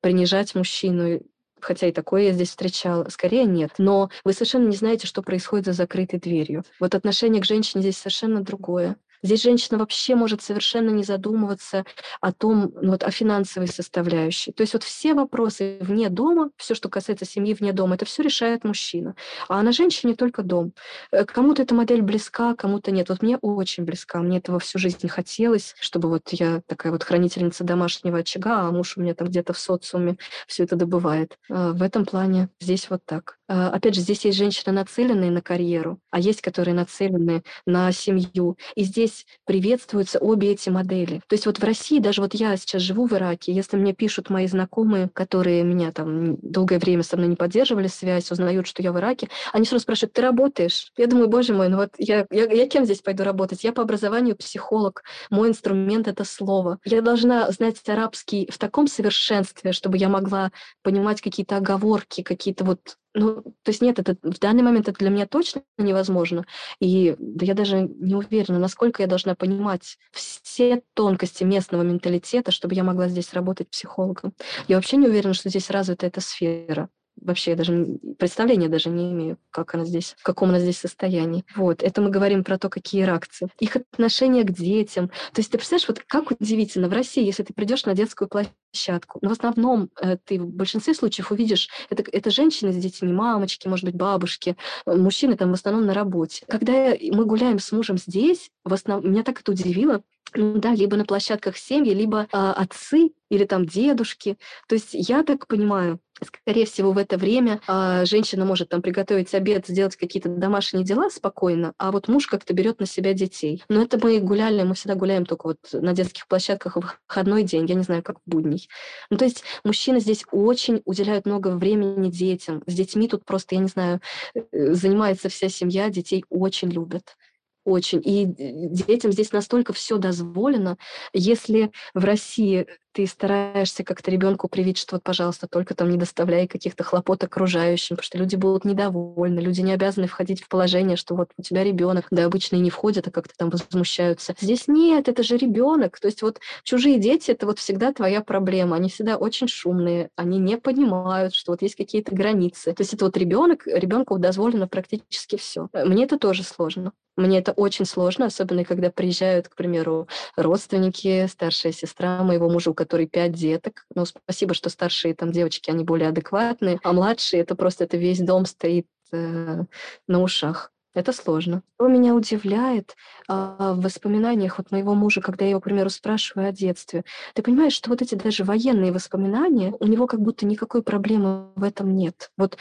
принижать 0.00 0.54
мужчину, 0.54 1.20
хотя 1.60 1.86
и 1.86 1.92
такое 1.92 2.22
я 2.22 2.32
здесь 2.32 2.48
встречала, 2.48 3.08
скорее 3.10 3.44
нет. 3.44 3.72
Но 3.78 4.10
вы 4.24 4.32
совершенно 4.32 4.66
не 4.66 4.76
знаете, 4.76 5.06
что 5.06 5.22
происходит 5.22 5.66
за 5.66 5.72
закрытой 5.72 6.18
дверью. 6.18 6.64
Вот 6.80 6.94
отношение 6.94 7.42
к 7.42 7.46
женщине 7.46 7.82
здесь 7.82 7.98
совершенно 7.98 8.40
другое. 8.40 8.96
Здесь 9.22 9.42
женщина 9.42 9.78
вообще 9.78 10.14
может 10.14 10.42
совершенно 10.42 10.90
не 10.90 11.04
задумываться 11.04 11.84
о 12.20 12.32
том, 12.32 12.72
ну, 12.80 12.92
вот, 12.92 13.02
о 13.02 13.10
финансовой 13.10 13.68
составляющей. 13.68 14.52
То 14.52 14.62
есть 14.62 14.72
вот 14.72 14.82
все 14.82 15.14
вопросы 15.14 15.78
вне 15.80 16.08
дома, 16.08 16.50
все, 16.56 16.74
что 16.74 16.88
касается 16.88 17.24
семьи 17.24 17.54
вне 17.54 17.72
дома, 17.72 17.94
это 17.96 18.04
все 18.04 18.22
решает 18.22 18.64
мужчина. 18.64 19.14
А 19.48 19.62
на 19.62 19.72
женщине 19.72 20.14
только 20.14 20.42
дом. 20.42 20.72
Э, 21.12 21.24
кому-то 21.24 21.62
эта 21.62 21.74
модель 21.74 22.02
близка, 22.02 22.54
кому-то 22.54 22.90
нет. 22.90 23.08
Вот 23.08 23.22
мне 23.22 23.38
очень 23.38 23.84
близка, 23.84 24.20
мне 24.20 24.38
этого 24.38 24.58
всю 24.58 24.78
жизнь 24.78 25.08
хотелось, 25.08 25.74
чтобы 25.80 26.08
вот 26.08 26.28
я 26.30 26.62
такая 26.66 26.92
вот 26.92 27.04
хранительница 27.04 27.64
домашнего 27.64 28.18
очага, 28.18 28.60
а 28.60 28.70
муж 28.70 28.96
у 28.96 29.00
меня 29.00 29.14
там 29.14 29.28
где-то 29.28 29.52
в 29.52 29.58
социуме 29.58 30.16
все 30.46 30.64
это 30.64 30.76
добывает. 30.76 31.38
А 31.50 31.72
в 31.72 31.82
этом 31.82 32.04
плане 32.04 32.48
здесь 32.60 32.88
вот 32.90 33.00
так. 33.04 33.38
А, 33.48 33.70
опять 33.70 33.94
же, 33.94 34.00
здесь 34.00 34.24
есть 34.24 34.38
женщины, 34.38 34.72
нацеленные 34.72 35.30
на 35.30 35.40
карьеру, 35.40 36.00
а 36.10 36.18
есть, 36.18 36.40
которые 36.40 36.74
нацелены 36.74 37.42
на 37.64 37.92
семью. 37.92 38.56
И 38.74 38.82
здесь 38.82 39.24
приветствуются 39.44 40.18
обе 40.18 40.52
эти 40.52 40.68
модели. 40.68 41.20
То 41.28 41.34
есть 41.34 41.46
вот 41.46 41.58
в 41.58 41.64
России, 41.64 42.00
даже 42.00 42.22
вот 42.22 42.34
я 42.34 42.56
сейчас 42.56 42.82
живу 42.82 43.06
в 43.06 43.12
Ираке, 43.12 43.52
если 43.52 43.76
мне 43.76 43.92
пишут 43.92 44.30
мои 44.30 44.46
знакомые, 44.48 45.08
которые 45.12 45.62
меня 45.62 45.92
там 45.92 46.36
долгое 46.38 46.78
время 46.78 47.04
со 47.04 47.16
мной 47.16 47.28
не 47.28 47.36
поддерживали 47.36 47.86
связь, 47.86 48.30
узнают, 48.32 48.66
что 48.66 48.82
я 48.82 48.92
в 48.92 48.98
Ираке, 48.98 49.28
они 49.52 49.64
сразу 49.64 49.82
спрашивают, 49.82 50.14
ты 50.14 50.22
работаешь? 50.22 50.92
Я 50.96 51.06
думаю, 51.06 51.28
боже 51.28 51.54
мой, 51.54 51.68
ну 51.68 51.76
вот 51.76 51.90
я, 51.98 52.26
я, 52.30 52.44
я 52.50 52.68
кем 52.68 52.84
здесь 52.84 53.00
пойду 53.00 53.22
работать? 53.22 53.62
Я 53.62 53.72
по 53.72 53.82
образованию 53.82 54.36
психолог, 54.36 55.04
мой 55.30 55.48
инструмент— 55.48 56.08
это 56.08 56.24
слово. 56.24 56.78
Я 56.84 57.00
должна 57.00 57.50
знать 57.52 57.76
арабский 57.88 58.48
в 58.50 58.58
таком 58.58 58.88
совершенстве, 58.88 59.72
чтобы 59.72 59.98
я 59.98 60.08
могла 60.08 60.50
понимать 60.82 61.20
какие-то 61.20 61.58
оговорки, 61.58 62.22
какие-то 62.22 62.64
вот 62.64 62.96
ну, 63.16 63.42
то 63.42 63.70
есть 63.70 63.80
нет, 63.80 63.98
это 63.98 64.16
в 64.22 64.38
данный 64.38 64.62
момент 64.62 64.88
это 64.88 64.98
для 64.98 65.08
меня 65.08 65.26
точно 65.26 65.62
невозможно. 65.78 66.44
И 66.80 67.16
да 67.18 67.46
я 67.46 67.54
даже 67.54 67.80
не 67.80 68.14
уверена, 68.14 68.58
насколько 68.58 69.02
я 69.02 69.08
должна 69.08 69.34
понимать 69.34 69.98
все 70.12 70.82
тонкости 70.94 71.42
местного 71.42 71.82
менталитета, 71.82 72.52
чтобы 72.52 72.74
я 72.74 72.84
могла 72.84 73.08
здесь 73.08 73.32
работать 73.32 73.70
психологом. 73.70 74.34
Я 74.68 74.76
вообще 74.76 74.98
не 74.98 75.08
уверена, 75.08 75.32
что 75.32 75.48
здесь 75.48 75.70
развита 75.70 76.06
эта 76.06 76.20
сфера 76.20 76.90
вообще 77.20 77.52
я 77.52 77.56
даже 77.56 77.98
представления 78.18 78.68
даже 78.68 78.88
не 78.88 79.12
имею, 79.12 79.38
как 79.50 79.74
она 79.74 79.84
здесь, 79.84 80.14
в 80.18 80.22
каком 80.22 80.50
она 80.50 80.60
здесь 80.60 80.78
состоянии. 80.78 81.44
Вот, 81.54 81.82
это 81.82 82.00
мы 82.00 82.10
говорим 82.10 82.44
про 82.44 82.58
то, 82.58 82.68
какие 82.68 83.04
реакции. 83.04 83.48
Их 83.58 83.76
отношение 83.76 84.44
к 84.44 84.52
детям. 84.52 85.08
То 85.08 85.40
есть 85.40 85.50
ты 85.50 85.58
представляешь, 85.58 85.88
вот 85.88 86.00
как 86.06 86.30
удивительно, 86.30 86.88
в 86.88 86.92
России, 86.92 87.24
если 87.24 87.42
ты 87.42 87.52
придешь 87.52 87.84
на 87.84 87.94
детскую 87.94 88.28
площадку, 88.28 89.18
но 89.22 89.30
в 89.30 89.32
основном 89.32 89.90
э, 90.00 90.16
ты 90.24 90.38
в 90.38 90.48
большинстве 90.48 90.94
случаев 90.94 91.30
увидишь, 91.30 91.68
это, 91.90 92.04
это 92.10 92.30
женщины 92.30 92.72
с 92.72 92.76
детьми, 92.76 93.12
мамочки, 93.12 93.68
может 93.68 93.84
быть, 93.84 93.94
бабушки, 93.94 94.56
э, 94.86 94.94
мужчины 94.94 95.36
там 95.36 95.50
в 95.50 95.54
основном 95.54 95.86
на 95.86 95.94
работе. 95.94 96.44
Когда 96.48 96.94
мы 97.12 97.24
гуляем 97.24 97.58
с 97.58 97.72
мужем 97.72 97.98
здесь, 97.98 98.50
в 98.64 98.72
основном, 98.72 99.10
меня 99.10 99.22
так 99.22 99.40
это 99.40 99.52
удивило, 99.52 100.02
ну 100.34 100.58
да, 100.58 100.74
либо 100.74 100.96
на 100.96 101.04
площадках 101.04 101.56
семьи, 101.56 101.92
либо 101.94 102.26
а, 102.32 102.52
отцы 102.52 103.12
или 103.30 103.44
там 103.44 103.66
дедушки. 103.66 104.38
То 104.68 104.74
есть 104.74 104.90
я 104.92 105.22
так 105.22 105.46
понимаю, 105.46 106.00
Скорее 106.22 106.64
всего, 106.64 106.92
в 106.92 106.98
это 106.98 107.18
время 107.18 107.60
а, 107.66 108.06
женщина 108.06 108.46
может 108.46 108.70
там 108.70 108.80
приготовить 108.80 109.34
обед, 109.34 109.66
сделать 109.66 109.96
какие-то 109.96 110.30
домашние 110.30 110.82
дела 110.82 111.10
спокойно, 111.10 111.74
а 111.76 111.92
вот 111.92 112.08
муж 112.08 112.26
как-то 112.26 112.54
берет 112.54 112.80
на 112.80 112.86
себя 112.86 113.12
детей. 113.12 113.62
Но 113.68 113.82
это 113.82 113.98
мы 114.02 114.18
гуляли, 114.20 114.62
мы 114.62 114.74
всегда 114.74 114.94
гуляем 114.94 115.26
только 115.26 115.48
вот 115.48 115.58
на 115.72 115.92
детских 115.92 116.26
площадках 116.26 116.76
в 116.76 116.96
выходной 117.06 117.42
день, 117.42 117.66
я 117.66 117.74
не 117.74 117.82
знаю, 117.82 118.02
как 118.02 118.18
в 118.20 118.22
будний. 118.24 118.68
Ну, 119.10 119.18
то 119.18 119.26
есть 119.26 119.44
мужчины 119.62 120.00
здесь 120.00 120.24
очень 120.32 120.80
уделяют 120.86 121.26
много 121.26 121.48
времени 121.48 122.10
детям. 122.10 122.62
С 122.66 122.72
детьми 122.72 123.08
тут 123.08 123.26
просто, 123.26 123.54
я 123.54 123.60
не 123.60 123.68
знаю, 123.68 124.00
э, 124.34 124.72
занимается 124.72 125.28
вся 125.28 125.50
семья, 125.50 125.90
детей 125.90 126.24
очень 126.30 126.70
любят 126.70 127.16
очень. 127.66 128.00
И 128.04 128.24
детям 128.26 129.12
здесь 129.12 129.32
настолько 129.32 129.72
все 129.72 129.98
дозволено. 129.98 130.78
Если 131.12 131.72
в 131.94 132.04
России 132.04 132.66
ты 132.96 133.06
стараешься 133.06 133.84
как-то 133.84 134.10
ребенку 134.10 134.48
привить, 134.48 134.78
что 134.78 134.96
вот, 134.96 135.02
пожалуйста, 135.02 135.46
только 135.46 135.74
там 135.74 135.90
не 135.90 135.98
доставляй 135.98 136.48
каких-то 136.48 136.82
хлопот 136.82 137.22
окружающим, 137.24 137.96
потому 137.96 138.06
что 138.06 138.16
люди 138.16 138.36
будут 138.36 138.64
недовольны, 138.64 139.38
люди 139.40 139.60
не 139.60 139.72
обязаны 139.72 140.06
входить 140.06 140.42
в 140.42 140.48
положение, 140.48 140.96
что 140.96 141.14
вот 141.14 141.28
у 141.36 141.42
тебя 141.42 141.62
ребенок, 141.62 142.06
да, 142.10 142.24
обычно 142.24 142.56
и 142.56 142.60
не 142.60 142.70
входят, 142.70 143.06
а 143.06 143.10
как-то 143.10 143.34
там 143.36 143.50
возмущаются. 143.50 144.34
Здесь 144.40 144.66
нет, 144.66 145.08
это 145.08 145.22
же 145.22 145.36
ребенок. 145.36 146.00
То 146.00 146.06
есть 146.06 146.22
вот 146.22 146.40
чужие 146.62 146.98
дети 146.98 147.32
это 147.32 147.44
вот 147.44 147.58
всегда 147.58 147.92
твоя 147.92 148.22
проблема. 148.22 148.76
Они 148.76 148.88
всегда 148.88 149.18
очень 149.18 149.46
шумные, 149.46 150.08
они 150.16 150.38
не 150.38 150.56
понимают, 150.56 151.34
что 151.34 151.52
вот 151.52 151.60
есть 151.60 151.74
какие-то 151.74 152.14
границы. 152.14 152.72
То 152.72 152.80
есть 152.80 152.94
это 152.94 153.04
вот 153.04 153.18
ребенок, 153.18 153.66
ребенку 153.66 154.18
дозволено 154.18 154.68
практически 154.68 155.36
все. 155.36 155.68
Мне 155.74 156.04
это 156.04 156.18
тоже 156.18 156.44
сложно. 156.44 156.92
Мне 157.16 157.38
это 157.38 157.52
очень 157.52 157.86
сложно, 157.86 158.26
особенно 158.26 158.64
когда 158.64 158.90
приезжают, 158.90 159.48
к 159.48 159.56
примеру, 159.56 160.06
родственники, 160.36 161.26
старшая 161.28 161.72
сестра 161.72 162.22
моего 162.22 162.50
мужа, 162.50 162.70
у 162.70 162.74
которой 162.86 163.06
пять 163.06 163.32
деток. 163.32 163.84
Ну, 163.94 164.04
спасибо, 164.04 164.54
что 164.54 164.70
старшие 164.70 165.14
там 165.14 165.32
девочки, 165.32 165.70
они 165.70 165.82
более 165.82 166.08
адекватные, 166.08 166.78
а 166.84 166.92
младшие, 166.92 167.42
это 167.42 167.56
просто 167.56 167.84
это 167.84 167.96
весь 167.96 168.20
дом 168.20 168.46
стоит 168.46 168.86
э, 169.12 169.64
на 170.06 170.22
ушах. 170.22 170.70
Это 170.94 171.12
сложно. 171.12 171.62
Что 171.74 171.88
меня 171.88 172.14
удивляет 172.14 172.96
э, 173.28 173.32
в 173.32 173.82
воспоминаниях 173.82 174.56
вот 174.56 174.70
моего 174.70 174.94
мужа, 174.94 175.20
когда 175.20 175.44
я 175.44 175.50
его, 175.50 175.60
к 175.60 175.64
примеру, 175.64 175.90
спрашиваю 175.90 176.48
о 176.48 176.52
детстве. 176.52 177.04
Ты 177.34 177.42
понимаешь, 177.42 177.74
что 177.74 177.90
вот 177.90 178.00
эти 178.00 178.14
даже 178.14 178.44
военные 178.44 178.92
воспоминания, 178.92 179.74
у 179.78 179.86
него 179.86 180.06
как 180.06 180.20
будто 180.20 180.46
никакой 180.46 180.82
проблемы 180.82 181.48
в 181.56 181.64
этом 181.64 181.94
нет. 181.94 182.30
Вот 182.38 182.56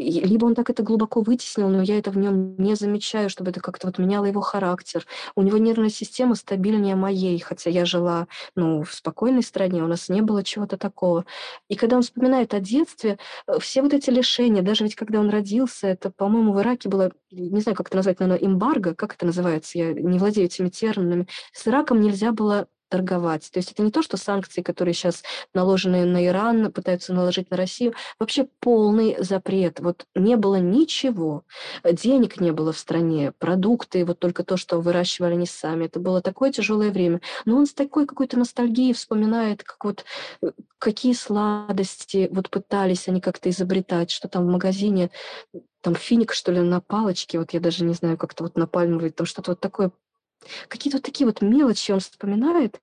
либо 0.00 0.46
он 0.46 0.54
так 0.54 0.70
это 0.70 0.82
глубоко 0.82 1.20
вытеснил, 1.20 1.68
но 1.68 1.82
я 1.82 1.98
это 1.98 2.10
в 2.10 2.16
нем 2.16 2.56
не 2.56 2.74
замечаю, 2.74 3.30
чтобы 3.30 3.50
это 3.50 3.60
как-то 3.60 3.86
вот 3.86 3.98
меняло 3.98 4.24
его 4.24 4.40
характер. 4.40 5.06
У 5.34 5.42
него 5.42 5.58
нервная 5.58 5.90
система 5.90 6.34
стабильнее 6.34 6.96
моей, 6.96 7.38
хотя 7.40 7.70
я 7.70 7.84
жила 7.84 8.26
ну, 8.54 8.82
в 8.82 8.92
спокойной 8.92 9.42
стране, 9.42 9.82
у 9.82 9.86
нас 9.86 10.08
не 10.08 10.22
было 10.22 10.42
чего-то 10.42 10.76
такого. 10.76 11.24
И 11.68 11.76
когда 11.76 11.96
он 11.96 12.02
вспоминает 12.02 12.54
о 12.54 12.60
детстве, 12.60 13.18
э, 13.46 13.58
все 13.60 13.82
вот 13.82 13.92
эти 13.94 14.10
лишения, 14.10 14.62
даже 14.62 14.84
ведь 14.84 14.94
когда 14.94 15.20
он 15.20 15.30
родился, 15.30 15.88
это, 15.88 16.10
по-моему, 16.10 16.52
в 16.52 16.60
Ираке 16.60 16.88
было, 16.88 17.12
не 17.30 17.60
знаю, 17.60 17.76
как 17.76 17.88
это 17.88 17.96
назвать, 17.96 18.20
наверное, 18.20 18.44
эмбарго, 18.46 18.94
как 18.94 19.14
это 19.14 19.26
называется, 19.26 19.78
я 19.78 19.92
не 19.92 20.18
владею 20.18 20.46
этими 20.46 20.68
терминами. 20.68 21.26
С 21.52 21.66
Ираком 21.68 22.00
нельзя 22.00 22.32
было 22.32 22.66
торговать. 22.90 23.48
То 23.50 23.58
есть 23.58 23.72
это 23.72 23.82
не 23.82 23.90
то, 23.90 24.02
что 24.02 24.16
санкции, 24.18 24.60
которые 24.60 24.92
сейчас 24.92 25.22
наложены 25.54 26.04
на 26.04 26.26
Иран, 26.26 26.70
пытаются 26.72 27.14
наложить 27.14 27.50
на 27.50 27.56
Россию, 27.56 27.94
вообще 28.18 28.46
полный 28.60 29.16
запрет. 29.18 29.80
Вот 29.80 30.04
не 30.14 30.36
было 30.36 30.56
ничего, 30.56 31.44
денег 31.84 32.40
не 32.40 32.50
было 32.50 32.72
в 32.72 32.78
стране, 32.78 33.32
продукты, 33.38 34.04
вот 34.04 34.18
только 34.18 34.44
то, 34.44 34.56
что 34.56 34.80
выращивали 34.80 35.34
они 35.34 35.46
сами. 35.46 35.86
Это 35.86 36.00
было 36.00 36.20
такое 36.20 36.52
тяжелое 36.52 36.90
время. 36.90 37.20
Но 37.44 37.56
он 37.56 37.66
с 37.66 37.72
такой 37.72 38.06
какой-то 38.06 38.38
ностальгией 38.38 38.92
вспоминает, 38.92 39.62
как 39.62 39.84
вот 39.84 40.04
э, 40.42 40.50
какие 40.78 41.12
сладости 41.12 42.28
вот 42.32 42.50
пытались 42.50 43.08
они 43.08 43.20
как-то 43.20 43.48
изобретать, 43.50 44.10
что 44.10 44.28
там 44.28 44.46
в 44.46 44.50
магазине 44.50 45.10
там 45.80 45.94
финик, 45.94 46.32
что 46.32 46.52
ли, 46.52 46.60
на 46.60 46.80
палочке, 46.80 47.38
вот 47.38 47.52
я 47.52 47.60
даже 47.60 47.84
не 47.84 47.94
знаю, 47.94 48.18
как-то 48.18 48.44
вот 48.44 48.56
на 48.56 48.66
пальмовой, 48.66 49.10
там 49.10 49.26
что-то 49.26 49.52
вот 49.52 49.60
такое 49.60 49.90
Какие-то 50.68 50.98
вот 50.98 51.04
такие 51.04 51.26
вот 51.26 51.42
мелочи 51.42 51.92
он 51.92 52.00
вспоминает, 52.00 52.80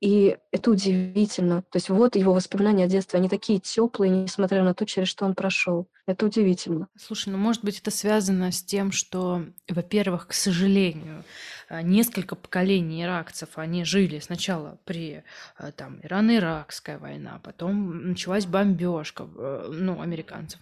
И 0.00 0.38
это 0.50 0.70
удивительно. 0.70 1.62
То 1.62 1.76
есть 1.76 1.90
вот 1.90 2.16
его 2.16 2.32
воспоминания 2.32 2.84
о 2.84 2.88
детстве, 2.88 3.18
они 3.18 3.28
такие 3.28 3.60
теплые, 3.60 4.10
несмотря 4.10 4.64
на 4.64 4.74
то, 4.74 4.86
через 4.86 5.08
что 5.08 5.26
он 5.26 5.34
прошел. 5.34 5.88
Это 6.06 6.26
удивительно. 6.26 6.88
Слушай, 6.98 7.28
ну 7.28 7.38
может 7.38 7.62
быть 7.62 7.78
это 7.78 7.92
связано 7.92 8.50
с 8.50 8.62
тем, 8.64 8.90
что, 8.90 9.44
во-первых, 9.68 10.26
к 10.26 10.32
сожалению, 10.32 11.24
а, 11.68 11.82
несколько 11.82 12.34
поколений 12.34 13.04
иракцев, 13.04 13.50
они 13.54 13.84
жили 13.84 14.18
сначала 14.18 14.80
при 14.84 15.22
а, 15.56 15.70
там 15.70 16.00
Ирано-Иракская 16.02 16.98
война, 16.98 17.40
потом 17.44 18.08
началась 18.08 18.44
бомбежка, 18.44 19.28
э, 19.36 19.70
ну, 19.72 20.00
американцев. 20.00 20.58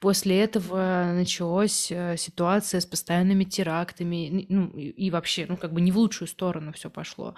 После 0.00 0.38
этого 0.38 1.12
началась 1.14 1.90
э, 1.90 2.16
ситуация 2.18 2.80
с 2.80 2.86
постоянными 2.86 3.44
терактами, 3.44 4.44
ну, 4.50 4.66
и 4.66 5.10
вообще, 5.10 5.46
ну, 5.48 5.56
как 5.56 5.72
бы 5.72 5.80
не 5.80 5.92
в 5.92 5.96
лучшую 5.96 6.28
сторону 6.28 6.74
все 6.74 6.90
пошло. 6.90 7.34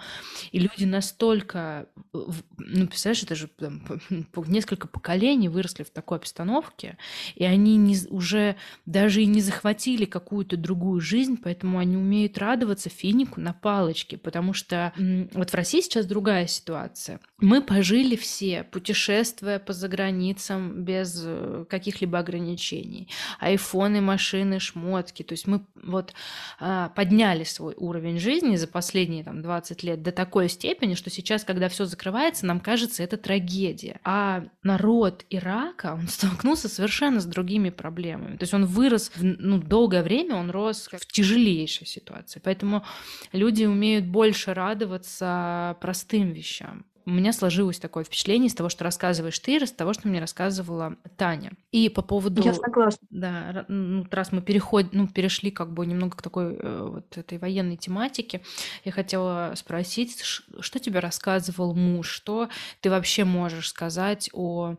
И 0.51 0.59
люди 0.59 0.83
настолько, 0.83 1.42
ну, 1.51 2.87
представляешь, 2.87 3.23
это 3.23 3.35
же 3.35 3.47
там, 3.47 3.83
несколько 4.47 4.87
поколений 4.87 5.49
выросли 5.49 5.83
в 5.83 5.89
такой 5.89 6.17
обстановке, 6.17 6.97
и 7.35 7.43
они 7.43 7.77
не, 7.77 7.97
уже 8.09 8.55
даже 8.85 9.21
и 9.21 9.25
не 9.25 9.41
захватили 9.41 10.05
какую-то 10.05 10.57
другую 10.57 11.01
жизнь, 11.01 11.37
поэтому 11.41 11.79
они 11.79 11.97
умеют 11.97 12.37
радоваться 12.37 12.89
финику 12.89 13.41
на 13.41 13.53
палочке, 13.53 14.17
потому 14.17 14.53
что 14.53 14.93
вот 15.33 15.49
в 15.49 15.53
России 15.53 15.81
сейчас 15.81 16.05
другая 16.05 16.47
ситуация. 16.47 17.19
Мы 17.39 17.61
пожили 17.61 18.15
все, 18.15 18.63
путешествуя 18.63 19.59
по 19.59 19.73
заграницам 19.73 20.83
без 20.83 21.21
э, 21.25 21.65
каких-либо 21.69 22.19
ограничений. 22.19 23.09
Айфоны, 23.39 23.99
машины, 23.99 24.59
шмотки. 24.59 25.23
То 25.23 25.33
есть 25.33 25.47
мы 25.47 25.65
вот 25.75 26.13
а, 26.59 26.89
подняли 26.89 27.43
свой 27.43 27.73
уровень 27.75 28.19
жизни 28.19 28.55
за 28.55 28.67
последние 28.67 29.23
там, 29.23 29.41
20 29.41 29.83
лет 29.83 30.01
до 30.01 30.11
такой 30.11 30.49
степени, 30.49 30.93
что 30.93 31.09
сейчас, 31.09 31.32
когда 31.41 31.69
все 31.69 31.85
закрывается, 31.85 32.45
нам 32.45 32.59
кажется, 32.59 33.01
это 33.01 33.17
трагедия. 33.17 33.99
А 34.03 34.43
народ 34.61 35.25
Ирака, 35.31 35.95
он 35.95 36.07
столкнулся 36.07 36.69
совершенно 36.69 37.19
с 37.19 37.25
другими 37.25 37.71
проблемами. 37.71 38.37
То 38.37 38.43
есть 38.43 38.53
он 38.53 38.65
вырос, 38.65 39.11
в, 39.15 39.23
ну, 39.23 39.57
долгое 39.57 40.03
время 40.03 40.35
он 40.35 40.51
рос 40.51 40.89
в 40.91 41.07
тяжелейшей 41.07 41.87
ситуации. 41.87 42.39
Поэтому 42.43 42.83
люди 43.31 43.65
умеют 43.65 44.05
больше 44.05 44.53
радоваться 44.53 45.77
простым 45.81 46.31
вещам 46.31 46.85
у 47.05 47.11
меня 47.11 47.33
сложилось 47.33 47.79
такое 47.79 48.03
впечатление 48.03 48.47
из 48.47 48.53
того, 48.53 48.69
что 48.69 48.83
рассказываешь 48.83 49.37
ты, 49.39 49.57
из 49.57 49.71
того, 49.71 49.93
что 49.93 50.07
мне 50.07 50.19
рассказывала 50.19 50.95
Таня. 51.17 51.51
И 51.71 51.89
по 51.89 52.01
поводу... 52.01 52.41
Я 52.41 52.53
согласна. 52.53 53.07
Да, 53.09 53.65
ну, 53.67 54.05
раз 54.09 54.31
мы 54.31 54.41
переход... 54.41 54.93
ну, 54.93 55.07
перешли 55.07 55.51
как 55.51 55.73
бы 55.73 55.85
немного 55.85 56.17
к 56.17 56.21
такой 56.21 56.55
э, 56.55 56.87
вот 56.89 57.17
этой 57.17 57.37
военной 57.37 57.77
тематике, 57.77 58.41
я 58.85 58.91
хотела 58.91 59.53
спросить, 59.55 60.21
что 60.23 60.79
тебе 60.79 60.99
рассказывал 60.99 61.73
муж, 61.73 62.09
что 62.09 62.49
ты 62.81 62.89
вообще 62.89 63.25
можешь 63.25 63.69
сказать 63.69 64.29
о 64.33 64.75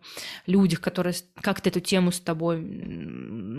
людях, 0.47 0.81
которые 0.81 1.14
как-то 1.41 1.68
эту 1.68 1.81
тему 1.81 2.11
с 2.12 2.20
тобой 2.20 2.59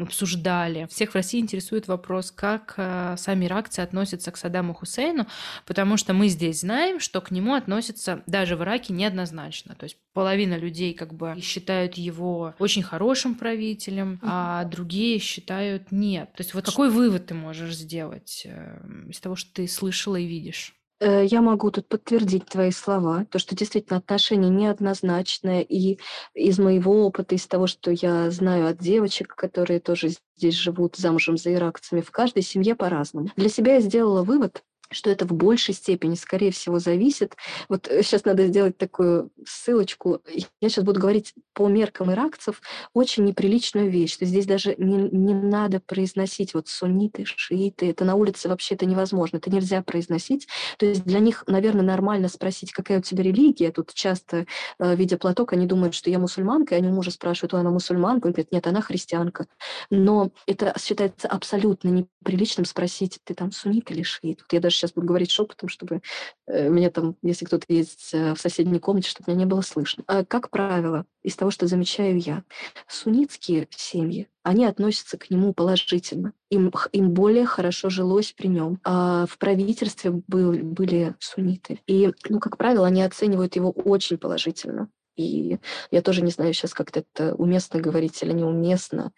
обсуждали. 0.01 0.87
Всех 0.89 1.11
в 1.11 1.15
России 1.15 1.39
интересует 1.39 1.87
вопрос, 1.87 2.31
как 2.31 2.73
э, 2.77 3.15
сами 3.17 3.45
реакции 3.45 3.81
относятся 3.81 4.31
к 4.31 4.37
Саддаму 4.37 4.73
Хусейну, 4.73 5.27
потому 5.65 5.97
что 5.97 6.13
мы 6.13 6.27
здесь 6.27 6.61
знаем, 6.61 6.99
что 6.99 7.21
к 7.21 7.31
нему 7.31 7.53
относятся 7.53 8.23
даже 8.25 8.54
в 8.55 8.63
Ираке 8.63 8.93
неоднозначно. 8.93 9.75
То 9.75 9.85
есть 9.85 9.97
половина 10.13 10.57
людей 10.57 10.93
как 10.93 11.13
бы 11.13 11.35
считают 11.41 11.95
его 11.95 12.55
очень 12.59 12.83
хорошим 12.83 13.35
правителем, 13.35 14.19
а 14.21 14.63
другие 14.65 15.19
считают 15.19 15.91
нет. 15.91 16.31
То 16.33 16.41
есть 16.41 16.53
вот 16.53 16.65
какой 16.65 16.89
вывод 16.89 17.27
ты 17.27 17.33
можешь 17.33 17.75
сделать 17.75 18.43
э, 18.45 18.79
из 19.09 19.19
того, 19.19 19.35
что 19.35 19.53
ты 19.53 19.67
слышала 19.67 20.15
и 20.15 20.25
видишь? 20.25 20.75
Э, 20.99 21.25
я 21.25 21.41
могу 21.41 21.71
тут 21.71 21.87
подтвердить 21.87 22.45
твои 22.45 22.71
слова, 22.71 23.25
то, 23.25 23.39
что 23.39 23.55
действительно 23.55 23.97
отношения 23.97 24.49
неоднозначные, 24.49 25.63
и 25.63 25.99
из 26.33 26.57
моего 26.57 27.05
опыта, 27.05 27.35
из 27.35 27.45
того, 27.47 27.67
что 27.67 27.91
я 27.91 28.31
знаю 28.31 28.67
от 28.67 28.77
девочек, 28.77 29.35
которые 29.35 29.79
тоже 29.79 30.11
здесь 30.37 30.55
живут 30.55 30.95
замужем 30.95 31.37
за 31.37 31.53
иракцами, 31.53 32.01
в 32.01 32.11
каждой 32.11 32.43
семье 32.43 32.75
по-разному. 32.75 33.29
Для 33.35 33.49
себя 33.49 33.75
я 33.75 33.81
сделала 33.81 34.23
вывод, 34.23 34.63
что 34.91 35.09
это 35.09 35.25
в 35.25 35.33
большей 35.33 35.73
степени, 35.73 36.15
скорее 36.15 36.51
всего, 36.51 36.79
зависит. 36.79 37.35
Вот 37.69 37.87
сейчас 37.87 38.21
э, 38.21 38.29
надо 38.29 38.47
сделать 38.47 38.77
такую 38.77 39.31
ссылочку. 39.45 40.21
Я 40.61 40.69
сейчас 40.69 40.83
буду 40.83 40.99
говорить 40.99 41.33
по 41.53 41.67
меркам 41.67 42.11
иракцев 42.11 42.61
очень 42.93 43.25
неприличную 43.25 43.89
вещь, 43.89 44.13
что 44.13 44.25
здесь 44.25 44.45
даже 44.45 44.75
не, 44.77 45.09
не 45.09 45.33
надо 45.33 45.79
произносить 45.79 46.53
вот 46.53 46.67
сунниты, 46.67 47.23
шииты. 47.25 47.89
Это 47.89 48.05
на 48.05 48.15
улице 48.15 48.49
вообще 48.49 48.75
это 48.75 48.85
невозможно, 48.85 49.37
это 49.37 49.49
нельзя 49.49 49.81
произносить. 49.81 50.47
То 50.77 50.85
есть 50.85 51.03
для 51.03 51.19
них, 51.19 51.43
наверное, 51.47 51.83
нормально 51.83 52.27
спросить, 52.27 52.71
какая 52.71 52.99
у 52.99 53.01
тебя 53.01 53.23
религия. 53.23 53.71
Тут 53.71 53.93
часто, 53.93 54.45
э, 54.79 54.95
видя 54.95 55.17
платок, 55.17 55.53
они 55.53 55.65
думают, 55.65 55.95
что 55.95 56.09
я 56.09 56.19
мусульманка, 56.19 56.75
и 56.75 56.77
они 56.77 56.89
у 56.89 56.91
мужа 56.91 57.11
спрашивают, 57.11 57.53
она 57.53 57.71
мусульманка? 57.71 58.27
Он 58.27 58.33
говорит, 58.33 58.51
нет, 58.51 58.67
она 58.67 58.81
христианка. 58.81 59.47
Но 59.89 60.31
это 60.47 60.73
считается 60.79 61.27
абсолютно 61.27 61.89
неприличным 61.89 62.65
спросить, 62.65 63.19
ты 63.23 63.33
там 63.33 63.51
суннит 63.51 63.89
или 63.91 64.03
шиит? 64.03 64.41
Вот 64.41 64.53
я 64.53 64.59
даже 64.59 64.74
сейчас 64.75 64.93
буду 64.93 65.07
говорить 65.07 65.31
шепотом, 65.31 65.69
чтобы 65.69 66.01
э, 66.47 66.69
меня 66.69 66.89
там, 66.89 67.15
если 67.21 67.45
кто-то 67.45 67.65
есть 67.69 68.13
э, 68.13 68.33
в 68.33 68.39
соседней 68.39 68.79
комнате, 68.79 69.09
чтобы 69.09 69.31
меня 69.31 69.39
не 69.39 69.45
было 69.45 69.61
слышно. 69.61 70.03
А, 70.07 70.23
как 70.23 70.49
правило, 70.49 71.05
из 71.23 71.35
того, 71.35 71.51
что 71.51 71.67
замечаю 71.67 72.19
я, 72.19 72.43
суннитские 72.87 73.67
семьи, 73.71 74.27
они 74.43 74.65
относятся 74.65 75.17
к 75.17 75.29
нему 75.31 75.53
положительно. 75.53 76.33
Им, 76.49 76.71
им 76.91 77.11
более 77.11 77.45
хорошо 77.45 77.89
жилось 77.89 78.31
при 78.31 78.47
нем. 78.47 78.79
А 78.83 79.25
в 79.25 79.37
правительстве 79.39 80.11
был, 80.27 80.51
были 80.53 81.15
сунниты. 81.19 81.81
И, 81.87 82.11
ну, 82.29 82.39
как 82.39 82.57
правило, 82.57 82.85
они 82.85 83.01
оценивают 83.01 83.55
его 83.55 83.71
очень 83.71 84.17
положительно. 84.17 84.89
И 85.15 85.57
я 85.91 86.01
тоже 86.01 86.21
не 86.21 86.31
знаю 86.31 86.53
сейчас, 86.53 86.73
как 86.73 86.95
это 86.95 87.33
уместно 87.35 87.79
говорить 87.79 88.21
или 88.21 88.33
неуместно. 88.33 89.11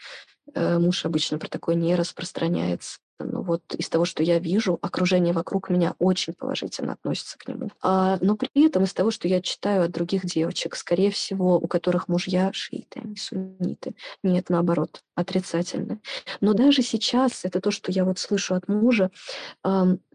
Э, 0.53 0.79
муж 0.79 1.05
обычно 1.05 1.39
про 1.39 1.47
такое 1.47 1.75
не 1.75 1.95
распространяется. 1.95 2.99
Но 3.19 3.41
вот 3.41 3.61
из 3.75 3.89
того, 3.89 4.05
что 4.05 4.23
я 4.23 4.39
вижу, 4.39 4.77
окружение 4.81 5.33
вокруг 5.33 5.69
меня 5.69 5.95
очень 5.99 6.33
положительно 6.33 6.93
относится 6.93 7.37
к 7.37 7.47
нему. 7.47 7.69
А, 7.81 8.17
но 8.21 8.35
при 8.35 8.65
этом 8.65 8.83
из 8.83 8.93
того, 8.93 9.11
что 9.11 9.27
я 9.27 9.41
читаю 9.41 9.83
от 9.85 9.91
других 9.91 10.25
девочек, 10.25 10.75
скорее 10.75 11.11
всего, 11.11 11.57
у 11.57 11.67
которых 11.67 12.07
мужья 12.07 12.51
шииты, 12.53 13.01
а 13.03 13.07
не 13.07 13.15
сунниты. 13.15 13.95
Нет, 14.23 14.49
наоборот, 14.49 15.03
отрицательно. 15.15 15.99
Но 16.41 16.53
даже 16.53 16.81
сейчас, 16.81 17.43
это 17.45 17.59
то, 17.61 17.71
что 17.71 17.91
я 17.91 18.05
вот 18.05 18.19
слышу 18.19 18.55
от 18.55 18.67
мужа, 18.67 19.09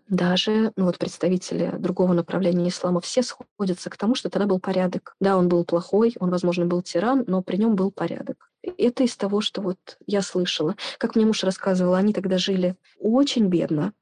даже 0.09 0.73
ну, 0.77 0.87
вот 0.87 0.99
представители 0.99 1.75
другого 1.79 2.13
направления 2.13 2.69
ислама 2.69 3.01
все 3.01 3.23
сходятся 3.23 3.91
к 3.91 3.97
тому, 3.97 4.15
что 4.15 4.31
тогда 4.31 4.47
был 4.47 4.61
порядок. 4.61 5.15
Да, 5.21 5.37
он 5.37 5.49
был 5.49 5.65
плохой, 5.65 6.15
он, 6.21 6.31
возможно, 6.31 6.67
был 6.67 6.83
тиран, 6.83 7.25
но 7.27 7.43
при 7.43 7.57
нем 7.57 7.75
был 7.77 7.91
порядок. 7.91 8.51
Это 8.63 9.03
из 9.05 9.17
того, 9.17 9.41
что 9.41 9.61
вот 9.61 9.79
я 10.07 10.23
слышала. 10.23 10.77
Как 10.99 11.17
мне 11.17 11.27
муж 11.27 11.43
рассказывал, 11.45 11.95
они 11.95 12.13
тогда 12.13 12.39
жили 12.39 12.77
очень 13.01 13.47
бедно, 13.47 13.93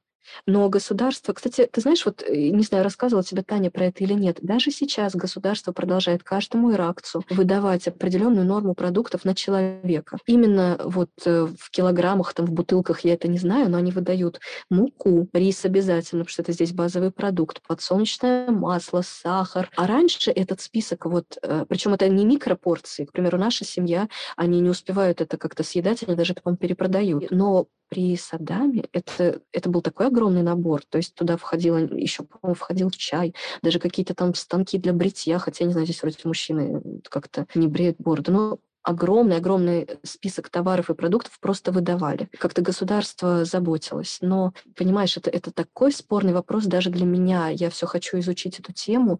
но 0.45 0.69
государство, 0.69 1.33
кстати, 1.33 1.67
ты 1.71 1.81
знаешь, 1.81 2.05
вот, 2.05 2.23
э, 2.23 2.49
не 2.49 2.63
знаю, 2.63 2.83
рассказывала 2.83 3.23
тебе 3.23 3.43
Таня 3.43 3.71
про 3.71 3.85
это 3.85 4.03
или 4.03 4.13
нет, 4.13 4.37
даже 4.41 4.71
сейчас 4.71 5.15
государство 5.15 5.71
продолжает 5.71 6.23
каждому 6.23 6.71
иракцу 6.73 7.23
выдавать 7.29 7.87
определенную 7.87 8.45
норму 8.45 8.73
продуктов 8.73 9.25
на 9.25 9.35
человека. 9.35 10.17
Именно 10.25 10.79
вот 10.83 11.09
э, 11.25 11.47
в 11.57 11.71
килограммах, 11.71 12.33
там, 12.33 12.45
в 12.45 12.51
бутылках, 12.51 13.01
я 13.01 13.13
это 13.13 13.27
не 13.27 13.37
знаю, 13.37 13.69
но 13.69 13.77
они 13.77 13.91
выдают 13.91 14.39
муку, 14.69 15.27
рис 15.33 15.65
обязательно, 15.65 16.23
потому 16.23 16.29
что 16.29 16.41
это 16.41 16.51
здесь 16.51 16.73
базовый 16.73 17.11
продукт, 17.11 17.61
подсолнечное 17.67 18.49
масло, 18.51 19.01
сахар. 19.01 19.69
А 19.75 19.87
раньше 19.87 20.31
этот 20.31 20.61
список, 20.61 21.05
вот, 21.05 21.37
э, 21.41 21.65
причем 21.67 21.93
это 21.93 22.07
не 22.09 22.25
микропорции, 22.25 23.05
к 23.05 23.11
примеру, 23.11 23.37
наша 23.37 23.65
семья, 23.65 24.07
они 24.35 24.59
не 24.59 24.69
успевают 24.69 25.21
это 25.21 25.37
как-то 25.37 25.63
съедать, 25.63 26.03
они 26.03 26.15
даже 26.15 26.33
потом 26.33 26.57
перепродают. 26.57 27.31
Но 27.31 27.67
при 27.91 28.15
Саддаме 28.15 28.85
это, 28.93 29.41
это 29.51 29.69
был 29.69 29.81
такой 29.81 30.07
огромный 30.07 30.43
набор. 30.43 30.81
То 30.89 30.97
есть 30.97 31.13
туда 31.13 31.35
входило, 31.35 31.77
еще, 31.77 32.23
по-моему, 32.23 32.55
входил 32.55 32.89
чай, 32.89 33.35
даже 33.61 33.79
какие-то 33.79 34.15
там 34.15 34.33
станки 34.33 34.77
для 34.77 34.93
бритья, 34.93 35.39
хотя, 35.39 35.65
не 35.65 35.73
знаю, 35.73 35.85
здесь 35.85 36.01
вроде 36.01 36.17
мужчины 36.23 36.81
как-то 37.09 37.47
не 37.53 37.67
бреют 37.67 37.97
бороду. 37.99 38.31
Но 38.31 38.59
огромный-огромный 38.83 39.89
список 40.03 40.49
товаров 40.49 40.89
и 40.89 40.93
продуктов 40.93 41.37
просто 41.41 41.73
выдавали. 41.73 42.29
Как-то 42.39 42.61
государство 42.61 43.43
заботилось. 43.43 44.19
Но, 44.21 44.53
понимаешь, 44.77 45.17
это, 45.17 45.29
это 45.29 45.51
такой 45.51 45.91
спорный 45.91 46.33
вопрос 46.33 46.67
даже 46.67 46.91
для 46.91 47.05
меня. 47.05 47.49
Я 47.49 47.69
все 47.69 47.87
хочу 47.87 48.19
изучить 48.19 48.57
эту 48.57 48.71
тему. 48.71 49.19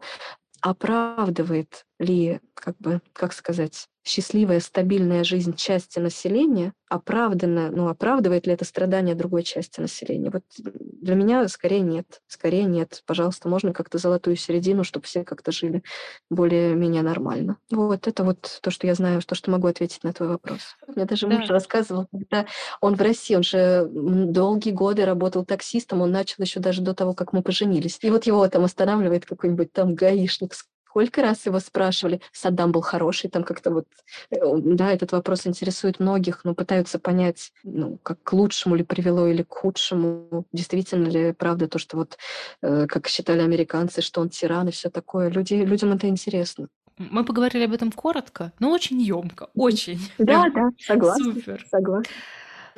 Оправдывает 0.62 1.86
ли, 2.00 2.40
как 2.54 2.78
бы, 2.78 3.02
как 3.12 3.34
сказать, 3.34 3.90
счастливая, 4.04 4.60
стабильная 4.60 5.24
жизнь 5.24 5.56
части 5.56 6.00
населения 6.00 6.74
оправдана, 6.90 7.72
ну, 7.72 7.88
оправдывает 7.88 8.48
ли 8.48 8.54
это 8.54 8.66
страдания 8.66 9.16
другой 9.16 9.44
части 9.44 9.80
населения? 9.80 10.30
Вот 10.30 10.44
для 10.58 11.16
меня 11.16 11.48
скорее 11.48 11.80
нет. 11.82 12.22
Скорее 12.28 12.66
нет. 12.66 13.02
Пожалуйста, 13.06 13.48
можно 13.48 13.74
как-то 13.74 13.98
золотую 13.98 14.36
середину, 14.36 14.84
чтобы 14.84 15.06
все 15.06 15.24
как-то 15.24 15.52
жили 15.52 15.84
более-менее 16.30 17.02
нормально. 17.02 17.58
Вот 17.70 18.08
это 18.08 18.24
вот 18.24 18.60
то, 18.62 18.72
что 18.72 18.88
я 18.88 18.96
знаю, 18.96 19.22
то, 19.22 19.36
что 19.36 19.52
могу 19.52 19.68
ответить 19.68 20.04
на 20.04 20.14
твой 20.14 20.30
вопрос. 20.30 20.76
Мне 20.88 21.06
даже 21.06 21.28
да. 21.28 21.38
муж 21.38 21.50
рассказывал, 21.50 22.08
когда 22.12 22.46
он 22.82 22.96
в 22.96 23.02
России, 23.02 23.36
он 23.36 23.44
же 23.44 23.88
долгие 23.92 24.72
годы 24.72 25.06
работал 25.06 25.46
таксистом, 25.46 26.02
он 26.02 26.12
начал 26.12 26.44
еще 26.44 26.60
даже 26.60 26.82
до 26.82 26.94
того, 26.94 27.14
как 27.14 27.32
мы 27.34 27.42
поженились. 27.42 28.00
И 28.02 28.10
вот 28.10 28.26
его 28.26 28.46
там 28.50 28.66
останавливает 28.66 29.26
какой-нибудь 29.26 29.72
там 29.72 29.96
гаишник 29.96 30.54
с 30.54 30.66
Сколько 30.92 31.22
раз 31.22 31.46
его 31.46 31.60
спрашивали, 31.60 32.20
Саддам 32.34 32.74
был 32.74 32.82
хороший, 32.82 33.30
там 33.30 33.44
как-то 33.44 33.72
вот, 33.72 33.86
э, 34.30 34.36
да, 34.58 34.92
этот 34.92 35.14
вопрос 35.14 35.48
интересует 35.48 36.02
многих, 36.02 36.44
но 36.44 36.54
пытаются 36.54 37.00
понять, 37.00 37.54
ну, 37.64 37.98
как 38.04 38.22
к 38.24 38.34
лучшему 38.34 38.76
ли 38.76 38.84
привело 38.84 39.26
или 39.26 39.44
к 39.44 39.54
худшему, 39.54 40.46
действительно 40.52 41.08
ли 41.08 41.32
правда 41.32 41.70
то, 41.70 41.80
что 41.80 41.96
вот, 41.96 42.18
э, 42.62 42.88
как 42.88 43.08
считали 43.08 43.40
американцы, 43.40 44.02
что 44.02 44.20
он 44.20 44.28
тиран 44.28 44.68
и 44.68 44.72
все 44.72 44.90
такое. 44.90 45.30
Люди, 45.30 45.54
людям 45.54 45.94
это 45.94 46.10
интересно. 46.10 46.68
Мы 46.98 47.24
поговорили 47.24 47.64
об 47.64 47.74
этом 47.74 47.94
коротко, 47.94 48.52
но 48.60 48.70
очень 48.70 49.02
емко, 49.02 49.48
очень. 49.56 50.02
Да, 50.18 50.50
да, 50.54 50.72
согласна. 50.78 51.34
Супер. 51.34 51.66
Согласна. 51.72 52.12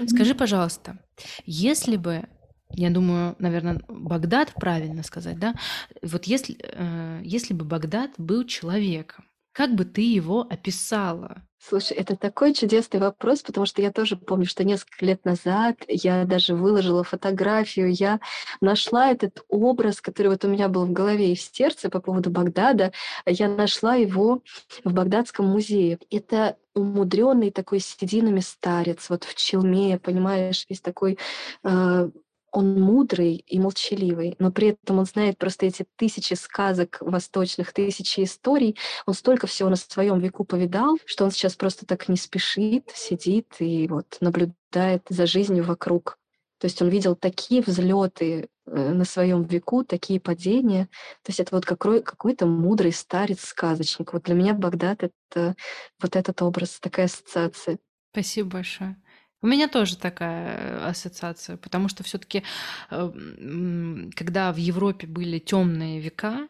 Скажи, 0.05 0.35
пожалуйста, 0.35 0.99
если 1.47 1.95
бы 1.95 2.25
я 2.73 2.89
думаю, 2.89 3.35
наверное, 3.39 3.81
Багдад 3.87 4.53
правильно 4.55 5.03
сказать, 5.03 5.39
да? 5.39 5.55
Вот 6.01 6.25
если, 6.25 6.57
э, 6.59 7.21
если 7.23 7.53
бы 7.53 7.65
Багдад 7.65 8.11
был 8.17 8.45
человеком, 8.45 9.25
как 9.53 9.75
бы 9.75 9.85
ты 9.85 10.01
его 10.01 10.41
описала? 10.41 11.43
Слушай, 11.59 11.95
это 11.95 12.17
такой 12.17 12.53
чудесный 12.53 12.99
вопрос, 12.99 13.41
потому 13.41 13.65
что 13.65 13.81
я 13.81 13.91
тоже 13.91 14.17
помню, 14.17 14.45
что 14.45 14.65
несколько 14.65 15.05
лет 15.05 15.23
назад 15.23 15.77
я 15.87 16.25
даже 16.25 16.55
выложила 16.55 17.05
фотографию, 17.05 17.93
я 17.93 18.19
нашла 18.59 19.11
этот 19.11 19.45
образ, 19.47 20.01
который 20.01 20.27
вот 20.27 20.43
у 20.43 20.49
меня 20.49 20.67
был 20.67 20.85
в 20.85 20.91
голове 20.91 21.31
и 21.31 21.35
в 21.35 21.41
сердце 21.41 21.89
по 21.89 22.01
поводу 22.01 22.31
Багдада, 22.31 22.91
я 23.25 23.47
нашла 23.47 23.95
его 23.95 24.41
в 24.83 24.91
Багдадском 24.91 25.45
музее. 25.45 25.99
Это 26.09 26.57
умудренный 26.73 27.51
такой 27.51 27.79
сединами 27.79 28.41
старец, 28.41 29.09
вот 29.09 29.23
в 29.23 29.35
челме, 29.35 29.99
понимаешь, 29.99 30.65
весь 30.67 30.81
такой 30.81 31.17
э, 31.63 32.09
он 32.53 32.79
мудрый 32.79 33.43
и 33.47 33.59
молчаливый, 33.59 34.35
но 34.39 34.51
при 34.51 34.69
этом 34.69 34.99
он 34.99 35.05
знает 35.05 35.37
просто 35.37 35.65
эти 35.65 35.85
тысячи 35.95 36.35
сказок 36.35 36.99
восточных, 37.01 37.73
тысячи 37.73 38.23
историй. 38.23 38.77
Он 39.05 39.15
столько 39.15 39.47
всего 39.47 39.69
на 39.69 39.75
своем 39.75 40.19
веку 40.19 40.45
повидал, 40.45 40.97
что 41.05 41.25
он 41.25 41.31
сейчас 41.31 41.55
просто 41.55 41.85
так 41.85 42.07
не 42.07 42.15
спешит, 42.15 42.89
сидит 42.93 43.47
и 43.59 43.87
вот 43.87 44.17
наблюдает 44.21 45.03
за 45.09 45.25
жизнью 45.25 45.63
вокруг. 45.63 46.19
То 46.59 46.65
есть 46.65 46.81
он 46.81 46.87
видел 46.89 47.15
такие 47.15 47.61
взлеты 47.61 48.47
э, 48.67 48.93
на 48.93 49.03
своем 49.03 49.43
веку, 49.43 49.83
такие 49.83 50.21
падения. 50.21 50.85
То 51.23 51.29
есть 51.29 51.41
это 51.41 51.55
вот 51.55 51.65
какой- 51.65 52.01
какой-то 52.01 52.45
мудрый 52.45 52.93
старец-сказочник. 52.93 54.13
Вот 54.13 54.23
для 54.23 54.35
меня 54.35 54.53
Багдад— 54.53 55.03
это 55.31 55.55
вот 55.99 56.15
этот 56.15 56.41
образ, 56.41 56.79
такая 56.79 57.07
ассоциация. 57.07 57.79
Спасибо 58.11 58.51
большое. 58.51 59.02
У 59.43 59.47
меня 59.47 59.67
тоже 59.67 59.97
такая 59.97 60.55
э, 60.57 60.89
ассоциация, 60.89 61.57
потому 61.57 61.89
что 61.89 62.01
все-таки, 62.03 62.43
э, 62.89 63.11
когда 64.15 64.53
в 64.53 64.57
Европе 64.57 65.05
были 65.05 65.37
темные 65.37 65.99
века, 65.99 66.47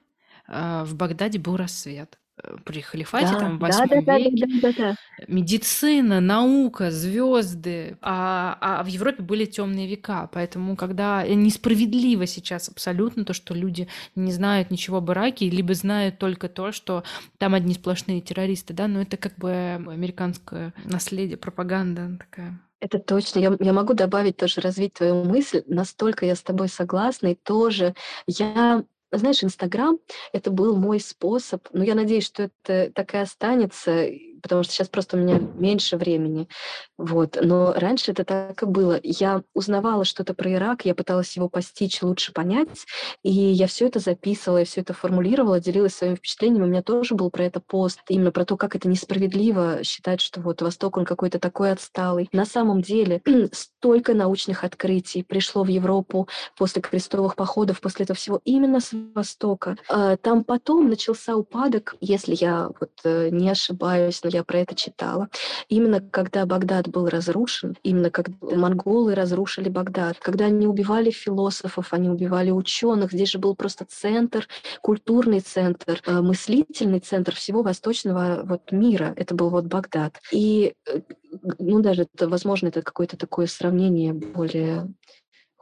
э, 0.47 0.83
в 0.85 0.95
Багдаде 0.95 1.39
был 1.39 1.57
рассвет 1.57 2.19
при 2.65 2.81
халифате, 2.81 3.33
да, 3.33 3.39
там, 3.39 3.57
в 3.57 3.61
8 3.61 3.87
да, 3.87 4.01
да, 4.01 4.17
веке, 4.17 4.45
да, 4.45 4.59
да, 4.61 4.73
да, 4.77 4.89
да. 4.89 5.25
медицина, 5.27 6.19
наука, 6.19 6.91
звезды, 6.91 7.97
а, 8.01 8.57
а 8.59 8.83
в 8.83 8.87
Европе 8.87 9.21
были 9.23 9.45
темные 9.45 9.87
века, 9.87 10.29
поэтому 10.31 10.75
когда 10.75 11.25
несправедливо 11.27 12.25
сейчас 12.25 12.69
абсолютно 12.69 13.23
то, 13.23 13.33
что 13.33 13.53
люди 13.53 13.87
не 14.15 14.31
знают 14.31 14.71
ничего 14.71 14.97
об 14.97 15.11
Ираке, 15.11 15.49
либо 15.49 15.73
знают 15.73 16.17
только 16.17 16.49
то, 16.49 16.71
что 16.71 17.03
там 17.37 17.53
одни 17.53 17.75
сплошные 17.75 18.21
террористы, 18.21 18.73
да, 18.73 18.87
но 18.87 19.01
это 19.01 19.17
как 19.17 19.35
бы 19.37 19.51
американское 19.51 20.73
наследие, 20.85 21.37
пропаганда 21.37 22.17
такая. 22.19 22.59
Это 22.84 22.99
точно. 22.99 23.39
Я, 23.39 23.55
я 23.61 23.71
могу 23.71 23.93
добавить 23.93 24.36
тоже, 24.36 24.59
развить 24.59 24.95
твою 24.95 25.23
мысль. 25.23 25.63
Настолько 25.67 26.25
я 26.25 26.36
с 26.36 26.41
тобой 26.41 26.67
согласна. 26.67 27.27
И 27.27 27.36
тоже 27.36 27.95
я 28.27 28.84
знаешь, 29.09 29.41
Инстаграм— 29.41 29.99
это 30.34 30.51
был 30.51 30.75
мой 30.75 30.99
способ, 30.99 31.65
но 31.71 31.81
я 31.84 31.95
надеюсь, 31.95 32.25
что 32.25 32.43
это 32.43 32.91
так 32.93 33.13
и 33.13 33.17
останется, 33.19 34.09
потому 34.43 34.61
что 34.63 34.73
сейчас 34.73 34.89
просто 34.89 35.17
у 35.17 35.19
меня 35.19 35.39
меньше 35.55 35.97
времени. 35.97 36.47
Вот. 36.97 37.37
Но 37.41 37.73
раньше 37.73 38.11
это 38.11 38.23
так 38.25 38.61
и 38.61 38.65
было. 38.65 38.99
Я 39.01 39.41
узнавала 39.55 40.05
что-то 40.05 40.35
про 40.35 40.51
Ирак, 40.51 40.85
я 40.85 40.93
пыталась 40.93 41.35
его 41.35 41.49
постичь, 41.49 42.03
лучше 42.03 42.33
понять, 42.33 42.85
и 43.23 43.31
я 43.31 43.65
все 43.67 43.87
это 43.87 43.99
записывала, 43.99 44.59
я 44.59 44.65
все 44.65 44.81
это 44.81 44.93
формулировала, 44.93 45.59
делилась 45.59 45.95
своими 45.95 46.15
впечатлениями. 46.15 46.65
У 46.65 46.67
меня 46.67 46.83
тоже 46.83 47.15
был 47.15 47.31
про 47.31 47.45
это 47.45 47.59
пост, 47.59 48.01
именно 48.09 48.31
про 48.31 48.45
то, 48.45 48.57
как 48.57 48.75
это 48.75 48.87
несправедливо 48.87 49.83
считать, 49.83 50.21
что 50.21 50.41
вот 50.41 50.61
Восток, 50.61 50.97
он 50.97 51.05
какой-то 51.05 51.39
такой 51.39 51.71
отсталый. 51.71 52.29
На 52.33 52.45
самом 52.45 52.81
деле 52.81 53.21
столько 53.51 54.13
научных 54.13 54.63
открытий 54.63 55.23
пришло 55.23 55.63
в 55.63 55.69
Европу 55.69 56.27
после 56.57 56.81
крестовых 56.81 57.35
походов, 57.35 57.81
после 57.81 58.03
этого 58.03 58.17
всего 58.17 58.41
именно 58.43 58.79
с 58.79 58.91
Востока. 59.15 59.77
А, 59.89 60.17
там 60.17 60.43
потом 60.43 60.89
начался 60.89 61.35
упадок, 61.35 61.95
если 62.01 62.35
я 62.35 62.69
вот 62.79 62.91
э, 63.03 63.29
не 63.29 63.49
ошибаюсь, 63.49 64.21
я 64.34 64.43
про 64.43 64.59
это 64.59 64.75
читала. 64.75 65.29
Именно 65.69 66.01
когда 66.01 66.45
Багдад 66.45 66.88
был 66.89 67.07
разрушен, 67.07 67.75
именно 67.84 68.09
когда 68.09 68.34
монголы 68.41 69.15
разрушили 69.15 69.69
Багдад, 69.69 70.17
когда 70.19 70.45
они 70.45 70.67
убивали 70.67 71.11
философов, 71.11 71.93
они 71.93 72.09
убивали 72.09 72.51
ученых, 72.51 73.11
здесь 73.11 73.29
же 73.29 73.39
был 73.39 73.55
просто 73.55 73.86
центр, 73.88 74.47
культурный 74.81 75.39
центр, 75.39 76.01
э, 76.05 76.21
мыслительный 76.21 76.99
центр 76.99 77.36
всего 77.36 77.61
восточного 77.61 78.41
вот 78.43 78.71
мира. 78.71 79.13
Это 79.15 79.36
был 79.36 79.49
вот 79.49 79.65
Багдад. 79.65 80.21
И 80.31 80.73
э, 80.88 81.01
ну, 81.59 81.81
даже 81.81 82.03
это, 82.03 82.27
возможно, 82.29 82.67
это 82.67 82.81
какое-то 82.81 83.17
такое 83.17 83.47
сравнение 83.47 84.13
более 84.13 84.88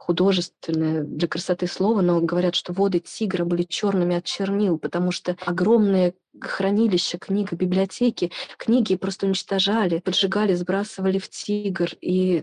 художественное 0.02 1.04
для 1.04 1.28
красоты 1.28 1.68
слова, 1.68 2.00
но 2.02 2.20
говорят, 2.20 2.56
что 2.56 2.72
воды 2.72 2.98
тигра 2.98 3.44
были 3.44 3.62
черными 3.62 4.16
от 4.16 4.24
чернил, 4.24 4.76
потому 4.76 5.12
что 5.12 5.36
огромные 5.46 6.14
хранилища 6.40 7.18
книг, 7.18 7.52
библиотеки, 7.52 8.32
книги 8.56 8.96
просто 8.96 9.26
уничтожали, 9.26 10.00
поджигали, 10.00 10.54
сбрасывали 10.54 11.18
в 11.18 11.28
тигр. 11.28 11.90
И 12.00 12.42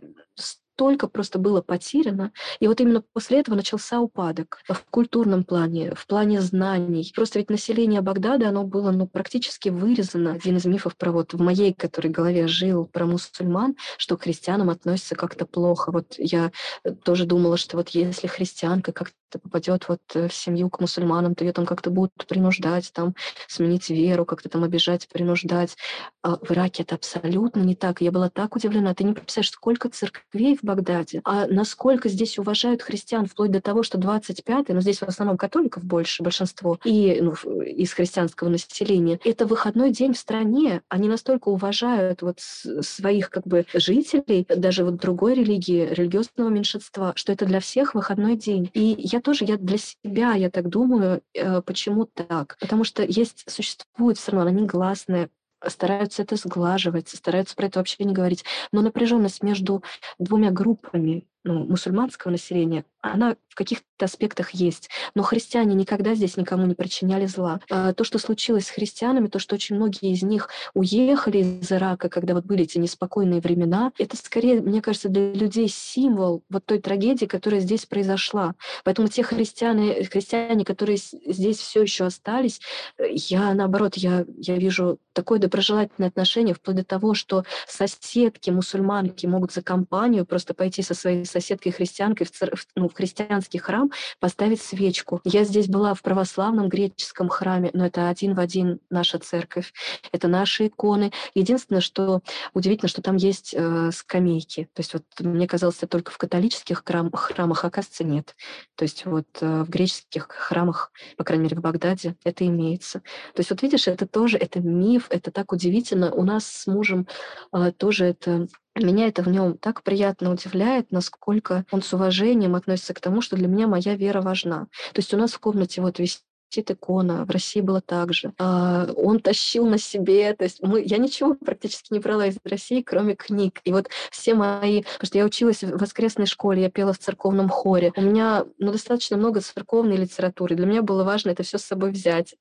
столько 0.79 1.09
просто 1.09 1.39
было 1.39 1.61
потеряно. 1.61 2.31
И 2.61 2.67
вот 2.69 2.79
именно 2.79 3.03
после 3.11 3.41
этого 3.41 3.55
начался 3.55 3.99
упадок 3.99 4.59
в 4.65 4.81
культурном 4.89 5.43
плане, 5.43 5.93
в 5.93 6.07
плане 6.07 6.39
знаний. 6.39 7.11
Просто 7.13 7.39
ведь 7.39 7.49
население 7.49 7.99
Багдада, 7.99 8.47
оно 8.47 8.63
было 8.63 8.91
ну, 8.91 9.05
практически 9.05 9.67
вырезано. 9.67 10.31
Один 10.31 10.55
из 10.55 10.63
мифов 10.63 10.95
про 10.95 11.11
вот 11.11 11.33
в 11.33 11.41
моей, 11.41 11.73
который 11.73 12.09
голове 12.09 12.47
жил, 12.47 12.85
про 12.85 13.05
мусульман, 13.05 13.75
что 13.97 14.15
к 14.15 14.21
христианам 14.21 14.69
относятся 14.69 15.15
как-то 15.15 15.45
плохо. 15.45 15.91
Вот 15.91 16.15
я 16.17 16.53
э, 16.85 16.91
тоже 16.91 17.25
думала, 17.25 17.57
что 17.57 17.75
вот 17.75 17.89
если 17.89 18.27
христианка 18.27 18.93
как-то 18.93 19.18
попадет 19.37 19.87
вот 19.87 20.01
э, 20.15 20.27
в 20.27 20.33
семью 20.33 20.69
к 20.69 20.79
мусульманам, 20.79 21.35
то 21.35 21.43
ее 21.43 21.53
там 21.53 21.65
как-то 21.65 21.91
будут 21.91 22.13
принуждать, 22.27 22.91
там, 22.93 23.13
сменить 23.47 23.89
веру, 23.89 24.25
как-то 24.25 24.49
там 24.49 24.63
обижать, 24.63 25.07
принуждать. 25.07 25.75
А 26.23 26.37
в 26.37 26.51
Ираке 26.51 26.83
это 26.83 26.95
абсолютно 26.95 27.59
не 27.59 27.75
так. 27.75 28.01
Я 28.01 28.11
была 28.11 28.29
так 28.29 28.55
удивлена. 28.55 28.95
Ты 28.95 29.03
не 29.03 29.13
представляешь, 29.13 29.51
сколько 29.51 29.89
церквей 29.89 30.57
в 30.57 30.63
Багдаде, 30.63 31.21
а 31.23 31.45
насколько 31.47 32.09
здесь 32.09 32.39
уважают 32.39 32.81
христиан, 32.81 33.25
вплоть 33.25 33.51
до 33.51 33.61
того, 33.61 33.83
что 33.83 33.97
25-й, 33.97 34.73
но 34.73 34.81
здесь 34.81 34.99
в 34.99 35.03
основном 35.03 35.37
католиков 35.37 35.83
больше, 35.83 36.23
большинство, 36.23 36.79
и 36.83 37.19
ну, 37.21 37.33
из 37.61 37.93
христианского 37.93 38.49
населения, 38.49 39.19
это 39.23 39.45
выходной 39.45 39.91
день 39.91 40.13
в 40.13 40.17
стране. 40.17 40.81
Они 40.89 41.07
настолько 41.07 41.49
уважают 41.49 42.21
вот 42.21 42.39
своих 42.39 43.29
как 43.29 43.45
бы 43.45 43.65
жителей, 43.73 44.45
даже 44.47 44.83
вот 44.83 44.95
другой 44.95 45.35
религии, 45.35 45.87
религиозного 45.91 46.49
меньшинства, 46.49 47.13
что 47.15 47.31
это 47.31 47.45
для 47.45 47.59
всех 47.59 47.95
выходной 47.95 48.35
день. 48.35 48.69
И 48.73 48.95
я 48.97 49.18
я 49.19 49.21
тоже, 49.21 49.45
я 49.45 49.57
для 49.57 49.77
себя, 49.77 50.33
я 50.33 50.49
так 50.49 50.69
думаю, 50.69 51.21
э, 51.33 51.61
почему 51.61 52.05
так. 52.05 52.57
Потому 52.59 52.83
что 52.85 53.03
есть, 53.03 53.43
существует 53.49 54.17
все 54.17 54.31
равно, 54.31 54.49
они 54.49 54.65
гласные, 54.65 55.29
стараются 55.67 56.21
это 56.21 56.37
сглаживать, 56.37 57.09
стараются 57.09 57.55
про 57.55 57.65
это 57.67 57.79
вообще 57.79 58.05
не 58.05 58.13
говорить. 58.13 58.45
Но 58.71 58.81
напряженность 58.81 59.43
между 59.43 59.83
двумя 60.17 60.51
группами, 60.51 61.27
ну, 61.43 61.65
мусульманского 61.65 62.31
населения, 62.31 62.85
она 63.01 63.35
в 63.47 63.55
каких-то 63.55 64.05
аспектах 64.05 64.51
есть. 64.51 64.89
Но 65.15 65.23
христиане 65.23 65.73
никогда 65.73 66.15
здесь 66.15 66.37
никому 66.37 66.65
не 66.65 66.75
причиняли 66.75 67.25
зла. 67.25 67.59
А 67.69 67.93
то, 67.93 68.03
что 68.03 68.19
случилось 68.19 68.67
с 68.67 68.69
христианами, 68.69 69.27
то, 69.27 69.39
что 69.39 69.55
очень 69.55 69.75
многие 69.75 70.11
из 70.11 70.21
них 70.21 70.49
уехали 70.73 71.39
из 71.61 71.71
Ирака, 71.71 72.09
когда 72.09 72.33
вот 72.33 72.45
были 72.45 72.63
эти 72.63 72.77
неспокойные 72.77 73.39
времена, 73.39 73.91
это 73.97 74.17
скорее, 74.17 74.61
мне 74.61 74.81
кажется, 74.81 75.09
для 75.09 75.33
людей 75.33 75.69
символ 75.69 76.43
вот 76.49 76.65
той 76.65 76.79
трагедии, 76.79 77.25
которая 77.25 77.61
здесь 77.61 77.85
произошла. 77.85 78.55
Поэтому 78.83 79.07
те 79.07 79.23
христиане, 79.23 80.03
христиане 80.05 80.65
которые 80.65 80.97
здесь 80.97 81.57
все 81.57 81.81
еще 81.81 82.05
остались, 82.05 82.59
я, 82.97 83.53
наоборот, 83.53 83.95
я, 83.95 84.25
я 84.37 84.57
вижу 84.57 84.99
такое 85.13 85.39
доброжелательное 85.39 86.09
отношение, 86.09 86.53
вплоть 86.53 86.77
до 86.77 86.83
того, 86.83 87.13
что 87.13 87.43
соседки, 87.67 88.49
мусульманки 88.49 89.25
могут 89.25 89.51
за 89.51 89.61
компанию 89.61 90.25
просто 90.25 90.53
пойти 90.53 90.81
со 90.81 90.93
своей 90.93 91.25
соседкой 91.29 91.71
христианкой 91.71 92.25
в, 92.25 92.31
цер... 92.31 92.53
ну, 92.75 92.89
в 92.89 92.93
христианский 92.93 93.59
храм, 93.59 93.91
поставить 94.19 94.61
свечку. 94.61 95.21
Я 95.23 95.43
здесь 95.43 95.67
была 95.67 95.93
в 95.93 96.01
православном 96.01 96.69
греческом 96.69 97.29
храме, 97.29 97.69
но 97.73 97.85
это 97.85 98.09
один 98.09 98.33
в 98.33 98.39
один 98.39 98.79
наша 98.89 99.19
церковь. 99.19 99.73
Это 100.11 100.27
наши 100.27 100.67
иконы. 100.67 101.11
Единственное, 101.33 101.81
что 101.81 102.21
удивительно, 102.53 102.89
что 102.89 103.01
там 103.01 103.15
есть 103.15 103.53
э, 103.53 103.91
скамейки. 103.91 104.69
То 104.73 104.79
есть 104.79 104.93
вот 104.93 105.03
мне 105.19 105.47
казалось, 105.47 105.77
это 105.77 105.87
только 105.87 106.11
в 106.11 106.17
католических 106.17 106.83
храм... 106.85 107.11
храмах, 107.11 107.65
оказывается, 107.65 108.03
нет. 108.03 108.35
То 108.75 108.83
есть 108.83 109.05
вот 109.05 109.27
э, 109.41 109.63
в 109.63 109.69
греческих 109.69 110.27
храмах, 110.29 110.91
по 111.17 111.23
крайней 111.23 111.43
мере, 111.43 111.57
в 111.57 111.61
Багдаде 111.61 112.15
это 112.23 112.45
имеется. 112.45 112.99
То 113.33 113.39
есть 113.39 113.49
вот 113.49 113.61
видишь, 113.61 113.87
это 113.87 114.07
тоже, 114.07 114.37
это 114.37 114.59
миф, 114.59 115.07
это 115.09 115.31
так 115.31 115.51
удивительно. 115.51 116.11
У 116.11 116.23
нас 116.23 116.45
с 116.45 116.67
мужем 116.67 117.07
э, 117.53 117.71
тоже 117.77 118.05
это 118.05 118.47
меня 118.85 119.07
это 119.07 119.21
в 119.21 119.29
нем 119.29 119.57
так 119.57 119.83
приятно 119.83 120.31
удивляет, 120.31 120.91
насколько 120.91 121.65
он 121.71 121.81
с 121.81 121.93
уважением 121.93 122.55
относится 122.55 122.93
к 122.93 122.99
тому, 122.99 123.21
что 123.21 123.35
для 123.35 123.47
меня 123.47 123.67
моя 123.67 123.95
вера 123.95 124.21
важна. 124.21 124.67
То 124.93 124.99
есть 124.99 125.13
у 125.13 125.17
нас 125.17 125.33
в 125.33 125.39
комнате 125.39 125.81
вот 125.81 125.99
висит 125.99 126.23
икона, 126.57 127.25
в 127.25 127.29
России 127.29 127.61
было 127.61 127.81
так 127.81 128.13
же. 128.13 128.33
А, 128.39 128.87
он 128.95 129.19
тащил 129.19 129.67
на 129.67 129.77
себе, 129.77 130.33
то 130.33 130.43
есть 130.43 130.61
мы, 130.61 130.81
я 130.83 130.97
ничего 130.97 131.35
практически 131.35 131.93
не 131.93 131.99
брала 131.99 132.25
из 132.27 132.37
России, 132.43 132.81
кроме 132.81 133.15
книг. 133.15 133.61
И 133.63 133.71
вот 133.71 133.89
все 134.11 134.33
мои, 134.33 134.81
потому 134.81 135.05
что 135.07 135.17
я 135.17 135.25
училась 135.25 135.63
в 135.63 135.77
воскресной 135.77 136.25
школе, 136.25 136.63
я 136.63 136.71
пела 136.71 136.93
в 136.93 136.99
церковном 136.99 137.49
хоре. 137.49 137.91
У 137.95 138.01
меня 138.01 138.45
ну, 138.57 138.71
достаточно 138.71 139.17
много 139.17 139.41
церковной 139.41 139.97
литературы. 139.97 140.55
Для 140.55 140.65
меня 140.65 140.81
было 140.81 141.03
важно 141.03 141.29
это 141.29 141.43
все 141.43 141.57
с 141.57 141.63
собой 141.63 141.91
взять. 141.91 142.35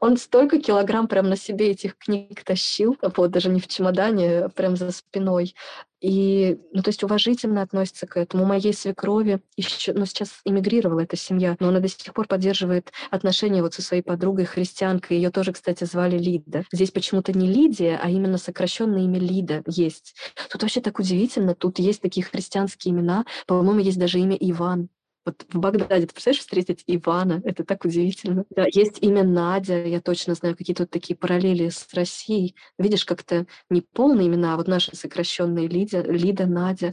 Он 0.00 0.16
столько 0.16 0.60
килограмм 0.60 1.08
прям 1.08 1.28
на 1.28 1.36
себе 1.36 1.70
этих 1.70 1.96
книг 1.96 2.42
тащил, 2.44 2.96
вот 3.16 3.30
даже 3.30 3.48
не 3.48 3.60
в 3.60 3.68
чемодане, 3.68 4.44
а 4.44 4.48
прям 4.48 4.76
за 4.76 4.90
спиной. 4.90 5.54
И, 6.02 6.58
ну, 6.72 6.82
то 6.82 6.88
есть 6.88 7.04
уважительно 7.04 7.62
относится 7.62 8.08
к 8.08 8.16
этому. 8.16 8.42
У 8.42 8.46
моей 8.46 8.74
свекрови 8.74 9.40
еще, 9.56 9.92
ну, 9.92 10.04
сейчас 10.04 10.40
эмигрировала 10.44 11.00
эта 11.00 11.16
семья, 11.16 11.56
но 11.60 11.68
она 11.68 11.78
до 11.78 11.86
сих 11.86 12.12
пор 12.12 12.26
поддерживает 12.26 12.92
отношения 13.10 13.62
вот 13.62 13.74
со 13.74 13.82
своей 13.82 14.02
подругой 14.02 14.44
христианкой. 14.44 15.18
Ее 15.18 15.30
тоже, 15.30 15.52
кстати, 15.52 15.84
звали 15.84 16.18
Лида. 16.18 16.64
Здесь 16.72 16.90
почему-то 16.90 17.32
не 17.32 17.46
Лидия, 17.46 18.00
а 18.02 18.10
именно 18.10 18.36
сокращенное 18.36 19.02
имя 19.02 19.20
Лида 19.20 19.62
есть. 19.66 20.16
Тут 20.50 20.62
вообще 20.62 20.80
так 20.80 20.98
удивительно. 20.98 21.54
Тут 21.54 21.78
есть 21.78 22.02
такие 22.02 22.26
христианские 22.26 22.92
имена. 22.92 23.24
По-моему, 23.46 23.78
есть 23.78 23.98
даже 23.98 24.18
имя 24.18 24.36
Иван. 24.40 24.88
Вот 25.24 25.46
в 25.48 25.58
Багдаде, 25.58 26.06
ты 26.06 26.12
представляешь, 26.12 26.40
встретить 26.40 26.82
Ивана? 26.86 27.40
Это 27.44 27.64
так 27.64 27.84
удивительно. 27.84 28.44
Да, 28.50 28.66
есть 28.72 28.98
имя 29.02 29.22
Надя, 29.22 29.84
я 29.84 30.00
точно 30.00 30.34
знаю, 30.34 30.56
какие-то 30.56 30.86
такие 30.86 31.16
параллели 31.16 31.68
с 31.68 31.86
Россией. 31.94 32.56
Видишь, 32.78 33.04
как-то 33.04 33.46
не 33.70 33.82
полные 33.82 34.26
имена, 34.26 34.54
а 34.54 34.56
вот 34.56 34.66
наши 34.66 34.96
сокращенные 34.96 35.68
Лида, 35.68 36.02
Лида, 36.02 36.46
Надя. 36.46 36.92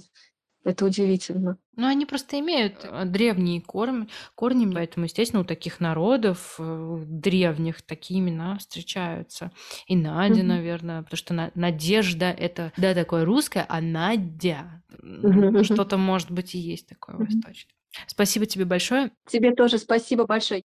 Это 0.66 0.86
удивительно. 0.86 1.58
Ну, 1.76 1.88
они 1.88 2.06
просто 2.06 2.38
имеют 2.40 2.84
э, 2.84 3.06
древние 3.06 3.62
корни, 3.62 4.08
корни, 4.36 4.72
поэтому, 4.72 5.06
естественно, 5.06 5.42
у 5.42 5.46
таких 5.46 5.80
народов 5.80 6.56
э, 6.60 7.04
древних 7.08 7.82
такие 7.82 8.20
имена 8.20 8.58
встречаются. 8.58 9.52
И 9.88 9.96
Надя, 9.96 10.42
mm-hmm. 10.42 10.44
наверное, 10.44 11.04
потому 11.04 11.18
что 11.18 11.52
Надежда— 11.56 12.26
это, 12.38 12.74
да, 12.76 12.94
такое 12.94 13.24
русское, 13.24 13.66
а 13.70 13.80
Надя 13.80 14.84
mm-hmm. 15.02 15.64
что-то, 15.64 15.98
может 15.98 16.30
быть, 16.30 16.56
и 16.56 16.60
есть 16.60 16.88
такое 16.88 17.16
mm-hmm. 17.16 17.26
восточное. 17.26 17.74
Спасибо 18.06 18.46
тебе 18.46 18.66
большое. 18.66 19.12
Тебе 19.28 19.54
тоже 19.56 19.78
спасибо 19.78 20.26
большое. 20.26 20.58